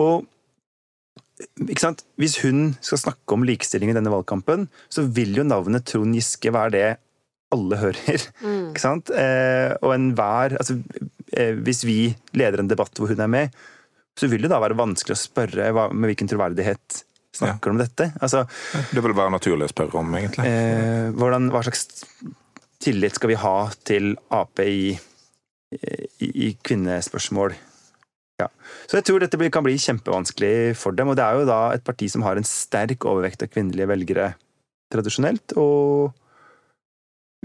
Og 0.02 0.26
ikke 1.70 1.82
sant? 1.82 2.04
Hvis 2.22 2.40
hun 2.44 2.76
skal 2.86 3.00
snakke 3.02 3.34
om 3.38 3.46
likestilling 3.48 3.90
i 3.94 3.98
denne 3.98 4.12
valgkampen, 4.14 4.68
så 4.94 5.06
vil 5.10 5.34
jo 5.40 5.46
navnet 5.48 5.88
Trond 5.90 6.14
Giske 6.18 6.54
være 6.54 6.74
det 6.76 6.90
alle 7.52 7.80
hører. 7.82 8.28
Ikke 8.72 8.80
sant? 8.84 9.10
Eh, 9.12 9.74
og 9.84 9.92
enhver 9.96 10.54
altså, 10.56 10.78
eh, 11.36 11.52
Hvis 11.60 11.82
vi 11.84 12.16
leder 12.38 12.62
en 12.64 12.70
debatt 12.72 12.94
hvor 12.96 13.12
hun 13.12 13.20
er 13.26 13.28
med, 13.32 13.58
så 14.20 14.28
vil 14.32 14.44
det 14.46 14.52
da 14.52 14.60
være 14.62 14.78
vanskelig 14.80 15.16
å 15.16 15.22
spørre 15.22 15.70
hva, 15.76 15.88
med 15.94 16.12
hvilken 16.12 16.30
troverdighet 16.32 17.02
snakker 17.38 17.72
du 17.72 17.76
om 17.78 17.80
dette. 17.80 18.10
Altså, 18.22 18.44
Det 18.92 19.04
vil 19.04 19.16
være 19.16 19.32
naturlig 19.32 19.70
å 19.70 19.72
spørre 19.72 20.00
om, 20.02 20.12
egentlig. 20.20 20.46
eh, 20.46 21.10
hvordan, 21.16 21.50
hva 21.54 21.64
slags 21.64 21.88
tillit 22.82 23.16
skal 23.16 23.32
vi 23.32 23.40
ha 23.40 23.56
til 23.88 24.16
Ap 24.36 24.60
i, 24.66 24.92
i, 25.72 26.30
i 26.48 26.50
kvinnespørsmål? 26.66 27.56
Ja. 28.42 28.48
Så 28.90 28.98
jeg 28.98 29.06
tror 29.08 29.22
dette 29.24 29.38
blir, 29.40 29.52
kan 29.54 29.64
bli 29.64 29.78
kjempevanskelig 29.80 30.76
for 30.80 30.98
dem. 30.98 31.12
Og 31.14 31.18
det 31.20 31.24
er 31.26 31.40
jo 31.40 31.48
da 31.50 31.60
et 31.76 31.86
parti 31.86 32.10
som 32.12 32.24
har 32.26 32.40
en 32.40 32.48
sterk 32.48 33.06
overvekt 33.08 33.46
av 33.46 33.52
kvinnelige 33.54 33.90
velgere 33.92 34.32
tradisjonelt. 34.92 35.54
Og 35.62 36.12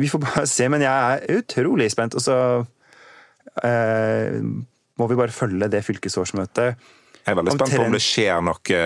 vi 0.01 0.09
får 0.11 0.25
bare 0.25 0.47
se. 0.51 0.69
Men 0.73 0.85
jeg 0.85 1.21
er 1.21 1.37
utrolig 1.39 1.91
spent. 1.93 2.17
Og 2.17 2.25
så 2.25 2.39
eh, 3.63 4.41
må 4.99 5.09
vi 5.11 5.19
bare 5.19 5.35
følge 5.35 5.69
det 5.73 5.83
fylkesårsmøtet. 5.87 6.77
Jeg 7.27 7.35
er 7.35 7.39
veldig 7.41 7.53
spent 7.57 7.73
på 7.75 7.83
om 7.89 7.95
det 7.97 8.03
skjer 8.05 8.43
noe 8.47 8.81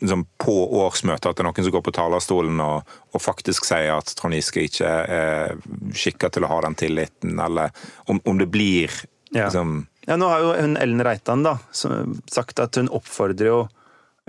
liksom, 0.00 0.22
på 0.40 0.54
årsmøtet, 0.80 1.26
at 1.28 1.36
det 1.36 1.42
er 1.44 1.48
noen 1.50 1.66
som 1.66 1.74
går 1.74 1.82
på 1.84 1.92
talerstolen 1.98 2.62
og, 2.64 2.94
og 3.12 3.20
faktisk 3.20 3.66
sier 3.68 3.92
at 3.98 4.14
Trond 4.16 4.32
Giske 4.38 4.64
ikke 4.64 4.88
er 4.88 5.52
skikka 5.92 6.30
til 6.32 6.46
å 6.46 6.50
ha 6.54 6.62
den 6.64 6.78
tilliten, 6.80 7.36
eller 7.44 7.74
om, 8.08 8.22
om 8.24 8.40
det 8.40 8.48
blir 8.54 8.88
Ja. 9.36 9.44
liksom 9.50 9.82
Ja, 10.08 10.16
nå 10.16 10.30
har 10.32 10.40
jo 10.40 10.54
hun 10.56 10.78
Ellen 10.80 11.04
Reitan 11.04 11.42
da, 11.44 11.58
sagt 11.76 12.58
at 12.64 12.78
hun 12.80 12.88
oppfordrer 12.88 13.50
jo 13.50 13.58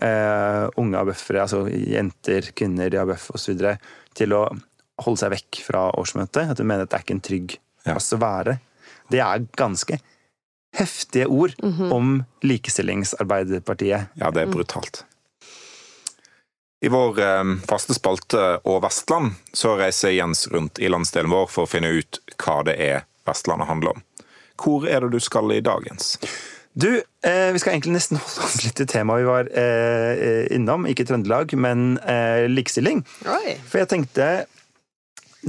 eh, 0.04 0.66
unge 0.76 1.00
ABF-ere, 1.00 1.46
altså 1.46 1.64
jenter, 1.72 2.52
kvinner 2.52 2.92
i 2.92 3.00
ABF 3.00 3.30
osv., 3.38 3.64
til 4.20 4.36
å 4.36 4.44
holde 5.00 5.22
seg 5.22 5.32
vekk 5.38 5.62
fra 5.64 5.86
årsmøtet. 5.96 6.52
At 6.52 6.60
hun 6.60 6.68
mener 6.68 6.84
at 6.84 6.92
det 6.92 7.00
er 7.00 7.06
ikke 7.08 7.16
en 7.16 7.24
trygg 7.30 7.56
Ja. 7.86 7.94
plass 7.94 8.12
å 8.12 8.20
være. 8.20 8.58
Det 9.10 9.22
er 9.24 9.46
ganske 9.56 10.02
heftige 10.78 11.28
ord 11.28 11.56
om 11.92 12.20
likestillingsarbeiderpartiet. 12.46 14.12
Ja, 14.20 14.32
det 14.32 14.46
er 14.46 14.52
brutalt. 14.52 15.04
I 16.82 16.88
vår 16.88 17.20
eh, 17.20 17.56
faste 17.68 17.96
spalte 17.98 18.44
Og 18.64 18.78
Vestland 18.86 19.34
så 19.52 19.74
reiser 19.76 20.14
Jens 20.16 20.46
rundt 20.48 20.80
i 20.80 20.88
landsdelen 20.88 21.32
vår 21.32 21.50
for 21.52 21.68
å 21.68 21.72
finne 21.72 21.92
ut 21.92 22.22
hva 22.40 22.62
det 22.68 22.78
er 22.80 23.04
Vestlandet 23.28 23.68
handler 23.68 23.98
om. 23.98 24.06
Hvor 24.60 24.88
er 24.88 25.04
det 25.04 25.12
du 25.12 25.20
skal 25.24 25.52
i 25.56 25.64
dag, 25.64 25.84
Jens? 25.88 26.16
Du, 26.80 27.02
eh, 27.24 27.52
vi 27.52 27.60
skal 27.60 27.74
egentlig 27.74 27.98
nesten 27.98 28.20
holde 28.22 28.46
oss 28.46 28.62
litt 28.64 28.78
til 28.80 28.88
temaet 28.88 29.24
vi 29.24 29.28
var 29.28 29.50
eh, 29.58 30.46
innom. 30.56 30.88
Ikke 30.88 31.06
Trøndelag, 31.08 31.52
men 31.60 31.98
eh, 32.00 32.46
likestilling. 32.48 33.04
Oi. 33.28 33.58
For 33.68 33.82
jeg 33.82 33.92
tenkte 33.92 34.30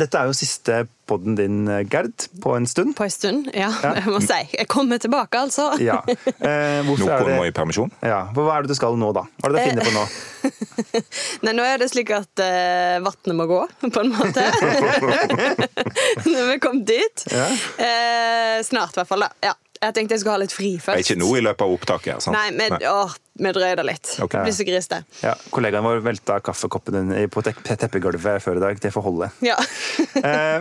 Dette 0.00 0.16
er 0.20 0.30
jo 0.30 0.34
siste 0.36 0.80
podden 1.10 1.34
din, 1.36 1.56
Gerd, 1.90 2.26
på 2.40 2.52
en 2.56 2.66
stund. 2.70 2.94
På 2.96 3.04
en 3.04 3.10
stund, 3.12 3.48
ja. 3.52 3.68
Ja. 3.82 3.90
Jeg 3.98 4.12
må 4.14 4.20
si. 4.24 4.38
Jeg 4.54 4.68
kommer 4.70 5.00
tilbake, 5.02 5.40
altså. 5.46 5.70
Ja. 5.82 6.00
Eh, 6.40 6.80
Nå 6.86 6.94
er 6.94 7.00
kommer 7.20 7.30
jeg 7.34 7.40
vi 7.42 7.50
i 7.50 7.54
permisjon. 7.54 7.90
ja. 8.06 8.20
for 8.34 8.46
Hva 8.46 8.54
er 8.56 8.64
det 8.64 8.70
du 8.72 8.76
skal 8.78 8.96
nå, 8.98 9.10
da? 9.16 9.26
Hva 9.42 9.50
er 9.50 9.52
det 9.52 9.60
du 9.60 9.68
finner 9.68 9.84
på 9.84 9.92
nå? 9.92 10.04
Nei, 11.44 11.52
nå 11.58 11.66
er 11.66 11.82
det 11.82 11.90
slik 11.92 12.12
at 12.16 12.42
eh, 12.44 12.96
vannet 13.04 13.36
må 13.36 13.46
gå, 13.50 13.58
på 13.84 14.02
en 14.04 14.12
måte. 14.14 14.46
Når 16.24 16.48
vi 16.52 16.56
kom 16.64 16.80
dit. 16.88 17.26
Ja. 17.30 17.48
Eh, 17.84 18.56
snart, 18.66 18.94
i 18.96 19.02
hvert 19.02 19.10
fall. 19.10 19.26
da. 19.26 19.50
Ja. 19.50 19.54
Jeg 19.80 19.94
tenkte 19.96 20.12
jeg 20.12 20.20
skulle 20.20 20.34
ha 20.36 20.40
litt 20.42 20.52
fri 20.52 20.70
først. 20.82 21.00
ikke 21.06 21.16
nå 21.22 21.28
i 21.38 21.40
løpet 21.40 21.62
av 21.64 21.70
opptaket. 21.72 22.20
sant? 22.20 22.36
Nei, 22.36 22.50
men 22.52 22.74
Nei. 22.76 22.80
åh, 22.90 23.14
vi 23.40 23.52
drøyer 23.56 23.78
det 23.80 23.86
litt. 23.88 24.10
Okay. 24.26 24.42
Blir 24.44 24.52
så 24.52 24.66
grisete. 24.68 24.98
Ja, 25.24 25.32
Kollegaen 25.54 25.86
vår 25.86 26.02
velta 26.04 26.36
kaffekoppen 26.44 26.98
din 27.14 27.30
på 27.32 27.40
teppegulvet 27.48 28.42
før 28.44 28.60
i 28.60 28.64
dag. 28.66 28.80
Det 28.84 28.92
får 28.92 29.06
holde. 29.08 29.30
Ja. 29.46 29.56
Eh, 30.20 30.60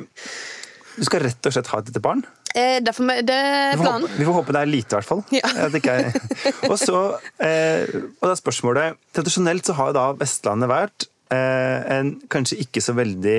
du 0.99 1.05
skal 1.07 1.21
rett 1.23 1.45
og 1.47 1.53
slett 1.55 1.67
ha 1.71 1.77
et 1.79 1.89
lite 1.91 2.01
barn. 2.03 2.21
Eh, 2.55 2.79
derfor, 2.83 3.07
det 3.23 3.35
er 3.35 3.75
Vi 3.75 3.77
får, 3.77 3.83
planen. 3.85 4.07
håpe, 4.07 4.17
vi 4.19 4.25
får 4.27 4.35
håpe 4.39 4.55
det 4.55 4.61
er 4.61 4.69
lite, 4.71 4.89
i 4.89 4.97
hvert 4.97 5.07
fall. 5.07 5.21
Ja. 5.35 6.71
Og 6.71 6.75
så 6.81 6.97
eh, 7.43 7.85
og 8.19 8.25
da 8.25 8.31
er 8.33 8.39
spørsmålet 8.39 8.97
Tradisjonelt 9.15 9.67
så 9.69 9.75
har 9.77 9.91
jo 9.91 9.95
da 9.99 10.05
Vestlandet 10.19 10.71
vært 10.71 11.05
eh, 11.31 11.79
en 11.99 12.15
kanskje 12.31 12.57
ikke 12.65 12.81
så 12.83 12.95
veldig 12.97 13.37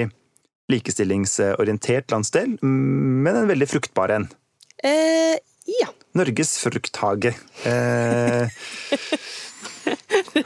likestillingsorientert 0.70 2.12
landsdel, 2.14 2.56
men 2.62 3.34
en 3.42 3.48
veldig 3.50 3.68
fruktbar 3.68 4.12
en. 4.14 4.28
Eh, 4.84 5.36
ja. 5.78 5.90
Norges 6.18 6.56
frukthage. 6.62 7.34
Eh, 7.68 8.50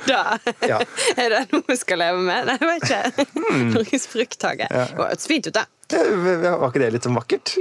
Da 0.09 0.39
ja. 0.69 0.79
er 1.17 1.33
det 1.33 1.41
noe 1.53 1.65
vi 1.67 1.77
skal 1.79 2.01
leve 2.01 2.21
med. 2.25 2.49
Nei, 2.49 2.57
jeg 2.61 2.69
vet 2.71 2.85
ikke. 2.87 3.27
Mm. 3.41 3.65
Norges 3.75 4.07
frukthage. 4.11 4.69
Det 4.71 4.85
høres 4.99 5.29
fint 5.31 5.49
ut, 5.49 5.57
da. 5.57 5.65
Var 5.95 6.69
ikke 6.69 6.83
det 6.83 6.93
litt 6.97 7.09
sånn 7.09 7.19
vakkert? 7.19 7.55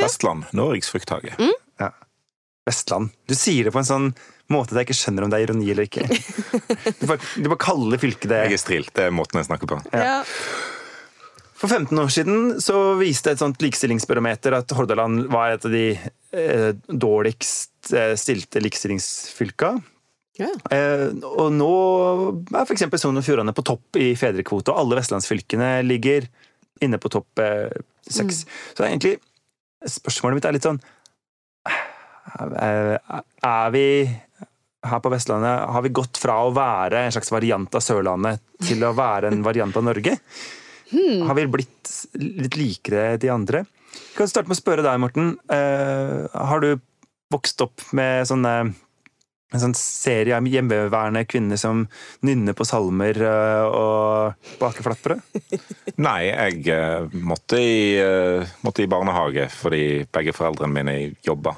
Vestland, 0.00 0.48
Norges 0.56 0.90
frukthage. 0.92 1.34
Mm. 1.40 1.54
Ja. 1.82 1.90
Vestland. 2.68 3.14
Du 3.28 3.34
sier 3.38 3.68
det 3.68 3.74
på 3.74 3.80
en 3.82 3.88
sånn 3.88 4.10
måte 4.50 4.74
at 4.74 4.80
jeg 4.80 4.90
ikke 4.90 4.98
skjønner 5.00 5.26
om 5.26 5.32
det 5.32 5.40
er 5.40 5.46
ironi 5.48 5.70
eller 5.72 5.86
ikke. 5.86 6.06
Du 7.00 7.06
bare, 7.06 7.20
du 7.38 7.46
bare 7.48 7.62
kaller 7.62 8.02
fylket 8.02 8.30
det. 8.32 8.42
Jeg 8.50 8.58
er 8.58 8.62
strilt, 8.64 8.92
det 8.98 9.08
er 9.08 9.14
måten 9.14 9.40
jeg 9.40 9.48
snakker 9.50 9.70
på. 9.70 9.80
Ja. 9.94 10.20
For 11.60 11.68
15 11.68 11.98
år 12.00 12.08
siden 12.12 12.38
så 12.64 12.78
viste 13.00 13.34
et 13.34 13.42
sånt 13.42 13.60
likestillingsbarometer 13.62 14.56
at 14.56 14.72
Hordaland 14.76 15.26
var 15.32 15.54
et 15.54 15.66
av 15.68 15.74
de 15.74 15.84
dårligst 16.30 17.92
eh, 17.96 18.14
stilte 18.20 18.62
likestillingsfylka. 18.62 19.74
Ja. 20.40 20.50
Eh, 20.72 21.08
og 21.26 21.50
nå 21.52 21.72
er 22.54 22.62
f.eks. 22.64 22.86
Sogn 23.02 23.20
og 23.20 23.26
Fjordane 23.26 23.54
på 23.56 23.64
topp 23.66 23.98
i 24.00 24.12
fedrekvote, 24.18 24.72
og 24.72 24.84
alle 24.84 25.00
vestlandsfylkene 25.00 25.72
ligger 25.86 26.28
inne 26.80 27.00
på 27.02 27.12
topp 27.12 27.42
eh, 27.44 27.80
Mm. 28.10 28.30
Så 28.74 28.82
egentlig 28.82 29.18
Spørsmålet 29.86 30.38
mitt 30.40 30.46
er 30.48 30.54
litt 30.56 30.66
sånn 30.66 30.80
eh, 31.68 32.96
Er 32.98 33.74
vi 33.74 33.84
her 34.80 35.02
på 35.04 35.12
Vestlandet 35.12 35.68
har 35.70 35.84
vi 35.84 35.92
gått 35.92 36.16
fra 36.18 36.38
å 36.46 36.54
være 36.56 37.04
en 37.04 37.12
slags 37.12 37.30
variant 37.30 37.76
av 37.76 37.84
Sørlandet 37.84 38.40
til 38.64 38.80
å 38.82 38.94
være 38.96 39.28
en 39.28 39.42
variant 39.44 39.76
av 39.76 39.84
Norge? 39.84 40.14
Har 41.28 41.36
vi 41.36 41.44
blitt 41.52 41.90
litt 42.16 42.56
likere 42.56 43.18
de 43.20 43.28
andre? 43.30 43.60
Jeg 43.90 44.18
kan 44.18 44.30
starte 44.30 44.50
med 44.50 44.58
å 44.58 44.60
spørre 44.60 44.84
deg, 44.86 45.00
Morten. 45.02 45.34
Uh, 45.50 46.28
har 46.34 46.62
du 46.62 46.72
vokst 47.30 47.62
opp 47.64 47.82
med 47.96 48.26
sånne 48.28 48.54
en 49.50 49.62
sånn 49.62 49.74
serie 49.74 50.36
av 50.36 50.46
hjemmeværende 50.46 51.24
kvinner 51.26 51.58
som 51.58 51.82
nynner 52.26 52.54
på 52.54 52.66
salmer 52.68 53.18
eh, 53.18 53.64
og 53.66 54.52
baker 54.60 54.86
flatbrød? 54.86 55.24
Nei, 56.06 56.20
jeg 56.28 56.60
eh, 56.70 57.16
måtte 57.26 57.58
i, 57.58 57.80
måtte 58.62 58.84
i 58.84 58.90
barnehage 58.90 59.48
fordi 59.50 59.82
begge 60.14 60.36
foreldrene 60.36 60.76
mine 60.76 60.96
jobba. 61.26 61.56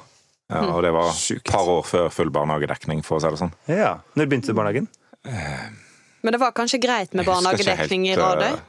Og 0.53 0.81
det 0.85 0.91
var 0.93 1.13
et 1.13 1.45
par 1.45 1.69
år 1.69 1.85
før 1.87 2.09
full 2.13 2.33
barnehagedekning, 2.33 3.05
for 3.05 3.17
å 3.17 3.23
si 3.23 3.29
det 3.29 3.41
sånn. 3.41 3.53
Ja. 3.69 3.95
Når 4.17 4.29
begynte 4.29 4.53
du 4.53 4.57
barnehagen? 4.57 4.89
Men 5.23 6.35
det 6.35 6.41
var 6.41 6.53
kanskje 6.57 6.81
greit 6.83 7.15
med 7.17 7.25
barnehagedekning 7.25 8.09
helt, 8.09 8.17
i 8.17 8.21
Radøy? 8.21 8.59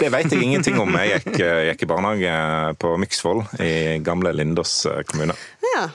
Det 0.00 0.08
vet 0.14 0.32
jeg 0.32 0.42
ingenting 0.46 0.78
om. 0.80 0.94
Jeg 1.00 1.20
gikk, 1.20 1.40
eh, 1.44 1.62
gikk 1.70 1.82
i 1.84 1.90
barnehage 1.90 2.36
på 2.80 2.94
Myksvoll 3.00 3.42
i 3.60 3.98
gamle 4.04 4.32
Lindås 4.36 4.78
eh, 4.90 5.02
kommune. 5.08 5.36
Ja. 5.74 5.88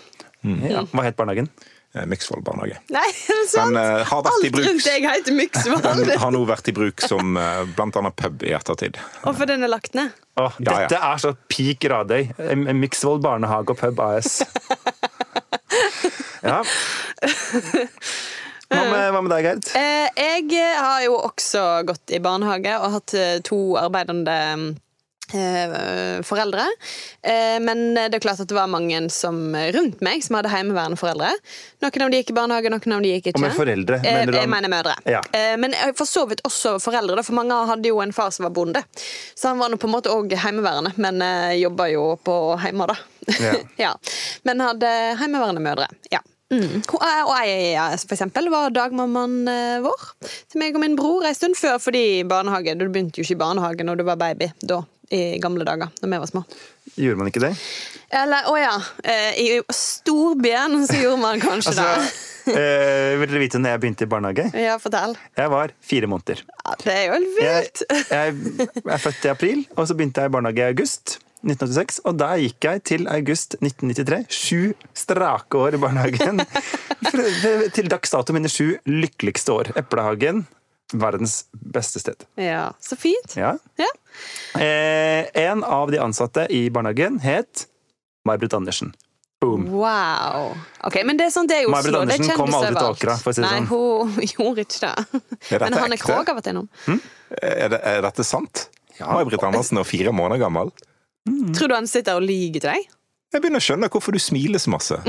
Ja. 0.46 0.84
Hva 0.92 1.04
het 1.08 1.18
barnehagen? 1.18 1.48
Eh, 1.96 2.04
Myksvoll 2.12 2.44
barnehage. 2.46 2.78
Nei, 2.94 3.06
er 3.08 3.40
det 3.42 3.48
sant? 3.50 3.74
Den 3.74 3.80
uh, 3.80 4.04
har 4.06 4.22
vært 4.28 4.44
i 4.44 4.50
Alt 4.50 4.56
bruk 4.58 4.68
rundt 4.68 4.86
deg 4.90 5.08
heter 5.10 5.38
Myksvoll. 5.40 5.82
Den 6.06 6.20
har 6.22 6.34
nå 6.36 6.42
vært 6.50 6.70
i 6.70 6.76
bruk 6.76 7.02
som 7.08 7.38
uh, 7.40 7.64
blant 7.78 7.98
annet 8.02 8.16
pub 8.20 8.44
i 8.46 8.52
ettertid. 8.58 9.00
Og 9.24 9.34
for 9.40 9.50
den 9.50 9.64
er 9.66 9.72
lagt 9.74 9.96
ned. 9.98 10.14
Åh, 10.38 10.58
Ja, 10.60 10.76
ja. 10.84 10.90
Dette 10.92 11.00
er 11.02 11.22
så 11.24 11.32
peak 11.50 11.88
Radøy. 11.90 12.28
M- 12.52 12.68
Miksvoll 12.84 13.22
barnehage 13.24 13.74
og 13.74 13.80
pub 13.82 14.04
AS. 14.06 14.42
Ja. 16.46 16.60
Hva 18.72 18.82
med, 18.90 19.12
hva 19.14 19.22
med 19.22 19.32
deg, 19.36 19.46
Gerd? 19.46 19.68
Eh, 19.78 20.08
jeg 20.18 20.72
har 20.80 21.04
jo 21.06 21.20
også 21.28 21.62
gått 21.86 22.16
i 22.16 22.22
barnehage 22.24 22.74
og 22.82 22.98
hatt 22.98 23.14
eh, 23.20 23.38
to 23.46 23.60
arbeidende 23.78 24.38
eh, 25.34 26.22
foreldre. 26.26 26.66
Eh, 27.22 27.58
men 27.62 27.94
det 27.96 28.18
er 28.18 28.24
klart 28.24 28.42
at 28.42 28.50
det 28.50 28.58
var 28.58 28.70
mange 28.72 29.04
som 29.14 29.38
rundt 29.76 30.02
meg 30.06 30.26
som 30.26 30.38
hadde 30.40 30.52
hjemmeværende 30.54 31.00
foreldre. 31.00 31.32
Noen 31.86 32.06
av 32.08 32.14
de 32.14 32.22
gikk 32.22 32.34
i 32.34 32.38
barnehage, 32.40 32.74
noen 32.74 32.98
av 32.98 33.06
de 33.06 33.14
gikk 33.16 33.32
ikke. 33.32 33.40
Og 33.42 33.46
med 33.46 33.58
foreldre, 33.58 34.02
Eh, 34.02 34.20
mener 34.20 34.34
du 34.34 34.40
jeg 34.42 34.52
mener 34.56 34.74
mødre. 34.74 34.98
Ja. 35.10 35.22
Eh, 35.30 35.56
men 35.62 35.78
for 35.98 36.10
så 36.10 36.26
vidt 36.30 36.42
også 36.48 36.78
foreldre, 36.84 37.24
for 37.26 37.38
mange 37.38 37.58
hadde 37.70 37.90
jo 37.94 38.02
en 38.04 38.14
far 38.18 38.34
som 38.36 38.50
var 38.50 38.54
bonde. 38.58 38.82
Så 39.36 39.54
han 39.54 39.62
var 39.62 39.70
nå 39.74 39.78
på 39.82 39.90
en 39.90 39.96
måte 39.98 40.14
òg 40.14 40.34
hjemmeværende, 40.34 40.96
men 40.98 41.22
jobba 41.62 41.90
jo 41.94 42.08
på 42.26 42.40
hjemme, 42.66 42.90
da. 42.90 42.98
Ja. 43.42 43.58
ja. 43.90 43.98
Men 44.44 44.62
hadde 44.62 44.96
hjemmeværende 45.22 45.62
mødre. 45.62 45.90
Ja. 46.14 46.22
Mm. 46.56 46.82
Hun- 46.88 47.04
eh, 47.04 47.22
Og 47.26 47.36
jeg 47.44 47.72
ja, 47.74 47.86
for 48.00 48.16
eksempel 48.16 48.50
var 48.54 48.70
dagmammaen 48.76 49.38
eh, 49.52 49.78
vår 49.86 50.06
til 50.52 50.62
meg 50.62 50.76
og 50.78 50.82
min 50.86 50.96
bror 50.98 51.26
en 51.28 51.36
stund 51.38 51.58
før, 51.60 51.78
fordi 51.84 52.24
barnehage, 52.28 52.78
du 52.80 52.88
begynte 52.88 53.20
jo 53.20 53.26
ikke 53.28 53.36
i 53.38 53.42
barnehage 53.44 53.84
når 53.88 53.98
du 54.00 54.04
var 54.08 54.16
baby 54.22 54.48
da, 54.64 54.82
i 55.12 55.38
gamle 55.44 55.66
dager, 55.68 55.92
når 56.02 56.10
vi 56.16 56.22
var 56.24 56.32
små. 56.32 56.44
Gjorde 56.96 57.18
man 57.20 57.28
ikke 57.32 57.42
det? 57.44 57.54
Eller, 58.16 58.46
å 58.48 58.56
ja, 58.62 58.76
eh, 59.04 59.34
i 59.42 59.48
storbyen 59.74 60.86
så 60.88 60.96
gjorde 61.02 61.20
man 61.22 61.42
kanskje 61.44 61.74
Altså, 61.74 62.14
eh, 62.54 63.16
vil 63.20 63.28
dere 63.34 63.42
vite 63.42 63.60
når 63.60 63.74
jeg 63.74 63.82
begynte 63.84 64.06
i 64.06 64.12
barnehage? 64.12 64.46
Ja, 64.62 64.78
fortell. 64.80 65.16
Jeg 65.38 65.52
var 65.52 65.74
fire 65.84 66.08
måneder. 66.12 66.44
Ja, 66.46 66.76
det 66.86 66.94
er 66.96 67.06
jo 67.10 67.18
helt 67.18 67.42
Jeg, 67.42 67.68
vilt. 67.68 68.10
jeg 68.14 68.96
er 68.96 69.04
født 69.04 69.26
i 69.26 69.34
april, 69.34 69.66
og 69.76 69.88
så 69.90 69.98
begynte 69.98 70.22
jeg 70.24 70.32
i 70.32 70.36
barnehage 70.38 70.64
i 70.64 70.70
august 70.72 71.18
1986. 71.44 72.00
Og 72.08 72.18
der 72.20 72.40
gikk 72.42 72.68
jeg 72.68 72.84
til 72.92 73.08
august 73.12 73.58
1993. 73.60 74.26
Sju 74.34 74.62
strake 74.98 75.60
år 75.60 75.78
i 75.78 75.82
barnehagen. 75.82 76.42
Til 77.76 77.88
dags 77.92 78.12
dato 78.12 78.34
mine 78.36 78.50
sju 78.52 78.76
lykkeligste 78.90 79.54
år. 79.54 79.70
Eplehagen, 79.78 80.46
verdens 80.94 81.44
beste 81.54 82.02
sted. 82.02 82.26
Ja, 82.42 82.72
så 82.82 82.98
fint. 83.00 83.36
Ja. 83.38 83.54
Ja. 83.80 83.90
Eh, 84.60 85.28
en 85.46 85.64
av 85.64 85.92
de 85.94 86.02
ansatte 86.02 86.48
i 86.50 86.66
barnehagen 86.74 87.20
het 87.24 87.68
May-Britt 88.26 88.56
Andersen. 88.58 88.94
Boom. 89.44 89.68
Wow. 89.70 90.56
Ok, 90.88 91.02
Men 91.06 91.20
det 91.20 91.28
er 91.28 91.34
sånn 91.36 91.48
det 91.52 91.60
er 91.60 91.68
i 91.68 91.70
May-Britt 91.70 91.94
Oslo. 91.94 92.06
Det 92.08 92.16
er 92.16 92.24
Andersen 92.24 92.40
kom 92.40 92.50
kjendiser 92.50 92.70
aldri 92.72 92.82
til. 92.82 92.96
Åkra, 92.96 93.18
for 93.22 93.30
å 93.30 93.36
si 93.36 93.44
det 93.44 93.52
Nei, 93.52 93.60
sånn. 93.60 93.70
hun 93.70 94.32
gjorde 94.34 94.66
ikke 94.66 94.80
det. 94.82 95.22
Er 95.52 95.66
Men 95.68 95.78
Hanne? 95.84 96.00
Krogh 96.02 96.24
har 96.32 96.38
vært 96.40 96.50
innom. 96.54 96.70
Er, 97.36 97.70
det, 97.76 97.82
er 97.94 98.02
dette 98.08 98.26
sant? 98.26 98.66
May-Britt 98.98 99.44
Andersen 99.46 99.82
er 99.82 99.88
fire 99.88 100.16
måneder 100.16 100.42
gammel. 100.48 100.72
Tror 101.56 101.72
du 101.72 101.76
han 101.76 101.88
sitter 101.90 102.20
og 102.20 102.26
lyver 102.28 102.62
til 102.62 102.70
deg? 102.70 102.88
Jeg 103.34 103.42
begynner 103.44 103.60
å 103.64 103.66
skjønne 103.66 103.90
hvorfor 103.92 104.16
du 104.16 104.22
smiler 104.22 104.62
så 104.62 104.74
masse. 104.76 105.02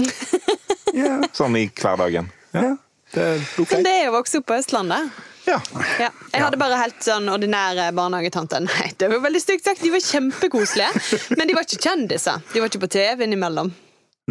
Ja. 0.96 1.18
Sånn 1.36 1.52
i 1.60 1.66
hverdagen. 1.76 2.30
Ja, 2.56 2.70
det 3.12 3.20
er 3.20 3.42
ok. 3.60 3.72
Men 3.74 3.82
det 3.84 3.90
er 3.98 4.04
jo 4.06 4.12
vokst 4.14 4.38
opp 4.38 4.46
på 4.48 4.54
Østlandet. 4.56 5.10
Ja. 5.44 5.58
Ja. 6.00 6.08
Jeg 6.32 6.40
hadde 6.40 6.56
bare 6.56 6.78
helt 6.80 7.02
sånn 7.04 7.28
ordinære 7.28 7.90
barnehagetanter. 7.98 8.64
Nei, 8.64 8.86
det 8.96 9.10
var 9.12 9.20
veldig 9.26 9.42
stygt 9.42 9.66
sagt. 9.68 9.82
De 9.84 9.90
var 9.92 10.00
kjempekoselige. 10.00 10.88
Men 11.36 11.50
de 11.50 11.58
var 11.58 11.66
ikke 11.68 11.82
kjendiser. 11.84 12.40
De 12.54 12.62
var 12.62 12.72
ikke 12.72 12.80
på 12.86 12.90
TV 12.96 13.26
innimellom. 13.26 13.68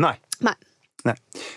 Nei. 0.02 0.16
Nei. 0.48 0.56
Nei. 1.06 1.16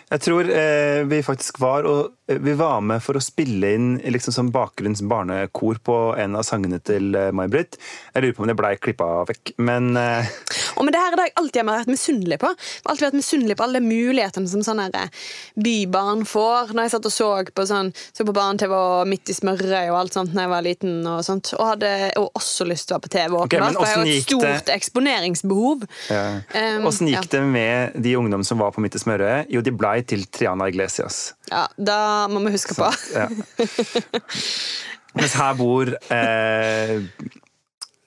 Jeg 0.08 0.24
tror 0.24 0.48
eh, 0.50 1.02
vi 1.08 1.20
faktisk 1.24 1.60
var 1.60 1.86
og 1.88 2.14
eh, 2.28 2.38
vi 2.40 2.54
var 2.58 2.80
med 2.84 3.02
for 3.04 3.18
å 3.18 3.22
spille 3.22 3.72
inn 3.76 3.88
liksom 4.00 4.34
som 4.34 4.50
bakgrunns 4.52 5.02
barnekor 5.08 5.80
på 5.84 5.98
en 6.18 6.36
av 6.38 6.46
sangene 6.46 6.80
til 6.80 7.14
eh, 7.18 7.30
May-Britt. 7.36 7.78
Jeg 8.14 8.24
lurer 8.24 8.36
på 8.36 8.44
om 8.44 8.50
det 8.50 8.56
blei 8.58 8.74
klippa 8.80 9.08
vekk, 9.28 9.54
men 9.64 9.92
eh, 10.00 10.30
Og 10.78 10.86
med 10.86 10.94
det 10.94 11.02
her 11.02 11.14
er 11.14 11.20
det 11.20 11.26
jeg 11.28 11.36
alltid 11.42 11.60
har 11.62 11.68
vært 11.70 11.92
misunnelig 11.92 12.38
på. 12.42 12.52
Alltid 12.88 13.06
vært 13.08 13.18
misunnelig 13.18 13.58
på 13.58 13.66
alle 13.66 13.82
mulighetene 13.84 14.50
som 14.50 14.64
sånne 14.64 14.88
eh, 14.94 15.26
bybarn 15.58 16.24
får. 16.28 16.72
Når 16.72 16.88
jeg 16.88 16.94
satt 16.94 17.10
og 17.10 17.14
så 17.14 17.30
på, 17.54 17.66
sånn, 17.68 17.92
så 18.14 18.26
på 18.28 18.36
barne-TV 18.36 18.74
og 18.76 19.08
Midt 19.08 19.32
i 19.32 19.36
smøret 19.36 19.90
og 19.92 19.98
alt 20.00 20.16
sånt 20.16 20.34
da 20.36 20.46
jeg 20.46 20.52
var 20.52 20.64
liten. 20.66 21.00
Og 21.08 21.22
sånt 21.26 21.52
Og 21.58 21.64
hadde 21.74 21.92
og 22.20 22.30
også 22.38 22.66
lyst 22.68 22.88
til 22.88 22.96
å 22.96 22.98
være 22.98 23.06
på 23.06 23.12
TV. 23.16 23.38
Okay, 23.44 23.62
men 23.62 23.76
for 23.76 23.88
jeg 23.88 23.96
har 23.98 24.06
jo 24.06 24.16
et 24.16 24.26
stort 24.26 24.68
det? 24.68 24.76
eksponeringsbehov. 24.78 25.84
ja. 26.12 26.24
Um, 26.58 26.88
gikk 27.08 27.14
ja. 27.14 27.22
det 27.32 27.42
med 27.46 27.98
de 28.02 28.14
ungdom 28.18 28.44
som 28.44 28.60
var 28.60 28.72
på 28.74 28.82
Midt 28.84 28.96
i 28.98 29.02
smøret? 29.02 29.50
Jo, 29.52 29.62
de 29.68 29.74
blei 29.78 29.98
til 30.08 30.24
Triana 30.32 30.66
Iglesias. 30.72 31.20
Ja, 31.52 31.66
da 31.76 31.98
må 32.32 32.40
vi 32.46 32.54
huske 32.56 32.74
på. 32.78 32.88
Ja. 33.14 33.28
Mens 35.18 35.34
her 35.38 35.54
bor 35.58 35.88
eh, 36.14 36.96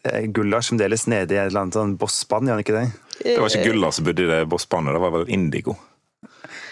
eh, 0.05 0.25
Gullars 0.33 0.69
fremdeles 0.69 1.07
nede 1.11 1.35
i 1.35 1.39
et 1.39 1.47
eller 1.49 1.63
annet 1.65 1.77
sånn 1.79 1.95
bosspann, 1.99 2.47
gjør 2.47 2.59
han 2.59 2.65
ikke 2.65 2.77
det? 2.77 2.85
Det 3.21 3.37
var 3.41 3.49
ikke 3.53 3.71
Gulla 3.71 3.89
som 3.93 4.05
bodde 4.07 4.23
i 4.25 4.29
det 4.29 4.41
bosspannet, 4.49 4.95
det 4.95 5.01
var 5.03 5.15
vel 5.15 5.31
Indigo. 5.33 5.75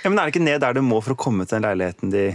Ja, 0.03 0.09
men 0.09 0.17
Er 0.17 0.29
det 0.29 0.33
ikke 0.35 0.45
ned 0.45 0.61
der 0.63 0.77
du 0.77 0.81
må 0.85 1.01
for 1.03 1.13
å 1.13 1.19
komme 1.19 1.45
til 1.45 1.59
den 1.59 1.67
leiligheten 1.67 2.13
de 2.13 2.29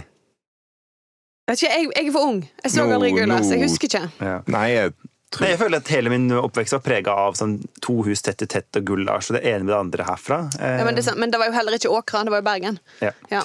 Vet 1.45 1.61
ikke, 1.61 1.73
jeg, 1.75 1.89
jeg 1.93 2.07
er 2.09 2.13
for 2.15 2.25
ung. 2.25 2.39
Jeg 2.63 2.71
så 2.73 2.83
aldri 2.89 3.11
Gullas. 3.13 3.51
Jeg 3.53 3.61
husker 3.61 3.85
ikke. 3.85 4.07
ja. 4.25 4.37
Nei, 4.49 4.63
jeg 4.73 4.93
Nei, 5.41 5.49
jeg 5.51 5.59
føler 5.59 5.81
at 5.81 5.89
hele 5.91 6.11
min 6.13 6.27
oppvekst 6.37 6.75
var 6.77 6.81
prega 6.85 7.13
av 7.25 7.35
sånn 7.39 7.57
to 7.83 7.97
hus 8.07 8.21
tett 8.25 8.41
i 8.45 8.47
tett 8.51 8.79
og 8.79 8.85
Gullars, 8.87 9.29
og 9.31 9.37
det 9.37 9.43
ene 9.49 9.63
med 9.65 9.73
det 9.73 9.79
andre 9.79 10.05
herfra. 10.07 10.37
Eh, 10.59 10.77
Ja, 10.79 10.85
men, 10.87 10.95
det, 10.95 11.05
men 11.19 11.31
det 11.33 11.39
var 11.41 11.49
jo 11.51 11.55
heller 11.57 11.77
ikke 11.79 11.91
Åkra, 11.91 12.23
det 12.27 12.31
var 12.33 12.41
jo 12.43 12.47
Bergen. 12.47 12.79
Ja. 13.03 13.11
Ja. 13.33 13.41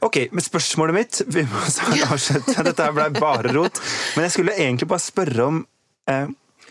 Ok, 0.00 0.16
men 0.32 0.40
spørsmålet 0.44 0.94
mitt 0.96 1.18
Vi 1.28 1.42
må 1.44 1.60
avslutte. 1.60 2.62
Dette 2.70 2.86
ble 2.96 3.08
bare 3.18 3.52
rot. 3.52 3.80
Men 4.16 4.24
jeg 4.28 4.32
skulle 4.38 4.54
egentlig 4.56 4.88
bare 4.88 5.02
spørre 5.04 5.48
om 5.50 5.58
eh, 6.08 6.30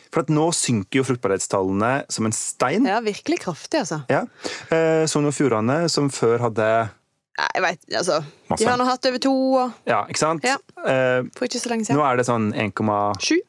For 0.09 0.23
at 0.23 0.31
nå 0.33 0.47
synker 0.57 1.01
jo 1.01 1.05
fruktbarhetstallene 1.05 1.91
som 2.09 2.25
en 2.25 2.33
stein. 2.33 2.87
ja, 2.89 2.97
virkelig 3.05 3.37
kraftig, 3.43 3.83
altså. 3.83 3.99
Ja. 4.09 4.23
Eh, 4.73 5.03
Sogn 5.11 5.29
og 5.29 5.35
Fjordane, 5.37 5.83
som 5.93 6.09
før 6.09 6.47
hadde 6.47 6.69
Jeg 7.55 7.63
vet, 7.63 7.79
altså. 7.99 8.17
Masse. 8.49 8.63
De 8.63 8.67
har 8.69 8.77
nå 8.81 8.85
hatt 8.87 9.05
over 9.09 9.21
to 9.21 9.31
og 9.59 9.89
Ja, 9.89 9.99
ikke 10.09 10.21
sant? 10.21 10.45
Ja. 10.47 10.55
Eh, 10.81 11.27
for 11.37 11.45
ikke 11.45 11.61
så 11.61 11.69
lenge 11.71 11.93
nå 11.93 12.01
er 12.05 12.17
det 12.19 12.25
sånn 12.27 12.49
1,7. 12.53 13.39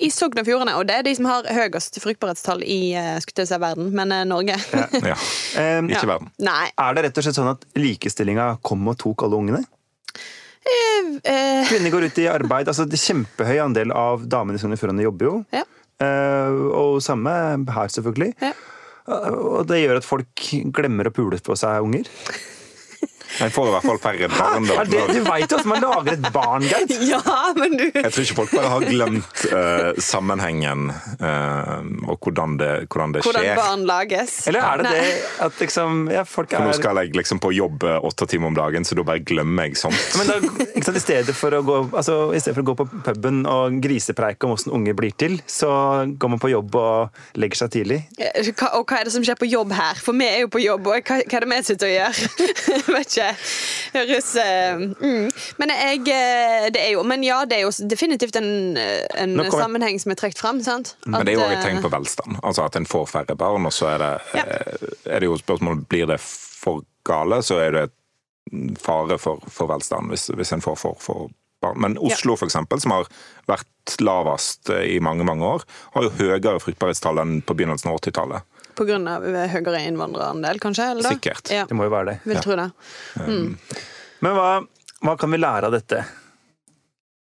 I 0.00 0.08
Sogn 0.14 0.40
og 0.40 0.46
Fjordane, 0.48 0.74
og 0.78 0.86
det 0.88 0.96
er 1.00 1.06
de 1.06 1.14
som 1.18 1.28
har 1.28 1.48
høyest 1.52 1.98
fruktbarhetstall 2.02 2.62
i 2.64 2.80
eh, 2.96 3.14
skulle 3.24 3.46
si 3.48 3.58
verden, 3.62 3.90
men 3.96 4.14
eh, 4.14 4.24
Norge. 4.28 4.58
Ja. 5.02 5.16
Eh, 5.56 5.78
Ikke 5.88 6.08
verden. 6.10 6.28
Nei. 6.44 6.66
Er 6.76 6.96
det 6.96 7.06
rett 7.06 7.18
og 7.20 7.24
slett 7.24 7.38
sånn 7.38 7.48
at 7.54 7.62
likestillinga 7.80 8.58
kom 8.66 8.82
og 8.92 8.98
tok 9.00 9.22
alle 9.24 9.38
ungene? 9.40 9.62
Eh, 10.66 11.62
Kvinner 11.70 11.92
går 11.94 12.08
ut 12.10 12.18
i 12.18 12.26
arbeid. 12.28 12.68
altså 12.68 12.84
det 12.88 12.98
er 12.98 13.04
Kjempehøy 13.04 13.60
andel 13.62 13.92
av 13.94 14.26
damene 14.28 14.58
i 14.58 14.62
Sogn 14.62 14.74
og 14.76 14.80
Fjordane 14.82 15.06
jobber 15.06 15.30
jo. 15.30 15.36
ja. 15.54 15.64
Uh, 15.96 16.66
og 16.76 16.98
samme 17.00 17.32
her, 17.72 17.88
selvfølgelig. 17.88 18.34
Ja. 18.42 18.50
Og 19.32 19.62
det 19.70 19.78
gjør 19.80 20.00
at 20.02 20.04
folk 20.04 20.42
glemmer 20.76 21.08
å 21.08 21.12
pule 21.14 21.38
på 21.40 21.56
seg 21.56 21.86
unger. 21.86 22.10
En 23.42 23.52
får 23.52 23.68
i 23.68 23.72
hvert 23.74 23.86
fall 23.86 24.00
færre 24.00 24.28
barn, 24.32 24.66
da. 24.68 24.78
Er 24.80 24.90
det, 24.90 25.02
du 25.12 25.20
veit 25.26 25.52
jo 25.52 25.58
at 25.60 25.68
man 25.68 25.82
lager 25.82 26.14
et 26.16 26.28
barn, 26.34 26.66
Gerd! 26.66 26.94
Ja, 27.06 27.20
men 27.56 27.76
du 27.78 27.84
Jeg 27.86 28.10
tror 28.12 28.22
ikke 28.22 28.36
folk 28.40 28.54
bare 28.56 28.70
har 28.72 28.86
glemt 28.86 29.42
uh, 29.52 30.00
sammenhengen 30.02 30.88
uh, 31.20 31.82
og 32.10 32.18
hvordan 32.22 32.56
det, 32.60 32.70
hvordan 32.90 33.14
det 33.14 33.22
Hvordan 33.26 33.44
skjer. 33.44 33.58
barn 33.60 33.84
lages. 33.88 34.36
Eller 34.50 34.64
er 34.64 34.82
det 34.82 34.86
Nei. 34.88 34.94
det 34.96 35.44
at 35.46 35.60
liksom 35.60 36.06
ja, 36.12 36.24
folk 36.28 36.50
For 36.54 36.64
nå 36.64 36.72
er 36.72 36.78
skal 36.80 37.00
jeg 37.02 37.14
liksom 37.16 37.40
på 37.42 37.52
jobb 37.56 37.84
eh, 37.86 37.98
åtte 38.06 38.28
timer 38.30 38.50
om 38.50 38.56
dagen, 38.56 38.86
så 38.86 38.96
da 38.98 39.04
bare 39.06 39.22
glemmer 39.26 39.68
jeg 39.68 39.78
sånt. 39.80 40.18
men 40.18 40.30
da, 40.30 40.38
ikke 40.66 40.86
sant, 40.88 40.98
i, 40.98 41.04
stedet 41.04 41.36
for 41.36 41.56
å 41.56 41.62
gå, 41.66 41.78
altså, 41.92 42.16
I 42.36 42.40
stedet 42.42 42.56
for 42.58 42.64
å 42.64 42.68
gå 42.70 42.76
på 42.80 42.88
puben 43.06 43.42
og 43.50 43.78
grisepreike 43.84 44.48
om 44.48 44.54
åssen 44.56 44.74
unge 44.76 44.94
blir 44.96 45.14
til, 45.18 45.38
så 45.50 45.70
går 46.16 46.34
man 46.34 46.42
på 46.42 46.52
jobb 46.52 46.78
og 46.80 47.40
legger 47.40 47.62
seg 47.64 47.74
tidlig. 47.76 48.00
Hva, 48.16 48.72
og 48.78 48.86
hva 48.86 49.00
er 49.00 49.08
det 49.08 49.14
som 49.16 49.24
skjer 49.26 49.38
på 49.40 49.48
jobb 49.50 49.74
her? 49.76 49.98
For 50.02 50.16
vi 50.16 50.28
er 50.28 50.44
jo 50.44 50.52
på 50.52 50.62
jobb, 50.62 50.90
og 50.92 51.10
hva, 51.10 51.20
hva 51.22 51.40
er 51.40 51.46
det 51.46 51.52
vi 51.52 51.60
sitter 51.70 51.90
og 51.90 51.96
gjør? 51.96 52.22
Vet 52.96 53.10
ikke. 53.10 53.15
Høres 53.94 54.30
eh, 54.42 54.76
mm. 54.76 55.28
Men 55.60 55.72
jeg 55.72 56.02
eh, 56.12 56.66
Det 56.74 56.82
er 56.82 56.90
jo 56.94 57.02
Men 57.08 57.24
ja, 57.26 57.38
det 57.48 57.58
er 57.60 57.64
jo 57.66 57.72
definitivt 57.88 58.36
en, 58.40 58.76
eh, 58.76 59.06
en 59.16 59.36
kommer- 59.38 59.62
sammenheng 59.64 60.00
som 60.02 60.12
er 60.14 60.20
trukket 60.20 60.42
fram, 60.42 60.60
sant? 60.66 60.94
Men 61.06 61.24
det 61.26 61.34
er 61.34 61.38
jo 61.38 61.44
At, 61.44 61.50
også 61.52 61.58
et 61.58 61.66
tegn 61.70 61.82
på 61.84 61.92
velstand. 61.96 62.38
Altså 62.42 62.66
at 62.66 62.76
en 62.76 62.86
får 62.86 63.06
færre 63.14 63.36
barn, 63.38 63.66
og 63.66 63.72
så 63.72 63.92
er 63.94 63.98
det, 64.04 64.12
Ja. 64.34 64.44
er 65.16 65.20
det 65.20 65.30
jo 65.30 65.38
spørsmålet 65.40 65.86
blir 65.88 66.06
det 66.10 66.20
for 66.20 66.84
gale, 67.06 67.42
så 67.46 67.58
er 67.62 67.70
det 67.76 67.86
fare 68.78 69.18
for, 69.18 69.42
for 69.50 69.66
velstand 69.70 70.08
hvis, 70.12 70.28
hvis 70.36 70.52
en 70.54 70.62
får 70.62 70.76
for, 70.78 70.96
for 71.00 71.30
barn. 71.62 71.80
Men 71.82 71.96
Oslo, 71.98 72.36
for 72.36 72.46
eksempel, 72.46 72.80
som 72.82 72.92
har 72.94 73.08
vært 73.48 73.96
lavest 74.02 74.70
i 74.70 74.98
mange 75.02 75.24
mange 75.26 75.46
år, 75.46 75.64
har 75.94 76.06
jo 76.06 76.12
høyere 76.18 76.60
fruktbarhetstall 76.62 77.18
enn 77.22 77.40
på 77.46 77.56
begynnelsen 77.58 77.90
av 77.90 77.98
80-tallet. 78.00 78.42
Eh, 78.80 79.48
høyere 79.54 79.80
innvandrerandel, 79.88 80.58
kanskje? 80.60 80.90
Eller? 80.92 81.10
Sikkert. 81.16 81.50
Ja, 81.50 81.64
Det 81.66 81.76
må 81.76 81.84
jo 81.88 81.90
være 81.94 82.06
det. 82.12 82.20
vil 82.24 82.36
Ja. 82.36 82.40
tro 82.42 82.56
det. 82.56 82.70
Men 84.20 84.34
hva, 84.36 84.66
hva 85.02 85.16
kan 85.18 85.30
vi 85.30 85.38
lære 85.38 85.64
av 85.64 85.72
dette? 85.72 86.04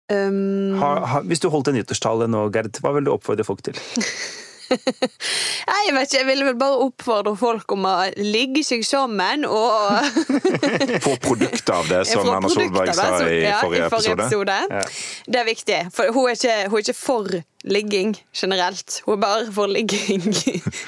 Um, 0.09 0.77
Ha, 0.79 1.05
ha, 1.05 1.19
hvis 1.27 1.39
du 1.43 1.49
holdt 1.49 1.67
en 1.67 1.75
nyttårstale 1.75 2.27
nå, 2.31 2.45
Gerd, 2.53 2.71
hva 2.79 2.93
vil 2.95 3.03
du 3.03 3.11
oppfordre 3.11 3.43
folk 3.43 3.61
til? 3.61 3.73
Nei, 4.69 5.79
jeg 5.87 5.93
vet 5.95 6.07
ikke, 6.07 6.17
jeg 6.21 6.27
ville 6.27 6.45
vel 6.47 6.57
bare 6.59 6.77
oppfordre 6.85 7.33
folk 7.39 7.71
om 7.75 7.85
å 7.89 7.93
ligge 8.19 8.63
seg 8.67 8.83
sammen 8.87 9.45
og 9.47 10.05
Få 11.05 11.15
produkt 11.23 11.69
av 11.73 11.87
det, 11.91 12.01
som 12.09 12.27
Erna 12.27 12.49
Solberg 12.51 12.93
sa 12.95 13.07
som- 13.17 13.27
i 13.31 13.41
ja, 13.45 13.57
forrige 13.63 13.87
episode. 13.87 14.57
Ja. 14.71 14.83
Det 15.27 15.41
er 15.41 15.47
viktig. 15.47 15.79
For 15.95 16.11
hun 16.15 16.29
er, 16.31 16.37
ikke, 16.37 16.57
hun 16.69 16.77
er 16.79 16.85
ikke 16.85 16.97
for 16.99 17.37
ligging 17.67 18.15
generelt. 18.35 19.01
Hun 19.05 19.17
er 19.17 19.21
bare 19.23 19.49
for 19.55 19.71
ligging 19.71 20.23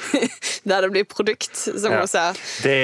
der 0.69 0.85
det 0.85 0.91
blir 0.93 1.07
produkt, 1.09 1.55
som 1.57 1.91
Ja. 1.91 1.99
hun 2.03 2.07
sa. 2.11 2.29
Det 2.63 2.77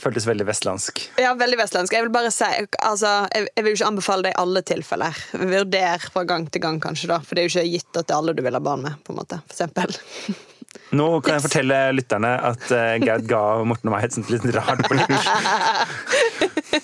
føltes 0.00 0.26
veldig 0.28 0.46
vestlandsk. 0.48 1.00
Ja, 1.22 1.34
veldig 1.38 1.60
vestlandsk. 1.60 1.94
Jeg 1.96 2.06
vil 2.06 2.12
bare 2.14 2.32
si 2.34 2.48
altså, 2.48 3.14
jeg, 3.32 3.48
jeg 3.52 3.64
vil 3.64 3.72
jo 3.72 3.80
ikke 3.80 3.92
anbefale 3.92 4.26
det 4.26 4.34
i 4.34 4.40
alle 4.42 4.64
tilfeller. 4.66 5.22
Vurder 5.40 6.10
fra 6.12 6.26
gang 6.28 6.50
til 6.50 6.64
gang, 6.64 6.82
kanskje, 6.82 7.12
da. 7.12 7.22
For 7.24 7.36
det 7.36 7.44
er 7.44 7.48
jo 7.48 7.54
ikke 7.54 7.78
gitt 7.78 8.02
at 8.02 8.04
det 8.04 8.14
er 8.14 8.20
alle 8.20 8.36
du 8.36 8.44
vil 8.46 8.58
ha 8.58 8.62
barn 8.62 8.84
med, 8.86 9.00
på 9.06 9.14
en 9.14 9.22
måte. 9.22 9.40
For 9.46 9.58
eksempel. 9.58 9.96
Nå 10.94 11.06
kan 11.24 11.38
jeg 11.38 11.46
fortelle 11.48 11.78
lytterne 11.96 12.32
at 12.50 12.68
uh, 12.70 12.94
Gerd 13.02 13.26
ga 13.30 13.42
Morten 13.66 13.90
og 13.90 13.96
meg 13.96 14.06
et 14.06 14.14
sånt 14.14 14.30
litt 14.30 14.46
rart 14.54 14.84
blikk. 14.86 15.10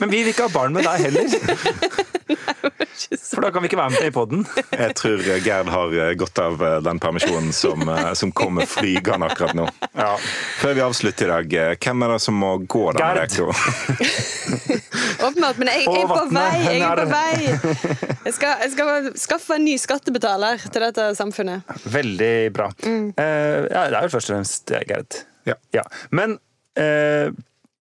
Men 0.01 0.11
vi 0.11 0.23
vil 0.23 0.33
ikke 0.33 0.49
ha 0.49 0.55
barn 0.55 0.75
med 0.75 0.87
deg 0.89 1.07
heller. 1.07 1.29
For 3.35 3.43
da 3.45 3.51
kan 3.53 3.65
vi 3.65 3.71
ikke 3.71 3.79
være 3.81 3.95
med 3.95 4.07
i 4.07 4.13
poden. 4.15 4.45
Jeg 4.71 4.95
tror 4.99 5.23
Gerd 5.45 5.71
har 5.73 5.95
eh, 5.97 6.13
godt 6.19 6.39
av 6.43 6.63
eh, 6.63 6.79
den 6.85 7.01
permisjonen 7.03 7.53
som, 7.57 7.83
eh, 7.89 8.13
som 8.19 8.33
kommer 8.37 8.69
flygende 8.69 9.29
akkurat 9.31 9.57
nå. 9.57 9.67
Ja. 9.97 10.13
Før 10.61 10.77
vi 10.77 10.85
avslutter 10.85 11.29
i 11.29 11.33
dag, 11.33 11.57
eh, 11.63 11.75
hvem 11.83 12.07
er 12.07 12.15
det 12.15 12.21
som 12.25 12.39
må 12.39 12.53
gå 12.61 12.85
denne 12.97 13.23
Gerd. 13.23 13.39
Mm. 13.39 13.49
uka? 13.49 14.79
Åpenbart, 15.27 15.59
men 15.61 15.71
jeg, 15.71 15.85
jeg 15.87 16.03
er 16.03 16.11
på 16.11 16.23
vei! 16.35 16.53
Jeg 16.67 16.81
er 16.83 16.99
på 16.99 17.09
vei. 17.13 18.13
Jeg 18.23 18.35
skal, 18.37 18.63
jeg 18.65 18.73
skal 18.75 19.11
skaffe 19.19 19.59
en 19.59 19.65
ny 19.67 19.77
skattebetaler 19.81 20.63
til 20.69 20.87
dette 20.87 21.09
samfunnet. 21.19 21.73
Veldig 21.95 22.35
bra. 22.55 22.69
Eh, 22.83 23.69
ja, 23.71 23.87
det 23.93 23.99
er 24.01 24.07
jo 24.09 24.13
først 24.17 24.31
og 24.33 24.37
fremst 24.39 24.67
det, 24.73 24.83
Gerd. 24.89 25.19
Ja. 25.77 25.83
Men 26.15 26.39
eh, 26.81 27.29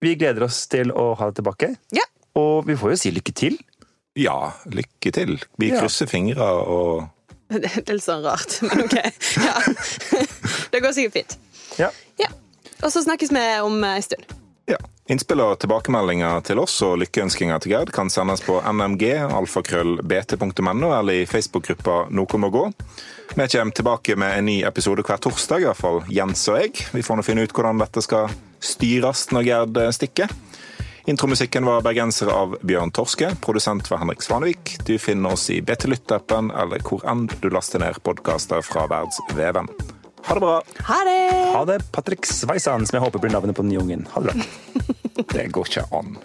vi 0.03 0.15
gleder 0.19 0.43
oss 0.47 0.65
til 0.71 0.91
å 0.91 1.11
ha 1.19 1.29
deg 1.31 1.39
tilbake. 1.39 1.71
Ja. 1.95 2.03
Og 2.39 2.67
vi 2.67 2.75
får 2.79 2.93
jo 2.95 2.99
si 2.99 3.11
lykke 3.15 3.33
til. 3.37 3.57
Ja, 4.19 4.51
lykke 4.67 5.11
til. 5.15 5.37
Vi 5.61 5.69
Ja. 5.71 5.79
krysser 5.79 6.09
fingre 6.11 6.43
og 6.67 7.07
Det 7.51 7.67
er 7.67 7.93
litt 7.97 8.03
sånn 8.05 8.23
rart, 8.23 8.57
men 8.63 8.85
ok. 8.85 8.95
Ja. 9.43 9.55
Det 10.71 10.79
går 10.83 10.93
sikkert 10.95 11.17
fint. 11.17 11.37
Ja. 11.79 11.89
Ja. 12.19 12.29
Og 12.81 12.91
så 12.93 13.03
snakkes 13.03 13.31
vi 13.35 13.41
om 13.63 13.75
en 13.83 14.03
stund. 14.05 14.23
Ja. 14.71 14.77
Innspill 15.11 15.41
og 15.43 15.57
tilbakemeldinger 15.59 16.43
til 16.47 16.61
oss 16.61 16.77
og 16.87 16.93
lykkeønskinger 17.01 17.59
til 17.59 17.73
Gerd 17.73 17.89
kan 17.91 18.07
sendes 18.13 18.43
på 18.45 18.61
nmg, 18.63 19.03
alfakrøllbt.no 19.35 20.91
eller 20.95 21.11
i 21.17 21.25
Facebook-gruppa 21.27 22.05
Noe 22.15 22.39
må 22.39 22.51
gå. 22.53 22.63
Vi 23.33 23.47
kommer 23.51 23.75
tilbake 23.75 24.15
med 24.15 24.37
en 24.37 24.47
ny 24.47 24.61
episode 24.67 25.03
hver 25.03 25.19
torsdag, 25.19 25.65
i 25.65 25.67
hvert 25.67 25.81
fall 25.81 25.99
Jens 26.07 26.45
og 26.47 26.61
jeg. 26.61 26.87
Vi 26.95 27.03
får 27.03 27.19
nå 27.19 27.27
finne 27.27 27.43
ut 27.43 27.51
hvordan 27.57 27.83
dette 27.83 28.05
skal 28.05 28.31
styres 28.63 29.27
når 29.35 29.47
Gerd 29.49 29.83
stikker. 29.99 30.31
Intromusikken 31.11 31.65
var 31.65 31.83
bergenser 31.83 32.29
av 32.31 32.59
Bjørn 32.61 32.93
Torske, 32.95 33.33
produsent 33.43 33.89
var 33.91 34.03
Henrik 34.05 34.23
Svanevik. 34.23 34.77
Du 34.87 34.95
finner 35.01 35.33
oss 35.35 35.49
i 35.51 35.59
BT 35.65 35.89
Lytt-appen 35.91 36.53
eller 36.55 36.83
hvor 36.87 37.03
enn 37.09 37.25
du 37.41 37.49
laster 37.51 37.83
ned 37.83 37.99
podkaster 38.05 38.63
fra 38.63 38.85
verdensveven. 38.87 39.67
Ha 40.25 40.33
det 40.33 40.39
bra! 40.43 40.61
Ha 40.87 40.99
det! 41.07 41.19
Ha 41.55 41.65
det, 41.65 41.79
Patrick 41.91 42.25
Sveisan, 42.29 42.85
som 42.87 42.97
jeg 42.97 43.03
håper 43.05 43.23
blir 43.23 43.33
navnet 43.33 43.55
på 43.57 43.65
den 43.65 43.73
nye 43.73 43.81
ungen. 43.83 44.07
Ha 44.13 44.21
det 44.21 44.33
bra. 44.33 44.45
Det 45.31 45.43
går 45.53 45.67
ikke 45.69 45.83
an. 45.95 46.15